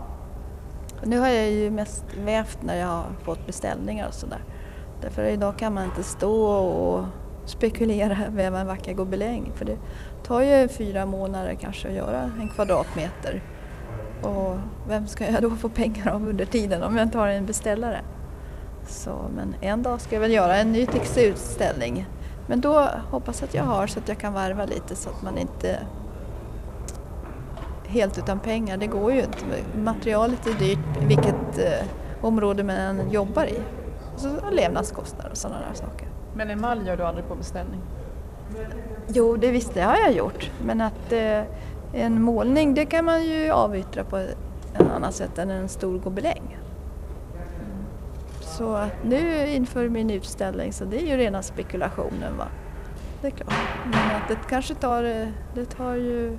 Nu 1.04 1.18
har 1.18 1.28
jag 1.28 1.50
ju 1.50 1.70
mest 1.70 2.04
vävt 2.24 2.58
när 2.62 2.76
jag 2.76 2.86
har 2.86 3.04
fått 3.22 3.46
beställningar 3.46 4.08
och 4.08 4.14
sådär. 4.14 4.44
Därför 5.02 5.24
idag 5.24 5.58
kan 5.58 5.74
man 5.74 5.84
inte 5.84 6.02
stå 6.02 6.50
och 6.50 7.04
spekulera 7.44 8.18
väva 8.28 8.60
en 8.60 8.66
vacker 8.66 8.94
gobeläng 8.94 9.52
för 9.54 9.64
det 9.64 9.76
tar 10.22 10.40
ju 10.40 10.68
fyra 10.68 11.06
månader 11.06 11.54
kanske 11.54 11.88
att 11.88 11.94
göra 11.94 12.30
en 12.40 12.48
kvadratmeter. 12.48 13.42
Och 14.22 14.56
vem 14.88 15.06
ska 15.06 15.30
jag 15.30 15.42
då 15.42 15.50
få 15.50 15.68
pengar 15.68 16.08
av 16.08 16.28
under 16.28 16.44
tiden 16.44 16.82
om 16.82 16.96
jag 16.96 17.06
inte 17.06 17.18
har 17.18 17.28
en 17.28 17.46
beställare? 17.46 18.00
Så, 18.86 19.30
men 19.36 19.54
en 19.60 19.82
dag 19.82 20.00
ska 20.00 20.16
jag 20.16 20.20
väl 20.20 20.32
göra 20.32 20.56
en 20.56 20.72
ny 20.72 20.86
textilutställning. 20.86 22.06
Men 22.46 22.60
då 22.60 22.88
hoppas 23.10 23.40
jag 23.40 23.48
att 23.48 23.54
jag 23.54 23.64
har 23.64 23.86
så 23.86 23.98
att 23.98 24.08
jag 24.08 24.18
kan 24.18 24.32
varva 24.32 24.64
lite 24.64 24.96
så 24.96 25.10
att 25.10 25.22
man 25.22 25.38
inte 25.38 25.78
helt 27.86 28.18
utan 28.18 28.40
pengar, 28.40 28.76
det 28.76 28.86
går 28.86 29.12
ju 29.12 29.18
inte. 29.20 29.44
Materialet 29.76 30.46
är 30.46 30.54
dyrt 30.54 31.08
vilket 31.08 31.58
eh, 31.58 31.86
område 32.20 32.64
man 32.64 32.76
än 32.76 33.10
jobbar 33.10 33.44
i. 33.44 33.60
Och 34.14 34.20
så 34.20 34.28
levnadskostnader 34.50 35.30
och 35.30 35.36
sådana 35.36 35.60
där 35.68 35.74
saker. 35.74 36.08
Men 36.34 36.50
emalj 36.50 36.86
gör 36.86 36.96
du 36.96 37.02
aldrig 37.02 37.28
på 37.28 37.34
beställning? 37.34 37.80
Jo, 39.08 39.36
det 39.36 39.50
visst 39.50 39.74
det 39.74 39.80
har 39.80 39.96
jag 39.96 40.12
gjort. 40.12 40.50
Men 40.64 40.80
att 40.80 41.12
eh, 41.12 41.42
en 41.92 42.22
målning 42.22 42.74
det 42.74 42.86
kan 42.86 43.04
man 43.04 43.24
ju 43.24 43.50
avyttra 43.50 44.04
på 44.04 44.16
ett 44.16 44.36
annat 44.94 45.14
sätt 45.14 45.38
än 45.38 45.50
en 45.50 45.68
stor 45.68 45.98
gobeläng. 45.98 46.58
Så 48.40 48.74
att 48.74 49.04
nu 49.04 49.46
inför 49.46 49.88
min 49.88 50.10
utställning 50.10 50.72
så 50.72 50.84
det 50.84 51.02
är 51.02 51.06
ju 51.06 51.16
rena 51.16 51.42
spekulationen. 51.42 52.36
Va? 52.38 52.46
Det 53.20 53.26
är 53.26 53.30
klart. 53.30 53.54
Men 53.84 54.16
att 54.16 54.28
det 54.28 54.38
kanske 54.48 54.74
tar, 54.74 55.04
eh, 55.04 55.28
det 55.54 55.64
tar 55.64 55.94
ju 55.94 56.38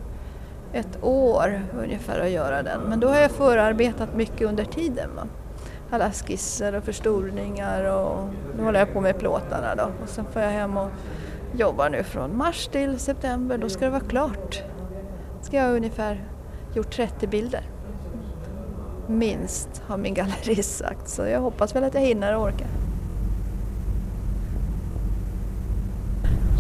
ett 0.73 1.03
år 1.03 1.61
ungefär 1.83 2.19
att 2.19 2.29
göra 2.29 2.63
den. 2.63 2.81
Men 2.81 2.99
då 2.99 3.07
har 3.07 3.19
jag 3.19 3.31
förarbetat 3.31 4.15
mycket 4.15 4.47
under 4.47 4.65
tiden. 4.65 5.09
Va? 5.15 5.27
Alla 5.89 6.11
skisser 6.11 6.75
och 6.75 6.83
förstorningar 6.83 7.83
och 7.83 8.27
nu 8.57 8.63
håller 8.63 8.79
jag 8.79 8.93
på 8.93 9.01
med 9.01 9.19
plåtarna 9.19 9.75
då. 9.75 9.83
Och 10.03 10.09
sen 10.09 10.25
får 10.25 10.41
jag 10.41 10.49
hem 10.49 10.77
och 10.77 10.89
jobbar 11.57 11.89
nu 11.89 12.03
från 12.03 12.37
mars 12.37 12.67
till 12.67 12.99
september. 12.99 13.57
Då 13.57 13.69
ska 13.69 13.85
det 13.85 13.91
vara 13.91 14.01
klart. 14.01 14.61
Ska 15.41 15.57
jag 15.57 15.63
ha 15.63 15.71
ungefär 15.71 16.23
gjort 16.75 16.95
30 16.95 17.27
bilder. 17.27 17.63
Minst 19.07 19.81
har 19.87 19.97
min 19.97 20.13
gallerist 20.13 20.77
sagt. 20.77 21.09
Så 21.09 21.21
jag 21.25 21.39
hoppas 21.39 21.75
väl 21.75 21.83
att 21.83 21.93
jag 21.93 22.01
hinner 22.01 22.35
och 22.35 22.43
orkar. 22.43 22.67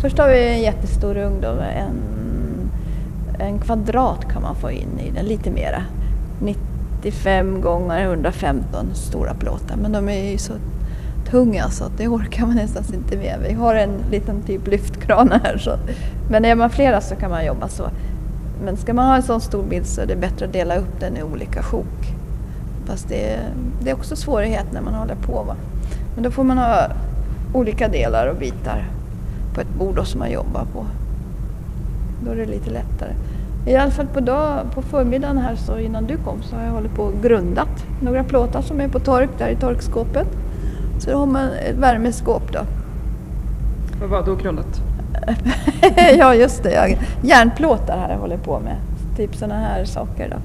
Först 0.01 0.17
har 0.17 0.29
vi 0.29 0.49
en 0.49 0.61
jättestor 0.61 1.17
ugn, 1.17 1.43
en 1.43 2.21
en 3.41 3.59
kvadrat 3.59 4.29
kan 4.31 4.41
man 4.41 4.55
få 4.55 4.71
in 4.71 4.99
i 4.99 5.11
den, 5.11 5.25
lite 5.25 5.51
mera. 5.51 5.83
95 6.41 7.61
gånger 7.61 8.03
115 8.03 8.85
stora 8.93 9.33
plåtar 9.33 9.75
men 9.75 9.91
de 9.91 10.09
är 10.09 10.31
ju 10.31 10.37
så 10.37 10.53
tunga 11.31 11.69
så 11.69 11.85
det 11.97 12.07
orkar 12.07 12.45
man 12.45 12.55
nästan 12.55 12.83
inte 12.93 13.17
med. 13.17 13.39
Vi 13.47 13.53
har 13.53 13.75
en 13.75 13.91
liten 14.11 14.41
typ 14.41 14.67
lyftkran 14.67 15.31
här 15.43 15.57
så. 15.57 15.77
men 16.29 16.45
är 16.45 16.55
man 16.55 16.69
flera 16.69 17.01
så 17.01 17.15
kan 17.15 17.29
man 17.29 17.45
jobba 17.45 17.67
så. 17.67 17.89
Men 18.63 18.77
ska 18.77 18.93
man 18.93 19.05
ha 19.05 19.15
en 19.15 19.23
sån 19.23 19.41
stor 19.41 19.63
bild 19.63 19.85
så 19.85 20.01
är 20.01 20.05
det 20.05 20.15
bättre 20.15 20.45
att 20.45 20.53
dela 20.53 20.75
upp 20.75 20.99
den 20.99 21.17
i 21.17 21.23
olika 21.23 21.63
sjok. 21.63 22.15
Fast 22.85 23.09
det 23.09 23.33
är, 23.33 23.39
det 23.83 23.89
är 23.89 23.93
också 23.93 24.15
svårighet 24.15 24.65
när 24.73 24.81
man 24.81 24.93
håller 24.93 25.15
på. 25.15 25.43
Va? 25.43 25.55
Men 26.15 26.23
då 26.23 26.31
får 26.31 26.43
man 26.43 26.57
ha 26.57 26.87
olika 27.53 27.87
delar 27.87 28.27
och 28.27 28.35
bitar 28.35 28.85
på 29.53 29.61
ett 29.61 29.75
bord 29.79 30.07
som 30.07 30.19
man 30.19 30.31
jobbar 30.31 30.65
på. 30.73 30.85
Då 32.25 32.31
är 32.31 32.35
det 32.35 32.45
lite 32.45 32.69
lättare. 32.69 33.11
I 33.67 33.75
alla 33.75 33.91
fall 33.91 34.07
på, 34.07 34.19
dag, 34.19 34.59
på 34.73 34.81
förmiddagen 34.81 35.37
här 35.37 35.55
så 35.55 35.79
innan 35.79 36.05
du 36.05 36.17
kom 36.17 36.41
så 36.41 36.55
har 36.55 36.63
jag 36.63 36.71
hållit 36.71 36.95
på 36.95 37.03
och 37.03 37.23
grundat 37.23 37.85
några 38.01 38.23
plåtar 38.23 38.61
som 38.61 38.81
är 38.81 38.87
på 38.87 38.99
tork 38.99 39.29
där 39.37 39.49
i 39.49 39.55
torkskåpet. 39.55 40.27
Så 41.01 41.11
då 41.11 41.17
har 41.17 41.25
man 41.25 41.49
ett 41.49 41.75
värmeskåp 41.75 42.53
då. 42.53 42.59
Vad 43.99 44.09
var 44.09 44.25
då 44.25 44.35
grundat? 44.35 44.81
ja 46.17 46.35
just 46.35 46.63
det, 46.63 46.73
jag, 46.73 46.97
järnplåtar 47.23 47.97
har 47.97 48.09
jag 48.09 48.17
hållit 48.17 48.43
på 48.43 48.59
med. 48.59 48.75
Typ 49.17 49.35
sådana 49.35 49.59
här 49.59 49.85
saker 49.85 50.29
då. 50.29 50.37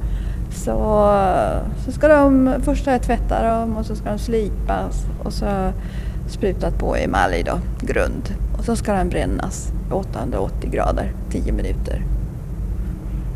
Så, 0.54 0.74
så 1.84 1.92
ska 1.92 2.08
de, 2.08 2.54
först 2.62 2.86
har 2.86 2.92
jag 2.92 3.02
tvättat 3.02 3.42
dem 3.42 3.76
och 3.76 3.86
så 3.86 3.96
ska 3.96 4.10
de 4.10 4.18
slipas 4.18 5.06
och 5.24 5.32
så 5.32 5.72
sprutat 6.28 6.78
på 6.78 6.96
emalj 6.96 7.42
då, 7.42 7.58
grund. 7.80 8.34
Och 8.58 8.64
så 8.64 8.76
ska 8.76 8.92
den 8.92 9.08
brännas 9.08 9.72
880 9.90 10.70
grader, 10.70 11.12
10 11.30 11.52
minuter. 11.52 12.02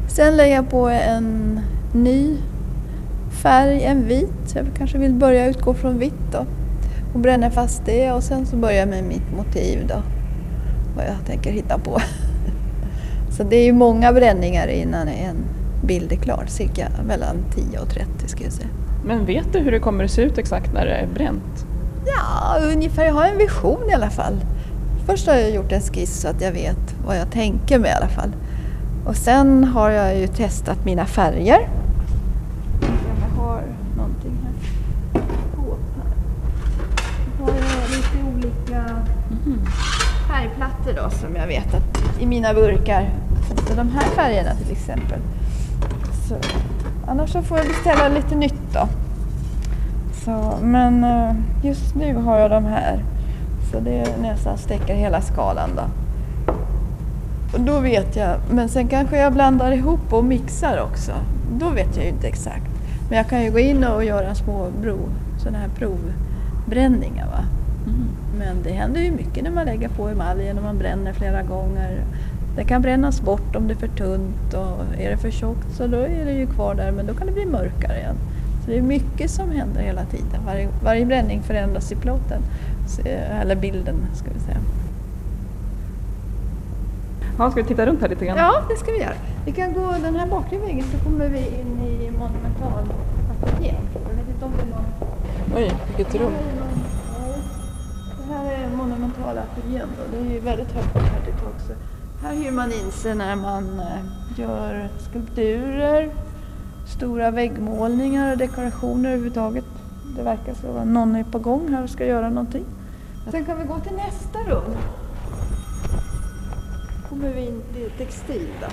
Sen 0.08 0.36
lägger 0.36 0.54
jag 0.54 0.70
på 0.70 0.88
en 0.88 1.60
ny 1.92 2.36
färg, 3.42 3.84
en 3.84 4.08
vit. 4.08 4.54
Jag 4.54 4.66
kanske 4.78 4.98
vill 4.98 5.12
börja 5.12 5.46
utgå 5.46 5.74
från 5.74 5.98
vitt 5.98 6.32
då. 6.32 6.46
Och 7.14 7.20
bränner 7.20 7.50
fast 7.50 7.82
det 7.84 8.12
och 8.12 8.22
sen 8.22 8.46
så 8.46 8.56
börjar 8.56 8.78
jag 8.78 8.88
med 8.88 9.04
mitt 9.04 9.36
motiv 9.36 9.86
då. 9.88 10.02
Vad 10.96 11.04
jag 11.04 11.26
tänker 11.26 11.52
hitta 11.52 11.78
på. 11.78 12.00
Så 13.36 13.42
det 13.42 13.56
är 13.56 13.64
ju 13.64 13.72
många 13.72 14.12
bränningar 14.12 14.68
innan 14.68 15.08
en 15.08 15.36
bild 15.84 16.12
är 16.12 16.16
klar. 16.16 16.44
Cirka 16.48 16.88
mellan 17.06 17.36
10 17.54 17.78
och 17.78 17.88
30 17.88 18.28
ska 18.28 18.44
jag 18.44 18.52
säga. 18.52 18.68
Men 19.04 19.26
vet 19.26 19.52
du 19.52 19.58
hur 19.58 19.70
det 19.70 19.78
kommer 19.78 20.04
att 20.04 20.10
se 20.10 20.22
ut 20.22 20.38
exakt 20.38 20.72
när 20.72 20.86
det 20.86 20.92
är 20.92 21.06
bränt? 21.06 21.66
Ja, 22.06 22.58
ungefär. 22.72 23.04
Jag 23.04 23.12
har 23.12 23.26
en 23.26 23.38
vision 23.38 23.90
i 23.90 23.94
alla 23.94 24.10
fall. 24.10 24.40
Först 25.06 25.26
har 25.26 25.34
jag 25.34 25.50
gjort 25.50 25.72
en 25.72 25.80
skiss 25.80 26.20
så 26.20 26.28
att 26.28 26.40
jag 26.40 26.52
vet 26.52 26.94
vad 27.06 27.18
jag 27.18 27.30
tänker 27.30 27.78
med 27.78 27.90
i 27.90 27.94
alla 27.94 28.08
fall. 28.08 28.32
Och 29.04 29.16
sen 29.16 29.64
har 29.64 29.90
jag 29.90 30.18
ju 30.18 30.26
testat 30.26 30.84
mina 30.84 31.06
färger. 31.06 31.68
Jag 32.80 33.42
har 33.42 33.62
någonting 33.96 34.38
här. 34.42 34.52
Jag 37.38 37.46
har 37.46 37.88
lite 37.88 38.18
olika 38.34 38.84
färgplattor 40.90 40.94
då 40.94 41.10
som 41.10 41.36
jag 41.36 41.46
vet 41.46 41.74
att 41.74 42.20
i 42.20 42.26
mina 42.26 42.54
burkar. 42.54 43.10
Så 43.68 43.74
de 43.74 43.90
här 43.90 44.02
färgerna 44.02 44.54
till 44.54 44.72
exempel. 44.72 45.18
Så, 46.28 46.34
annars 47.06 47.30
så 47.30 47.42
får 47.42 47.58
jag 47.58 47.66
beställa 47.66 48.08
lite 48.08 48.34
nytt 48.34 48.72
då. 48.72 48.88
Så, 50.24 50.58
men 50.62 51.04
eh, 51.04 51.34
just 51.62 51.94
nu 51.94 52.14
har 52.14 52.38
jag 52.38 52.50
de 52.50 52.64
här. 52.64 53.04
Så 53.72 53.80
det 53.80 54.18
nästan 54.22 54.58
steker 54.58 54.94
hela 54.94 55.20
skalan 55.20 55.70
då. 55.76 55.82
Och 57.54 57.60
då 57.60 57.80
vet 57.80 58.16
jag, 58.16 58.36
men 58.50 58.68
sen 58.68 58.88
kanske 58.88 59.18
jag 59.18 59.32
blandar 59.32 59.72
ihop 59.72 60.12
och 60.12 60.24
mixar 60.24 60.80
också. 60.80 61.12
Då 61.58 61.68
vet 61.68 61.96
jag 61.96 62.04
ju 62.04 62.10
inte 62.10 62.28
exakt. 62.28 62.70
Men 63.08 63.18
jag 63.18 63.28
kan 63.28 63.42
ju 63.42 63.50
gå 63.50 63.58
in 63.58 63.84
och 63.84 64.04
göra 64.04 64.34
små 64.34 64.68
bro, 64.82 64.98
sådana 65.38 65.58
här 65.58 65.68
provbränningar. 65.68 67.26
Va? 67.26 67.59
Men 68.40 68.62
det 68.62 68.70
händer 68.72 69.00
ju 69.00 69.10
mycket 69.10 69.44
när 69.44 69.50
man 69.50 69.66
lägger 69.66 69.88
på 69.88 70.08
emaljen 70.08 70.58
och 70.58 70.64
man 70.64 70.78
bränner 70.78 71.12
flera 71.12 71.42
gånger. 71.42 72.04
Det 72.56 72.64
kan 72.64 72.82
brännas 72.82 73.20
bort 73.20 73.56
om 73.56 73.68
det 73.68 73.74
är 73.74 73.76
för 73.76 73.88
tunt 73.88 74.54
och 74.54 75.00
är 75.00 75.10
det 75.10 75.16
för 75.16 75.30
tjockt 75.30 75.76
så 75.76 75.86
då 75.86 75.96
är 75.96 76.24
det 76.24 76.32
ju 76.32 76.46
kvar 76.46 76.74
där 76.74 76.92
men 76.92 77.06
då 77.06 77.14
kan 77.14 77.26
det 77.26 77.32
bli 77.32 77.46
mörkare 77.46 77.98
igen. 77.98 78.16
Så 78.64 78.70
det 78.70 78.78
är 78.78 78.82
mycket 78.82 79.30
som 79.30 79.50
händer 79.50 79.80
hela 79.80 80.04
tiden. 80.04 80.40
Varje, 80.46 80.68
varje 80.84 81.06
bränning 81.06 81.42
förändras 81.42 81.92
i 81.92 81.96
plåten, 81.96 82.42
eller 83.42 83.56
bilden 83.56 83.94
ska 84.14 84.30
vi 84.34 84.40
säga. 84.40 84.58
Ja, 87.38 87.50
ska 87.50 87.60
vi 87.62 87.68
titta 87.68 87.86
runt 87.86 88.00
här 88.00 88.08
lite 88.08 88.24
grann? 88.24 88.36
Ja, 88.38 88.52
det 88.68 88.76
ska 88.76 88.92
vi 88.92 88.98
göra. 88.98 89.14
Vi 89.44 89.52
kan 89.52 89.72
gå 89.72 89.94
den 90.02 90.16
här 90.16 90.26
bakre 90.26 90.58
väggen 90.58 90.84
så 90.92 91.04
kommer 91.04 91.28
vi 91.28 91.38
in 91.38 91.80
i 91.86 92.10
monumentalateljén. 92.10 93.82
Jag 93.94 94.16
vet 94.16 94.28
inte 94.34 94.44
om 94.44 94.52
det 94.56 94.62
är 94.62 94.66
någon... 94.66 94.84
Oj, 95.56 95.72
vilket 95.96 96.14
rum. 96.14 96.32
Det 99.34 99.78
här 99.78 99.86
då. 99.96 100.16
Det 100.16 100.30
är 100.30 100.34
ju 100.34 100.40
väldigt 100.40 100.72
högt 100.72 100.94
här 100.94 101.24
till 101.24 101.32
tak 101.32 101.76
Här 102.22 102.34
hyr 102.34 102.50
man 102.50 102.72
in 102.72 102.92
sig 102.92 103.14
när 103.14 103.36
man 103.36 103.80
eh, 103.80 104.40
gör 104.40 104.88
skulpturer, 105.10 106.10
stora 106.96 107.30
väggmålningar 107.30 108.32
och 108.32 108.38
dekorationer 108.38 109.10
överhuvudtaget. 109.10 109.64
Det 110.16 110.22
verkar 110.22 110.54
som 110.54 110.76
att 110.76 110.86
någon 110.86 111.16
är 111.16 111.24
på 111.24 111.38
gång 111.38 111.68
här 111.68 111.82
och 111.82 111.90
ska 111.90 112.06
göra 112.06 112.28
någonting. 112.28 112.64
Sen 113.30 113.44
kan 113.44 113.58
vi 113.58 113.64
gå 113.64 113.78
till 113.78 113.96
nästa 113.96 114.38
rum. 114.38 114.76
kommer 117.08 117.32
vi 117.32 117.46
in 117.46 117.62
till 117.74 117.90
textil 117.98 118.48
då. 118.60 118.66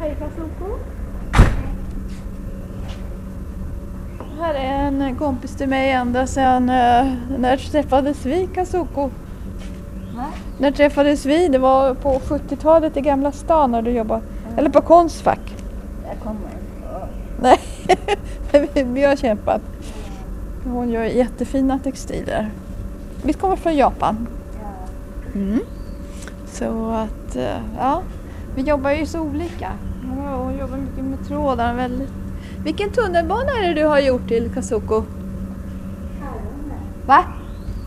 Hej 0.00 0.16
Kasuko. 0.18 0.95
Här 4.40 4.54
är 4.54 4.86
en 4.86 5.16
kompis 5.16 5.56
till 5.56 5.68
mig 5.68 5.90
ända 5.90 6.26
sedan 6.26 6.68
eh, 6.68 7.12
när 7.38 7.56
träffades 7.56 8.26
vi 8.26 8.48
Kasuko? 8.54 9.10
När 10.58 10.70
träffades 10.70 11.26
vi? 11.26 11.48
Det 11.48 11.58
var 11.58 11.94
på 11.94 12.20
70-talet 12.28 12.96
i 12.96 13.00
Gamla 13.00 13.32
stan 13.32 13.72
när 13.72 13.82
du 13.82 13.90
jobbade. 13.90 14.22
Eller 14.56 14.70
på 14.70 14.80
Konstfack. 14.80 15.54
Jag 16.08 16.18
kommer 16.18 16.40
inte 16.40 16.92
ihåg. 16.92 17.08
Nej, 17.40 17.58
vi, 18.74 18.82
vi 18.92 19.02
har 19.02 19.16
kämpat. 19.16 19.60
Hon 20.64 20.90
gör 20.90 21.04
jättefina 21.04 21.78
textiler. 21.78 22.50
Vi 23.22 23.32
kommer 23.32 23.56
från 23.56 23.76
Japan. 23.76 24.28
Ja. 24.62 25.40
Mm. 25.40 25.60
Så 26.46 26.90
att, 26.90 27.36
eh, 27.36 27.60
ja, 27.78 28.02
vi 28.54 28.62
jobbar 28.62 28.90
ju 28.90 29.06
så 29.06 29.20
olika. 29.20 29.72
Hon 30.10 30.58
jobbar 30.58 30.76
mycket 30.76 31.04
med 31.04 31.26
trådar. 31.28 31.74
Väldigt. 31.74 32.25
Vilken 32.66 32.90
tunnelbana 32.90 33.52
är 33.52 33.68
det 33.68 33.80
du 33.80 33.86
har 33.86 33.98
gjort 33.98 34.28
till 34.28 34.50
Kasuko? 34.54 35.04
Hallunda. 36.20 36.74
Va? 37.06 37.24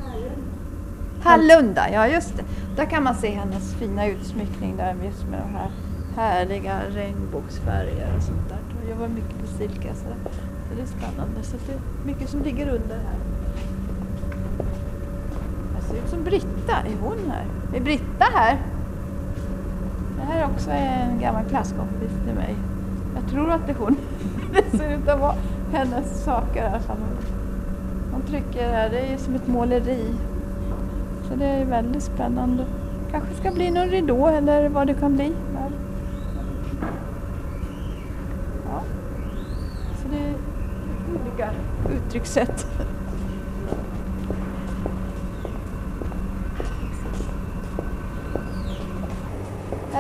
Hallunda. 0.04 1.24
Hallunda, 1.24 1.90
ja 1.94 2.08
just 2.08 2.38
det. 2.38 2.44
Där 2.76 2.86
kan 2.86 3.04
man 3.04 3.16
se 3.16 3.30
hennes 3.30 3.74
fina 3.74 4.08
utsmyckning 4.08 4.78
där 4.78 4.96
just 5.06 5.28
med 5.30 5.40
de 5.40 5.56
här 5.56 5.70
härliga 6.16 6.80
regnbågsfärger 6.90 8.16
och 8.18 8.24
sånt 8.24 8.50
där. 8.50 8.58
Hon 8.80 8.90
jobbar 8.90 9.08
mycket 9.08 9.40
på 9.42 9.48
silke. 9.48 9.94
Så 9.96 10.06
det 10.76 10.82
är 10.82 10.86
spännande. 10.86 11.44
Så 11.44 11.58
det 11.68 11.74
är 11.74 11.80
mycket 12.06 12.30
som 12.30 12.44
ligger 12.44 12.70
under 12.70 12.96
här. 12.96 13.20
Det 15.76 15.82
ser 15.88 15.96
ut 15.96 16.10
som 16.10 16.24
Britta. 16.24 16.76
Är 16.76 16.98
hon 17.02 17.32
här? 17.32 17.78
Är 17.78 17.82
Britta 17.82 18.26
här? 18.34 18.58
Det 20.18 20.34
här 20.34 20.42
är 20.42 20.46
också 20.46 20.72
en 20.72 21.20
gammal 21.20 21.46
klasskompis 21.46 22.12
till 22.26 22.36
mig. 22.36 22.56
Jag 23.16 23.28
tror 23.32 23.52
att 23.52 23.66
det 23.68 23.72
är 23.72 23.76
hon. 23.78 23.98
Det 24.54 24.78
ser 24.78 24.94
ut 24.98 25.08
att 25.08 25.20
vara 25.20 25.36
hennes 25.72 26.24
saker 26.24 26.64
i 26.64 26.66
alla 26.66 26.78
hon- 26.88 27.18
Hon 28.12 28.22
trycker 28.22 28.70
här. 28.72 28.90
Det 28.90 29.00
är 29.00 29.18
som 29.18 29.36
ett 29.36 29.48
måleri. 29.48 30.04
Så 31.30 31.36
det 31.36 31.46
är 31.46 31.66
väldigt 31.66 32.04
spännande. 32.04 32.66
Kanske 33.12 33.36
ska 33.36 33.52
bli 33.52 33.72
någon 33.72 33.88
ridå 33.88 34.28
eller 34.28 34.70
vad 34.70 34.88
det 34.88 34.94
kan 34.94 35.16
bli. 35.16 35.34
Här. 35.58 35.72
Ja. 38.66 38.82
Så 40.02 40.08
det 40.12 40.18
är 40.18 40.34
olika 41.22 41.50
uttryckssätt. 41.96 42.68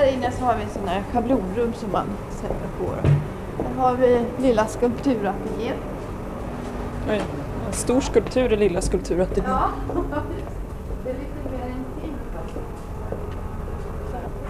Inne 0.09 0.31
så 0.31 0.45
har 0.45 0.55
vi 0.55 0.63
en 0.63 0.69
sån 0.69 0.87
här 0.87 1.03
schablonrum 1.11 1.73
som 1.73 1.91
man 1.91 2.05
sätter 2.29 2.67
på. 2.79 2.85
Här 3.63 3.83
har 3.83 3.95
vi 3.95 4.25
lilla 4.37 4.67
skulpturateljén. 4.67 5.77
Oj, 7.09 7.21
en 7.67 7.73
stor 7.73 8.01
skulptur 8.01 8.53
i 8.53 8.57
lilla 8.57 8.81
skulpturateljén. 8.81 9.51
Ja, 9.51 9.69
det 11.03 11.09
är 11.09 11.13
lite 11.13 11.57
mer 11.57 11.67
intimt. 11.67 12.19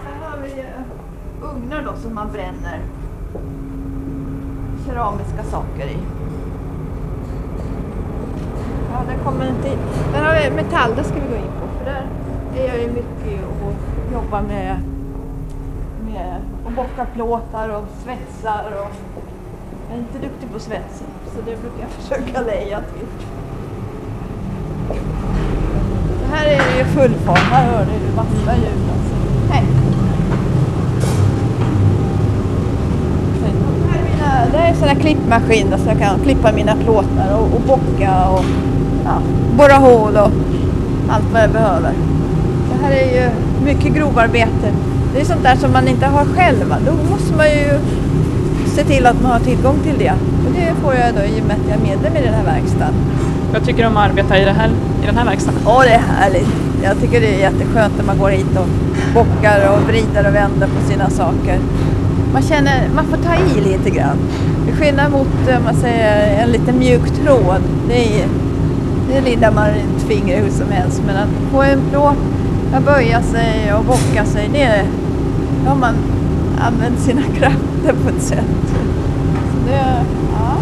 Här 0.04 0.30
har 0.30 0.38
vi 0.38 0.64
ugnar 1.42 1.82
då 1.82 1.96
som 2.02 2.14
man 2.14 2.32
bränner 2.32 2.80
keramiska 4.86 5.44
saker 5.44 5.86
i. 5.86 5.96
Ja, 8.92 9.02
där 9.08 9.24
kommer 9.24 9.48
inte 9.48 9.68
in. 9.68 9.78
Där 10.12 10.24
har 10.24 10.50
vi 10.50 10.56
metall, 10.56 10.94
det 10.96 11.04
ska 11.04 11.14
vi 11.14 11.28
gå 11.28 11.36
in 11.36 11.52
på. 11.60 11.78
För 11.78 11.84
där 11.84 12.06
är 12.56 12.68
jag 12.68 12.82
ju 12.82 12.88
mycket 12.88 13.44
och 13.44 13.72
jobbar 14.12 14.42
med, 14.42 14.76
Eh, 16.20 16.66
och 16.66 16.72
bockar 16.72 17.06
plåtar 17.14 17.68
och 17.68 17.84
svetsar. 18.04 18.64
Och 18.80 18.90
jag 19.88 19.96
är 19.96 19.98
inte 19.98 20.18
duktig 20.18 20.52
på 20.52 20.60
svets, 20.60 21.04
så 21.34 21.40
det 21.46 21.56
brukar 21.62 21.80
jag 21.80 21.90
försöka 22.00 22.40
leja 22.40 22.80
till. 22.80 23.06
Så 26.20 26.36
här 26.36 26.46
är 26.46 26.58
det 26.58 26.78
ju 26.78 26.84
full 26.84 27.14
fart. 27.14 27.38
Här 27.38 27.72
hör 27.72 27.84
du 27.84 27.92
ju 27.92 28.10
vassa 28.16 28.56
ljud. 28.56 28.82
Alltså. 28.92 29.14
Hej! 29.52 29.64
Är 33.94 34.52
det 34.52 34.58
här 34.58 34.66
är 34.66 34.70
en 34.70 34.76
sån 34.76 34.88
här 34.88 35.00
klippmaskin 35.00 35.70
där 35.70 35.78
så 35.78 35.88
jag 35.88 35.98
kan 35.98 36.20
klippa 36.20 36.52
mina 36.52 36.76
plåtar 36.76 37.38
och, 37.38 37.54
och 37.54 37.60
bocka 37.60 38.28
och 38.28 38.44
ja, 39.04 39.22
borra 39.56 39.74
hål 39.74 40.16
och 40.16 40.30
allt 41.10 41.32
vad 41.32 41.42
jag 41.42 41.50
behöver. 41.50 41.92
Det 42.72 42.86
här 42.86 42.92
är 42.92 43.22
ju 43.22 43.30
mycket 43.64 43.94
grovarbete. 43.94 44.72
Det 45.12 45.20
är 45.20 45.24
sånt 45.24 45.42
där 45.42 45.56
som 45.56 45.72
man 45.72 45.88
inte 45.88 46.06
har 46.06 46.24
själv. 46.24 46.74
Då 46.86 47.10
måste 47.10 47.34
man 47.36 47.46
ju 47.46 47.78
se 48.66 48.84
till 48.84 49.06
att 49.06 49.22
man 49.22 49.32
har 49.32 49.40
tillgång 49.40 49.78
till 49.84 49.98
det. 49.98 50.12
Och 50.46 50.52
det 50.54 50.74
får 50.82 50.94
jag 50.94 51.14
då 51.14 51.20
i 51.20 51.40
och 51.40 51.46
med 51.46 51.56
att 51.56 51.68
jag 51.68 51.76
är 51.76 51.82
medlem 51.82 52.16
i 52.16 52.22
den 52.26 52.34
här 52.34 52.44
verkstaden. 52.44 52.94
Jag 53.52 53.64
tycker 53.64 53.86
om 53.86 53.96
att 53.96 54.10
arbeta 54.10 54.38
i, 54.38 54.44
det 54.44 54.52
här, 54.52 54.70
i 55.02 55.06
den 55.06 55.16
här 55.16 55.24
verkstaden. 55.24 55.60
Ja, 55.64 55.82
det 55.82 55.90
är 55.90 55.98
härligt. 55.98 56.48
Jag 56.82 57.00
tycker 57.00 57.20
det 57.20 57.34
är 57.34 57.38
jätteskönt 57.38 57.96
när 57.96 58.04
man 58.04 58.18
går 58.18 58.30
hit 58.30 58.58
och 58.58 58.66
bockar 59.14 59.72
och 59.72 59.88
vrider 59.88 60.28
och 60.28 60.34
vänder 60.34 60.66
på 60.66 60.90
sina 60.90 61.10
saker. 61.10 61.58
Man 62.32 62.42
känner, 62.42 62.88
man 62.94 63.04
får 63.04 63.16
ta 63.16 63.34
i 63.34 63.60
lite 63.60 63.90
grann. 63.90 64.18
Till 64.66 64.74
skillnad 64.74 65.12
mot 65.12 65.48
eh, 65.48 65.56
om 65.56 65.64
man 65.64 65.74
säger, 65.74 66.42
en 66.42 66.48
liten 66.48 66.78
mjuk 66.78 67.10
tråd. 67.24 67.62
Det, 67.88 68.20
är, 68.20 68.26
det 69.08 69.20
lindar 69.20 69.52
man 69.52 69.68
ett 69.68 70.02
finger 70.08 70.42
hur 70.42 70.50
som 70.50 70.70
helst. 70.70 71.02
Men 71.06 71.16
att 71.16 71.52
få 71.52 71.62
en 71.62 71.80
plåt 71.90 72.16
att 72.72 72.84
böja 72.84 73.22
sig 73.22 73.74
och 73.74 73.84
bocka 73.84 74.24
sig, 74.24 74.48
det 74.52 74.86
då 75.64 75.68
har 75.68 75.76
man 75.76 75.94
använt 76.60 77.00
sina 77.00 77.22
krafter 77.38 77.94
på 78.02 78.08
ett 78.08 78.22
sätt. 78.22 78.74
Så 79.52 79.66
det, 79.66 80.04
ja. 80.32 80.56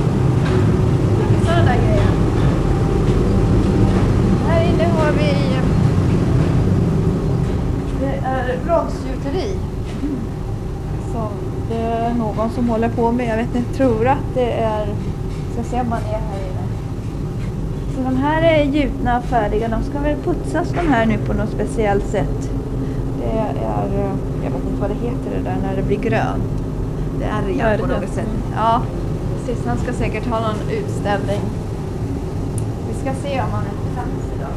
Sådana 1.45 1.63
där 1.63 1.77
grejer. 1.77 2.11
Här 4.49 4.63
inne 4.63 4.85
har 4.85 5.13
vi 5.13 5.59
det 8.01 8.27
är 8.27 8.59
bronsgjuteri. 8.65 9.59
Som 11.13 11.29
det 11.69 11.83
är 11.83 12.15
någon 12.15 12.51
som 12.51 12.69
håller 12.69 12.89
på 12.89 13.13
med. 13.13 13.29
Jag 13.29 13.37
vet 13.37 13.55
inte, 13.55 13.75
tror 13.75 14.09
att 14.09 14.35
det 14.35 14.53
är, 14.53 14.87
ska 15.53 15.65
se 15.71 15.81
om 15.81 15.89
man 15.89 16.03
är 16.03 16.21
här. 16.31 16.38
Så 17.99 18.05
de 18.05 18.17
här 18.17 18.43
är 18.43 18.65
gjutna 18.65 19.19
och 19.19 19.25
färdiga. 19.25 19.69
De 19.69 19.83
ska 19.83 19.99
väl 19.99 20.17
putsas 20.17 20.69
de 20.69 20.89
här 20.89 21.07
nu 21.07 21.19
på 21.19 21.33
något 21.33 21.51
speciellt 21.51 22.07
sätt. 22.07 22.51
Det 23.21 23.39
är, 23.39 23.85
eh, 23.85 24.11
jag 24.45 24.51
vet 24.51 24.65
inte 24.65 24.81
vad 24.81 24.91
det 24.91 24.95
heter 24.95 25.31
det 25.37 25.43
där 25.43 25.57
när 25.63 25.77
det 25.77 25.83
blir 25.83 25.99
grönt. 25.99 26.45
Det 27.19 27.25
är 27.25 27.65
ärgat 27.65 27.81
på 27.81 27.87
något 27.87 28.09
sätt. 28.15 28.29
Ja, 28.57 28.83
precis. 29.37 29.67
Han 29.67 29.79
ska 29.79 29.93
säkert 29.93 30.27
ha 30.27 30.41
någon 30.41 30.71
utställning. 30.71 31.41
Vi 32.89 32.95
ska 32.95 33.29
se 33.29 33.41
om 33.41 33.51
han 33.51 33.65
är 33.65 33.95
plats 33.95 34.33
idag. 34.37 34.51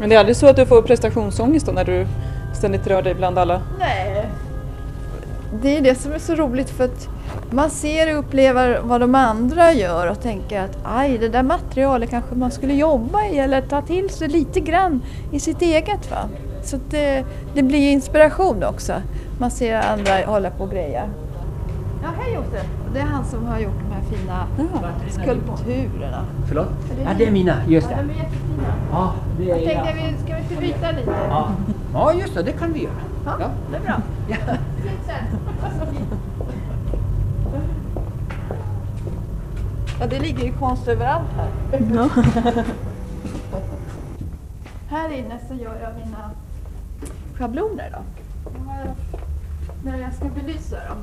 Men 0.00 0.08
det 0.08 0.14
är 0.14 0.20
aldrig 0.20 0.36
så 0.36 0.46
att 0.46 0.56
du 0.56 0.66
får 0.66 0.82
prestationsångest 0.82 1.66
då 1.66 1.72
när 1.72 1.84
du 1.84 2.06
ständigt 2.54 2.86
rör 2.86 3.02
dig 3.02 3.14
bland 3.14 3.38
alla? 3.38 3.62
Nej. 3.78 4.26
Det 5.62 5.76
är 5.76 5.80
det 5.80 5.94
som 5.94 6.12
är 6.12 6.18
så 6.18 6.34
roligt 6.34 6.70
för 6.70 6.84
att 6.84 7.08
man 7.52 7.70
ser 7.70 8.12
och 8.12 8.18
upplever 8.18 8.80
vad 8.82 9.00
de 9.00 9.14
andra 9.14 9.72
gör 9.72 10.10
och 10.10 10.20
tänker 10.22 10.60
att 10.62 10.78
aj, 10.84 11.18
det 11.18 11.28
där 11.28 11.42
materialet 11.42 12.10
kanske 12.10 12.34
man 12.34 12.50
skulle 12.50 12.74
jobba 12.74 13.24
i 13.24 13.38
eller 13.38 13.60
ta 13.62 13.82
till 13.82 14.10
sig 14.10 14.28
lite 14.28 14.60
grann 14.60 15.02
i 15.30 15.40
sitt 15.40 15.62
eget. 15.62 16.10
Va? 16.10 16.28
Så 16.62 16.76
att 16.76 16.90
det, 16.90 17.24
det 17.54 17.62
blir 17.62 17.90
inspiration 17.92 18.64
också. 18.64 18.92
Man 19.38 19.50
ser 19.50 19.80
andra 19.92 20.12
hålla 20.26 20.50
på 20.50 20.64
och 20.64 20.70
grejer. 20.70 21.08
Ja, 22.02 22.08
hej 22.20 22.34
Josef! 22.34 22.66
Det 22.94 23.00
är 23.00 23.04
han 23.04 23.24
som 23.24 23.46
har 23.46 23.58
gjort 23.58 23.78
de 23.88 23.92
här 23.94 24.02
fina 24.02 24.46
skulpturerna. 25.10 26.24
Förlåt? 26.48 26.68
Är 26.92 26.96
det 26.96 27.02
Ja, 27.02 27.08
det 27.18 27.26
är 27.26 27.30
mina. 27.30 27.54
Just 27.68 27.88
Ja, 27.90 27.96
det. 27.96 28.02
de 28.02 28.10
är 28.10 28.14
jättefina. 28.16 28.74
Ja, 28.92 29.12
det 29.38 29.44
Jag 29.44 29.58
är 29.58 29.66
tänkte, 29.66 29.88
jag. 29.88 29.94
vi- 29.94 30.24
ska 30.24 30.34
vi 30.34 30.40
inte 30.42 30.54
byta 30.60 30.90
lite? 30.90 31.12
Ja. 31.28 31.48
ja, 31.94 32.12
just 32.12 32.34
det. 32.34 32.42
Det 32.42 32.52
kan 32.52 32.72
vi 32.72 32.82
göra. 32.82 32.92
Ja, 33.26 33.32
Ja. 33.40 33.46
det 33.70 33.76
är 33.76 33.80
bra. 33.80 33.94
Ja. 34.28 34.36
Sen. 35.06 35.38
Ja, 40.02 40.08
det 40.08 40.18
ligger 40.18 40.44
ju 40.44 40.52
konst 40.52 40.88
överallt 40.88 41.28
här. 41.36 41.48
här 44.88 45.12
inne 45.12 45.38
så 45.48 45.54
gör 45.54 45.80
jag 45.82 46.06
mina 46.06 46.30
schabloner 47.34 47.90
då. 47.92 47.98
När 49.84 49.98
jag 49.98 50.14
ska 50.14 50.24
belysa 50.24 50.76
dem. 50.76 50.98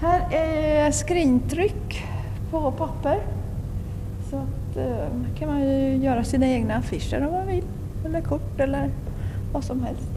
Här 0.00 0.34
är 0.34 0.90
skrintryck 0.90 2.04
på 2.50 2.72
papper. 2.72 3.18
Så 4.30 4.36
att, 4.36 4.76
eh, 4.76 5.08
kan 5.38 5.48
man 5.48 5.60
ju 5.60 5.96
göra 5.96 6.24
sina 6.24 6.46
egna 6.46 6.74
affischer 6.74 7.26
om 7.26 7.32
man 7.32 7.46
vill. 7.46 7.64
Eller 8.04 8.20
kort 8.20 8.60
eller 8.60 8.90
vad 9.52 9.64
som 9.64 9.82
helst. 9.82 10.10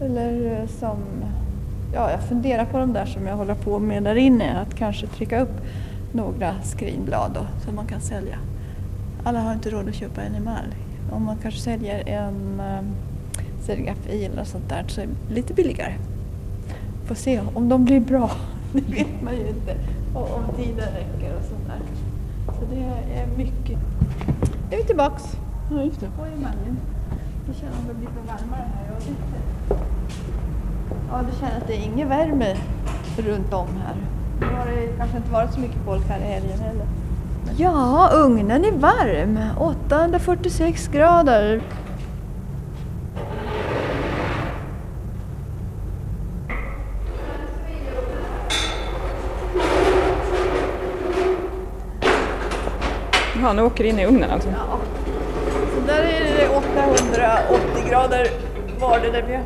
Eller 0.00 0.60
eh, 0.60 0.68
som, 0.68 0.98
ja 1.94 2.10
jag 2.10 2.20
funderar 2.20 2.64
på 2.64 2.78
de 2.78 2.92
där 2.92 3.06
som 3.06 3.26
jag 3.26 3.36
håller 3.36 3.54
på 3.54 3.78
med 3.78 4.02
där 4.02 4.16
inne. 4.16 4.60
Att 4.60 4.74
kanske 4.74 5.06
trycka 5.06 5.40
upp 5.40 5.60
några 6.12 6.62
skrinblad 6.62 7.32
då, 7.34 7.46
som 7.64 7.74
man 7.74 7.86
kan 7.86 8.00
sälja. 8.00 8.38
Alla 9.24 9.40
har 9.40 9.52
inte 9.52 9.70
råd 9.70 9.88
att 9.88 9.94
köpa 9.94 10.22
en 10.22 10.34
emalj. 10.34 10.76
Om 11.10 11.24
man 11.24 11.36
kanske 11.42 11.60
säljer 11.60 12.08
en 12.08 12.60
eh, 12.60 12.82
serigrafi 13.60 14.24
eller 14.24 14.36
något 14.36 14.48
sånt 14.48 14.68
där 14.68 14.84
så 14.88 15.00
är 15.00 15.06
det 15.06 15.34
lite 15.34 15.54
billigare. 15.54 15.94
Får 17.04 17.14
se 17.14 17.40
om 17.54 17.68
de 17.68 17.84
blir 17.84 18.00
bra. 18.00 18.30
Det 18.72 18.80
vet 18.80 19.22
man 19.22 19.34
ju 19.34 19.48
inte. 19.48 19.76
Och 20.14 20.34
om 20.34 20.56
tiden 20.56 20.88
räcker 20.88 21.36
och 21.36 21.44
sånt 21.44 21.66
där. 21.66 21.80
Så 22.46 22.74
det 22.74 22.80
är 23.20 23.26
mycket. 23.36 23.78
Nu 24.70 24.76
är 24.76 24.76
vi 24.76 24.84
tillbaks. 24.84 25.22
Ja, 25.70 25.82
just 25.82 26.00
det. 26.00 26.06
På 26.06 26.24
emaljen. 26.24 26.78
Jag 27.46 27.56
känner 27.56 27.72
om 27.78 27.88
det 27.88 27.94
blir 27.94 28.08
för 28.08 28.26
varmare 28.26 28.68
här. 28.74 28.86
Jag 28.86 28.94
vet. 28.94 29.18
Ja, 31.10 31.22
du 31.30 31.38
känner 31.40 31.56
att 31.56 31.66
det 31.66 31.76
är 31.76 31.84
ingen 31.84 32.08
värme 32.08 32.56
runt 33.18 33.52
om 33.52 33.68
här. 33.84 33.96
Nu 34.40 34.46
har 34.46 34.66
det 34.66 34.96
kanske 34.98 35.16
inte 35.16 35.30
varit 35.30 35.52
så 35.52 35.60
mycket 35.60 35.78
folk 35.84 36.08
här 36.08 36.18
i 36.18 36.22
helgen 36.22 36.58
heller. 36.58 36.86
Ja, 37.56 38.10
ugnen 38.12 38.64
är 38.64 38.72
varm. 38.72 39.38
846 39.58 40.88
grader. 40.88 41.62
Jaha, 53.40 53.52
nu 53.52 53.62
åker 53.62 53.84
det 53.84 53.90
in 53.90 53.98
i 53.98 54.06
ugnen 54.06 54.30
alltså? 54.30 54.48
Ja. 54.48 54.78
Så 55.74 55.86
där 55.86 56.02
är 56.02 56.20
det 56.36 56.48
880 56.48 57.90
grader 57.90 58.26
var 58.80 59.00
det 59.00 59.12
när 59.12 59.22
vi 59.22 59.38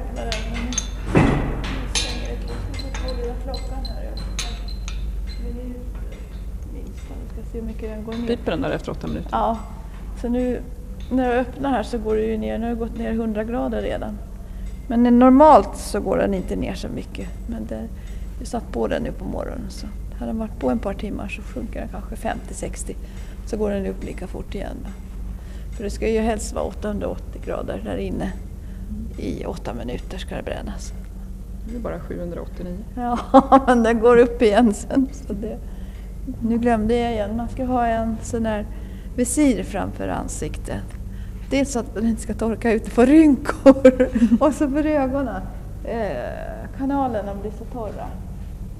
se 7.52 7.58
hur 7.58 7.66
mycket 7.66 7.90
den 7.90 8.04
går 8.04 8.12
ner. 8.12 8.26
Piper 8.26 8.50
den 8.50 8.60
där 8.60 8.70
efter 8.70 8.92
åtta 8.92 9.06
minuter? 9.06 9.28
Ja, 9.32 9.58
så 10.20 10.28
nu 10.28 10.62
när 11.10 11.30
jag 11.30 11.38
öppnar 11.38 11.70
här 11.70 11.82
så 11.82 11.98
går 11.98 12.16
det 12.16 12.22
ju 12.22 12.36
ner. 12.36 12.58
Nu 12.58 12.64
har 12.64 12.70
det 12.70 12.78
gått 12.78 12.98
ner 12.98 13.10
100 13.10 13.44
grader 13.44 13.82
redan. 13.82 14.18
Men 14.88 15.18
normalt 15.18 15.76
så 15.76 16.00
går 16.00 16.16
den 16.16 16.34
inte 16.34 16.56
ner 16.56 16.74
så 16.74 16.88
mycket. 16.88 17.28
Men 17.46 17.66
det, 17.66 17.88
jag 18.38 18.48
satt 18.48 18.72
på 18.72 18.88
den 18.88 19.02
nu 19.02 19.12
på 19.12 19.24
morgonen 19.24 19.70
så 19.70 19.86
hade 20.18 20.30
den 20.30 20.38
varit 20.38 20.58
på 20.58 20.70
en 20.70 20.78
par 20.78 20.94
timmar 20.94 21.28
så 21.28 21.42
sjunker 21.42 21.80
den 21.80 21.88
kanske 21.88 22.14
50-60. 22.14 22.94
Så 23.46 23.56
går 23.56 23.70
den 23.70 23.86
upp 23.86 24.04
lika 24.04 24.26
fort 24.26 24.54
igen. 24.54 24.76
För 25.76 25.84
det 25.84 25.90
ska 25.90 26.08
ju 26.08 26.20
helst 26.20 26.54
vara 26.54 26.64
880 26.64 27.40
grader 27.44 27.80
där 27.84 27.96
inne. 27.96 28.32
I 29.18 29.44
åtta 29.44 29.74
minuter 29.74 30.18
ska 30.18 30.36
det 30.36 30.42
brännas. 30.42 30.92
Det 31.68 31.76
är 31.76 31.80
bara 31.80 32.00
789. 32.00 32.78
Ja, 32.96 33.18
men 33.66 33.82
den 33.82 34.00
går 34.00 34.16
upp 34.16 34.42
igen 34.42 34.74
sen. 34.74 35.08
Så 35.12 35.32
det, 35.32 35.58
nu 36.40 36.58
glömde 36.58 36.96
jag 36.96 37.12
igen, 37.12 37.36
man 37.36 37.48
ska 37.48 37.64
ha 37.64 37.86
en 37.86 38.16
sån 38.22 38.42
där 38.42 38.66
visir 39.16 39.62
framför 39.62 40.08
ansiktet. 40.08 40.84
Dels 41.50 41.72
så 41.72 41.78
att 41.78 41.94
den 41.94 42.06
inte 42.06 42.22
ska 42.22 42.34
torka 42.34 42.72
ut 42.72 42.86
och 42.86 42.92
få 42.92 43.04
rynkor 43.04 44.08
och 44.40 44.52
så 44.52 44.68
för 44.68 44.86
ögonen. 44.86 45.42
Eh, 45.84 46.68
kanalerna 46.78 47.34
blir 47.34 47.50
så 47.50 47.64
torra. 47.64 48.06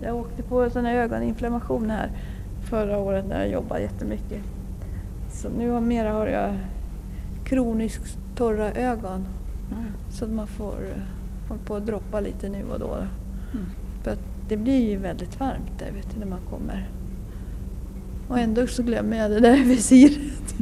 Jag 0.03 0.16
åkte 0.16 0.43
på 0.43 0.62
en 0.62 0.70
sån 0.70 0.84
här 0.84 0.95
ögoninflammation 0.95 1.90
här 1.90 2.11
förra 2.70 2.99
året 2.99 3.26
när 3.28 3.40
jag 3.40 3.51
jobbade 3.51 3.82
jättemycket. 3.82 4.43
Så 5.32 5.49
nu 5.59 5.70
har 5.70 5.80
mera 5.80 6.12
har 6.12 6.26
jag 6.26 6.59
kroniskt 7.45 8.18
torra 8.36 8.72
ögon. 8.72 9.26
Så 10.11 10.24
att 10.24 10.30
man 10.30 10.47
får 10.47 10.72
eh, 10.72 11.03
hålla 11.49 11.61
på 11.66 11.76
att 11.76 11.86
droppa 11.86 12.20
lite 12.20 12.49
nu 12.49 12.64
och 12.72 12.78
då. 12.78 12.97
För 14.03 14.11
att 14.11 14.22
det 14.49 14.57
blir 14.57 14.90
ju 14.90 14.97
väldigt 14.97 15.40
varmt 15.40 15.78
där 15.78 15.93
vet 15.93 16.14
du, 16.14 16.20
när 16.20 16.26
man 16.26 16.40
kommer. 16.51 16.88
Och 18.32 18.38
ändå 18.38 18.66
så 18.66 18.82
glömmer 18.82 19.16
jag 19.16 19.30
det 19.30 19.40
där 19.40 19.56
visiret. 19.64 20.54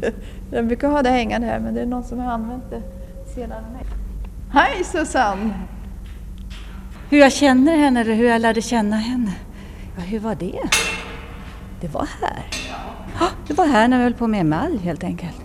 Jag 0.50 0.66
brukar 0.66 0.88
ha 0.88 1.02
det 1.02 1.10
hängande 1.10 1.46
här 1.46 1.60
men 1.60 1.74
det 1.74 1.80
är 1.80 1.86
någon 1.86 2.04
som 2.04 2.18
har 2.18 2.32
använt 2.32 2.64
det 2.70 2.82
sedan 3.34 3.62
mig. 3.72 3.84
Hej 4.52 4.84
Susanne! 4.84 5.54
Hur 7.10 7.18
jag 7.18 7.32
känner 7.32 7.76
henne 7.76 8.00
eller 8.00 8.14
hur 8.14 8.28
jag 8.28 8.40
lärde 8.40 8.62
känna 8.62 8.96
henne? 8.96 9.32
Ja, 9.96 10.02
hur 10.02 10.18
var 10.18 10.34
det? 10.34 10.60
Det 11.80 11.88
var 11.88 12.08
här. 12.20 12.46
Ja, 13.20 13.26
det 13.46 13.54
var 13.54 13.66
här 13.66 13.88
när 13.88 13.96
vi 13.98 14.02
höll 14.02 14.14
på 14.14 14.26
med 14.26 14.40
emalj 14.40 14.78
helt 14.78 15.04
enkelt. 15.04 15.42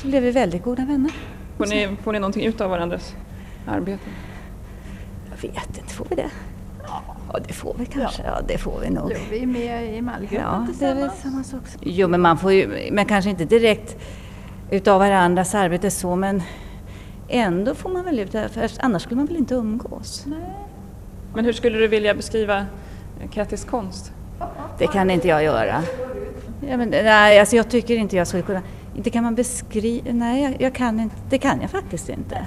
Så 0.00 0.06
blev 0.08 0.22
vi 0.22 0.30
väldigt 0.30 0.62
goda 0.62 0.84
vänner. 0.84 1.12
Får 1.56 1.66
ni, 1.66 1.96
får 2.02 2.12
ni 2.12 2.18
någonting 2.18 2.44
ut 2.46 2.60
av 2.60 2.70
varandras 2.70 3.14
arbete? 3.66 4.04
Jag 5.30 5.48
vet 5.50 5.78
inte, 5.78 5.94
får 5.94 6.06
vi 6.10 6.16
det? 6.16 6.30
Ja, 7.32 7.38
det 7.46 7.52
får 7.52 7.74
vi 7.78 7.86
kanske. 7.86 8.22
Ja, 8.26 8.40
det 8.48 8.58
får 8.58 8.80
vi 8.80 8.90
nog. 8.90 9.12
Jo, 9.14 9.18
vi 9.30 9.42
är 9.42 9.46
med 9.46 9.84
i 9.94 9.98
Emalgruppen 9.98 10.38
Ja, 10.40 10.66
det 10.78 10.86
är 10.86 10.94
väl 10.94 11.10
tillsammans. 11.10 11.48
samma 11.50 11.62
sak. 11.62 11.80
Jo, 11.80 12.08
men 12.08 12.20
man 12.20 12.38
får 12.38 12.52
ju, 12.52 12.88
men 12.92 13.04
kanske 13.06 13.30
inte 13.30 13.44
direkt 13.44 13.96
utav 14.70 14.98
varandras 14.98 15.54
arbete 15.54 15.90
så, 15.90 16.16
men 16.16 16.42
ändå 17.28 17.74
får 17.74 17.90
man 17.90 18.04
väl 18.04 18.18
ut 18.18 18.32
det, 18.32 18.48
för 18.48 18.70
annars 18.80 19.02
skulle 19.02 19.16
man 19.16 19.26
väl 19.26 19.36
inte 19.36 19.54
umgås. 19.54 20.26
Men 21.34 21.44
hur 21.44 21.52
skulle 21.52 21.78
du 21.78 21.88
vilja 21.88 22.14
beskriva 22.14 22.66
Kattys 23.32 23.64
konst? 23.64 24.12
Det 24.78 24.86
kan 24.86 25.10
inte 25.10 25.28
jag 25.28 25.44
göra. 25.44 25.82
Ja, 26.68 26.76
men, 26.76 26.88
nej, 26.90 27.40
alltså 27.40 27.56
jag 27.56 27.68
tycker 27.70 27.96
inte 27.96 28.16
jag 28.16 28.26
skulle 28.26 28.42
kunna. 28.42 28.62
Inte 28.96 29.10
kan 29.10 29.24
man 29.24 29.34
beskriva, 29.34 30.12
nej 30.12 30.42
jag, 30.42 30.56
jag 30.60 30.74
kan 30.74 31.00
inte, 31.00 31.16
det 31.30 31.38
kan 31.38 31.60
jag 31.60 31.70
faktiskt 31.70 32.08
inte. 32.08 32.46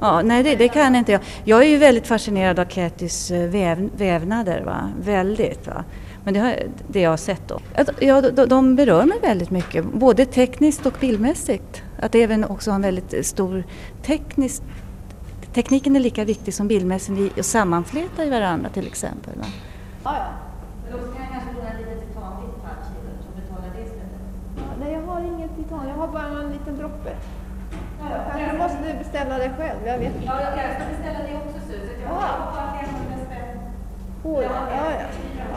Ja, 0.00 0.22
nej 0.22 0.42
det, 0.42 0.56
det 0.56 0.68
kan 0.68 0.96
inte 0.96 1.12
jag. 1.12 1.20
Jag 1.44 1.62
är 1.62 1.68
ju 1.68 1.78
väldigt 1.78 2.06
fascinerad 2.06 2.58
av 2.58 2.64
Kattys 2.64 3.30
eh, 3.30 3.48
väv, 3.48 3.90
vävnader, 3.96 4.62
va? 4.64 4.90
väldigt. 5.00 5.66
Va? 5.66 5.84
Men 6.24 6.34
det, 6.34 6.40
har, 6.40 6.54
det 6.88 7.00
jag 7.00 7.10
har 7.10 7.16
sett 7.16 7.48
då. 7.48 7.60
Att, 7.74 7.90
ja, 8.00 8.20
de, 8.20 8.46
de 8.46 8.76
berör 8.76 9.04
mig 9.04 9.18
väldigt 9.22 9.50
mycket, 9.50 9.84
både 9.84 10.26
tekniskt 10.26 10.86
och 10.86 10.94
bildmässigt. 11.00 11.82
Att 12.00 12.14
även 12.14 12.44
också 12.44 12.70
ha 12.70 12.74
en 12.74 12.82
väldigt 12.82 13.26
stor 13.26 13.64
teknisk 14.02 14.62
Tekniken 15.54 15.96
är 15.96 16.00
lika 16.00 16.24
viktig 16.24 16.54
som 16.54 16.68
bildmässigt 16.68 17.18
i 17.18 17.40
att 17.40 17.46
sammanfläta 17.46 18.24
i 18.24 18.30
varandra 18.30 18.68
till 18.68 18.86
exempel. 18.86 19.38
Va? 19.38 19.44
Ja, 20.04 20.16
ja. 20.18 20.26
Men 20.84 20.92
då 20.92 20.98
kan 20.98 21.22
jag 21.22 21.32
kanske 21.32 21.50
låna 21.52 21.78
lite 21.78 22.06
titan 22.06 22.32
ditt 22.42 22.64
halvkilo 22.64 23.10
som 23.24 23.32
betalar 23.40 23.68
det 23.76 23.82
istället. 23.82 24.20
Ja, 24.56 24.62
nej, 24.80 24.92
jag 24.92 25.02
har 25.02 25.20
inget 25.20 25.56
titan. 25.56 25.88
Jag 25.88 25.94
har 25.94 26.08
bara 26.08 26.42
en 26.42 26.52
liten 26.52 26.76
droppe. 26.76 27.16
Jag 28.14 28.38
kanske 28.38 28.58
måste 28.58 28.94
beställa 28.98 29.38
det 29.38 29.50
själv. 29.58 29.78
Jag 29.86 29.98
vet 29.98 30.14
inte. 30.14 30.26
Ja, 30.26 30.40
jag 30.40 30.74
ska 30.74 30.84
beställa 30.90 31.18
det 31.18 31.36
också 31.36 31.58
så 31.66 31.72
att 31.74 32.00
jag 32.02 32.10
Ja. 32.10 32.14
har 32.14 32.78
500 32.82 33.24
spänn. 33.26 33.58
Oj, 34.24 34.44
ja, 34.44 34.66
ja. 34.70 35.06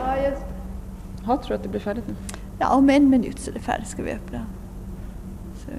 Ja, 0.04 0.16
jag, 0.22 0.32
Ja, 1.26 1.36
tror 1.36 1.48
du 1.48 1.54
att 1.54 1.62
det 1.62 1.68
blir 1.68 1.80
färdigt 1.80 2.04
nu? 2.08 2.14
ja, 2.58 2.74
om 2.74 2.90
en 2.90 3.10
minut 3.10 3.38
så 3.38 3.50
är 3.50 3.54
det 3.54 3.60
färdigt 3.60 3.88
ska 3.88 4.02
vi 4.02 4.12
öppna. 4.12 4.46
Så, 5.54 5.70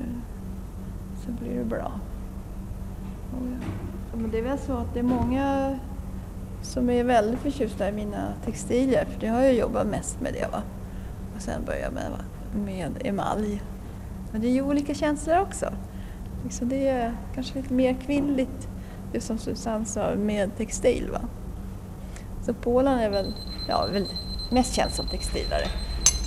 så 1.26 1.32
blir 1.32 1.58
det 1.58 1.66
bra. 1.66 1.92
Oh, 3.34 3.48
ja. 3.52 3.68
Ja, 4.12 4.18
Men 4.18 4.32
det 4.32 4.38
är 4.40 4.44
väl 4.44 4.60
så 4.60 4.74
att 4.78 4.94
det 4.94 5.00
är 5.00 5.04
många 5.04 5.78
som 6.62 6.90
är 6.90 7.04
väldigt 7.04 7.40
förtjusta 7.40 7.90
i 7.90 7.92
mina 7.92 8.34
textilier. 8.46 9.06
För 9.06 9.20
det 9.20 9.28
har 9.28 9.42
jag 9.42 9.54
jobbat 9.54 9.88
mest 9.88 10.22
med 10.22 10.34
det. 10.34 10.48
Va? 10.52 10.62
Och 11.36 11.42
sen 11.42 11.66
började 11.66 11.96
med, 11.96 12.12
med 12.66 13.02
emalj. 13.08 13.62
Men 14.32 14.42
det 14.42 14.48
är 14.48 14.52
ju 14.52 14.62
olika 14.62 14.94
känslor 14.94 15.40
också. 15.40 15.66
Liksom 16.44 16.70
det 16.70 16.88
är 16.88 17.18
kanske 17.36 17.62
lite 17.62 17.74
mer 17.74 17.98
kvinnligt, 18.06 18.68
det 19.12 19.22
som 19.22 19.38
Susanne 19.38 19.86
sa, 19.86 20.16
med 20.16 20.58
textil. 20.58 21.10
Va? 21.12 21.22
Så 22.46 22.54
Polen 22.54 23.00
är 23.00 23.10
väl, 23.10 23.34
ja, 23.68 23.88
väl 23.92 24.06
mest 24.52 24.76
känd 24.76 24.92
som 24.92 25.08
textilare. 25.08 25.66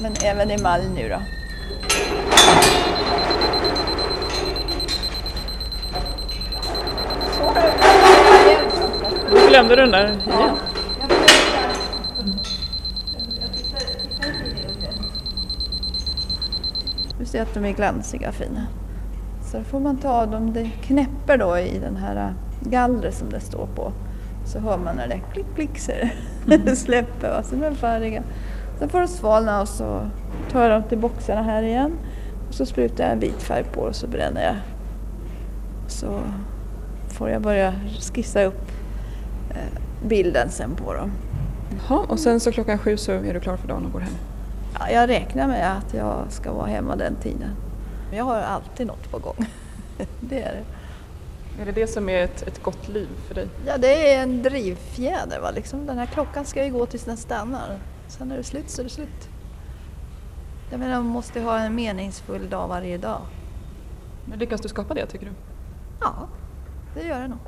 Men 0.03 0.13
även 0.25 0.51
emalj 0.51 0.89
nu 0.95 1.09
då. 1.09 1.23
Så. 7.39 7.55
Nu 9.35 9.49
glömde 9.49 9.77
du 9.77 9.83
den 9.83 9.91
där 9.91 10.05
igen. 10.05 10.21
Ja. 10.27 10.57
I. 11.09 12.43
Du 17.19 17.25
ser 17.25 17.43
att 17.43 17.55
de 17.55 17.65
är 17.65 17.73
glansiga 17.73 18.29
och 18.29 18.35
fina. 18.35 18.67
Så 19.53 19.59
då 19.59 19.65
får 19.65 19.81
man 19.81 19.97
ta 19.97 20.27
dem, 20.27 20.53
det 20.53 20.71
knäpper 20.83 21.39
då 21.39 21.59
i 21.59 21.79
den 21.79 21.97
här 21.97 22.35
gallret 22.61 23.15
som 23.15 23.31
det 23.31 23.41
står 23.41 23.67
på. 23.75 23.93
Så 24.45 24.59
hör 24.59 24.79
man 24.79 24.97
när 24.97 25.09
det 25.09 25.21
klick 25.33 25.47
klick 25.55 25.79
så 25.79 25.93
det 26.47 26.77
släpper 26.77 27.39
och 27.39 27.45
så 27.45 27.55
är 27.55 27.71
de 27.71 27.77
färdiga. 27.77 28.23
Sen 28.79 28.89
får 28.89 29.01
de 29.01 29.09
svalna 29.09 29.61
och 29.61 29.69
så 29.69 30.09
tar 30.51 30.63
jag 30.63 30.71
dem 30.71 30.89
till 30.89 30.99
boxarna 30.99 31.43
här 31.43 31.63
igen. 31.63 31.93
Och 32.49 32.55
så 32.55 32.67
sprutar 32.67 33.05
jag 33.05 33.13
en 33.13 33.21
vit 33.21 33.43
färg 33.43 33.65
på 33.65 33.81
och 33.81 33.97
så 33.97 34.07
bränner 34.07 34.43
jag. 34.43 34.57
Så 35.87 36.21
får 37.09 37.31
jag 37.31 37.43
börja 37.43 37.75
skissa 38.15 38.45
upp 38.45 38.71
eh, 39.51 40.09
bilden 40.09 40.49
sen 40.51 40.75
på 40.77 40.95
dem. 40.95 41.11
Jaha, 41.89 42.07
och 42.09 42.19
sen 42.19 42.41
så 42.41 42.53
klockan 42.53 42.79
sju 42.79 42.97
så 42.97 43.13
är 43.13 43.35
du 43.35 43.41
klar 43.41 43.57
för 43.57 43.69
dagen 43.69 43.87
och 43.87 43.93
går 43.93 44.01
hem. 44.01 44.15
Ja, 44.79 44.91
jag 44.91 45.09
räknar 45.09 45.47
med 45.47 45.77
att 45.77 45.95
jag 45.95 46.25
ska 46.29 46.53
vara 46.53 46.67
hemma 46.67 46.97
den 46.97 47.15
tiden. 47.15 47.51
Jag 48.17 48.25
har 48.25 48.37
alltid 48.37 48.87
något 48.87 49.11
på 49.11 49.19
gång. 49.19 49.47
det 50.21 50.43
är 50.43 50.53
det. 50.53 50.65
Är 51.63 51.67
det 51.67 51.73
det 51.73 51.87
som 51.87 52.09
är 52.09 52.25
ett, 52.25 52.43
ett 52.43 52.63
gott 52.63 52.89
liv 52.89 53.09
för 53.29 53.35
dig? 53.35 53.49
Ja, 53.67 53.79
det 53.79 54.13
är 54.15 54.23
en 54.23 54.43
drivfjäder. 54.43 55.41
Va? 55.41 55.51
Liksom, 55.51 55.87
den 55.87 55.99
här 55.99 56.07
klockan 56.07 56.45
ska 56.45 56.65
ju 56.65 56.73
gå 56.73 56.87
tills 56.87 57.05
den 57.05 57.17
stannar. 57.17 57.79
Sen 58.09 58.33
är 58.33 58.37
det 58.37 58.45
slut 58.45 58.71
så 58.71 58.83
är 58.83 58.85
det 58.85 58.91
slut. 58.91 59.29
Jag 60.71 60.81
menar, 60.81 60.95
man 60.95 61.07
måste 61.07 61.41
ha 61.41 61.59
en 61.59 61.75
meningsfull 61.75 62.51
dag 62.51 62.69
varje 62.69 62.99
dag. 62.99 63.21
Men 64.25 64.39
lyckas 64.39 64.61
du 64.61 64.69
skapa 64.69 64.95
det 64.95 65.07
tycker 65.07 65.27
du? 65.27 65.33
Ja, 66.01 66.29
det 66.95 67.03
gör 67.03 67.21
det 67.21 67.29
nog. 67.29 67.39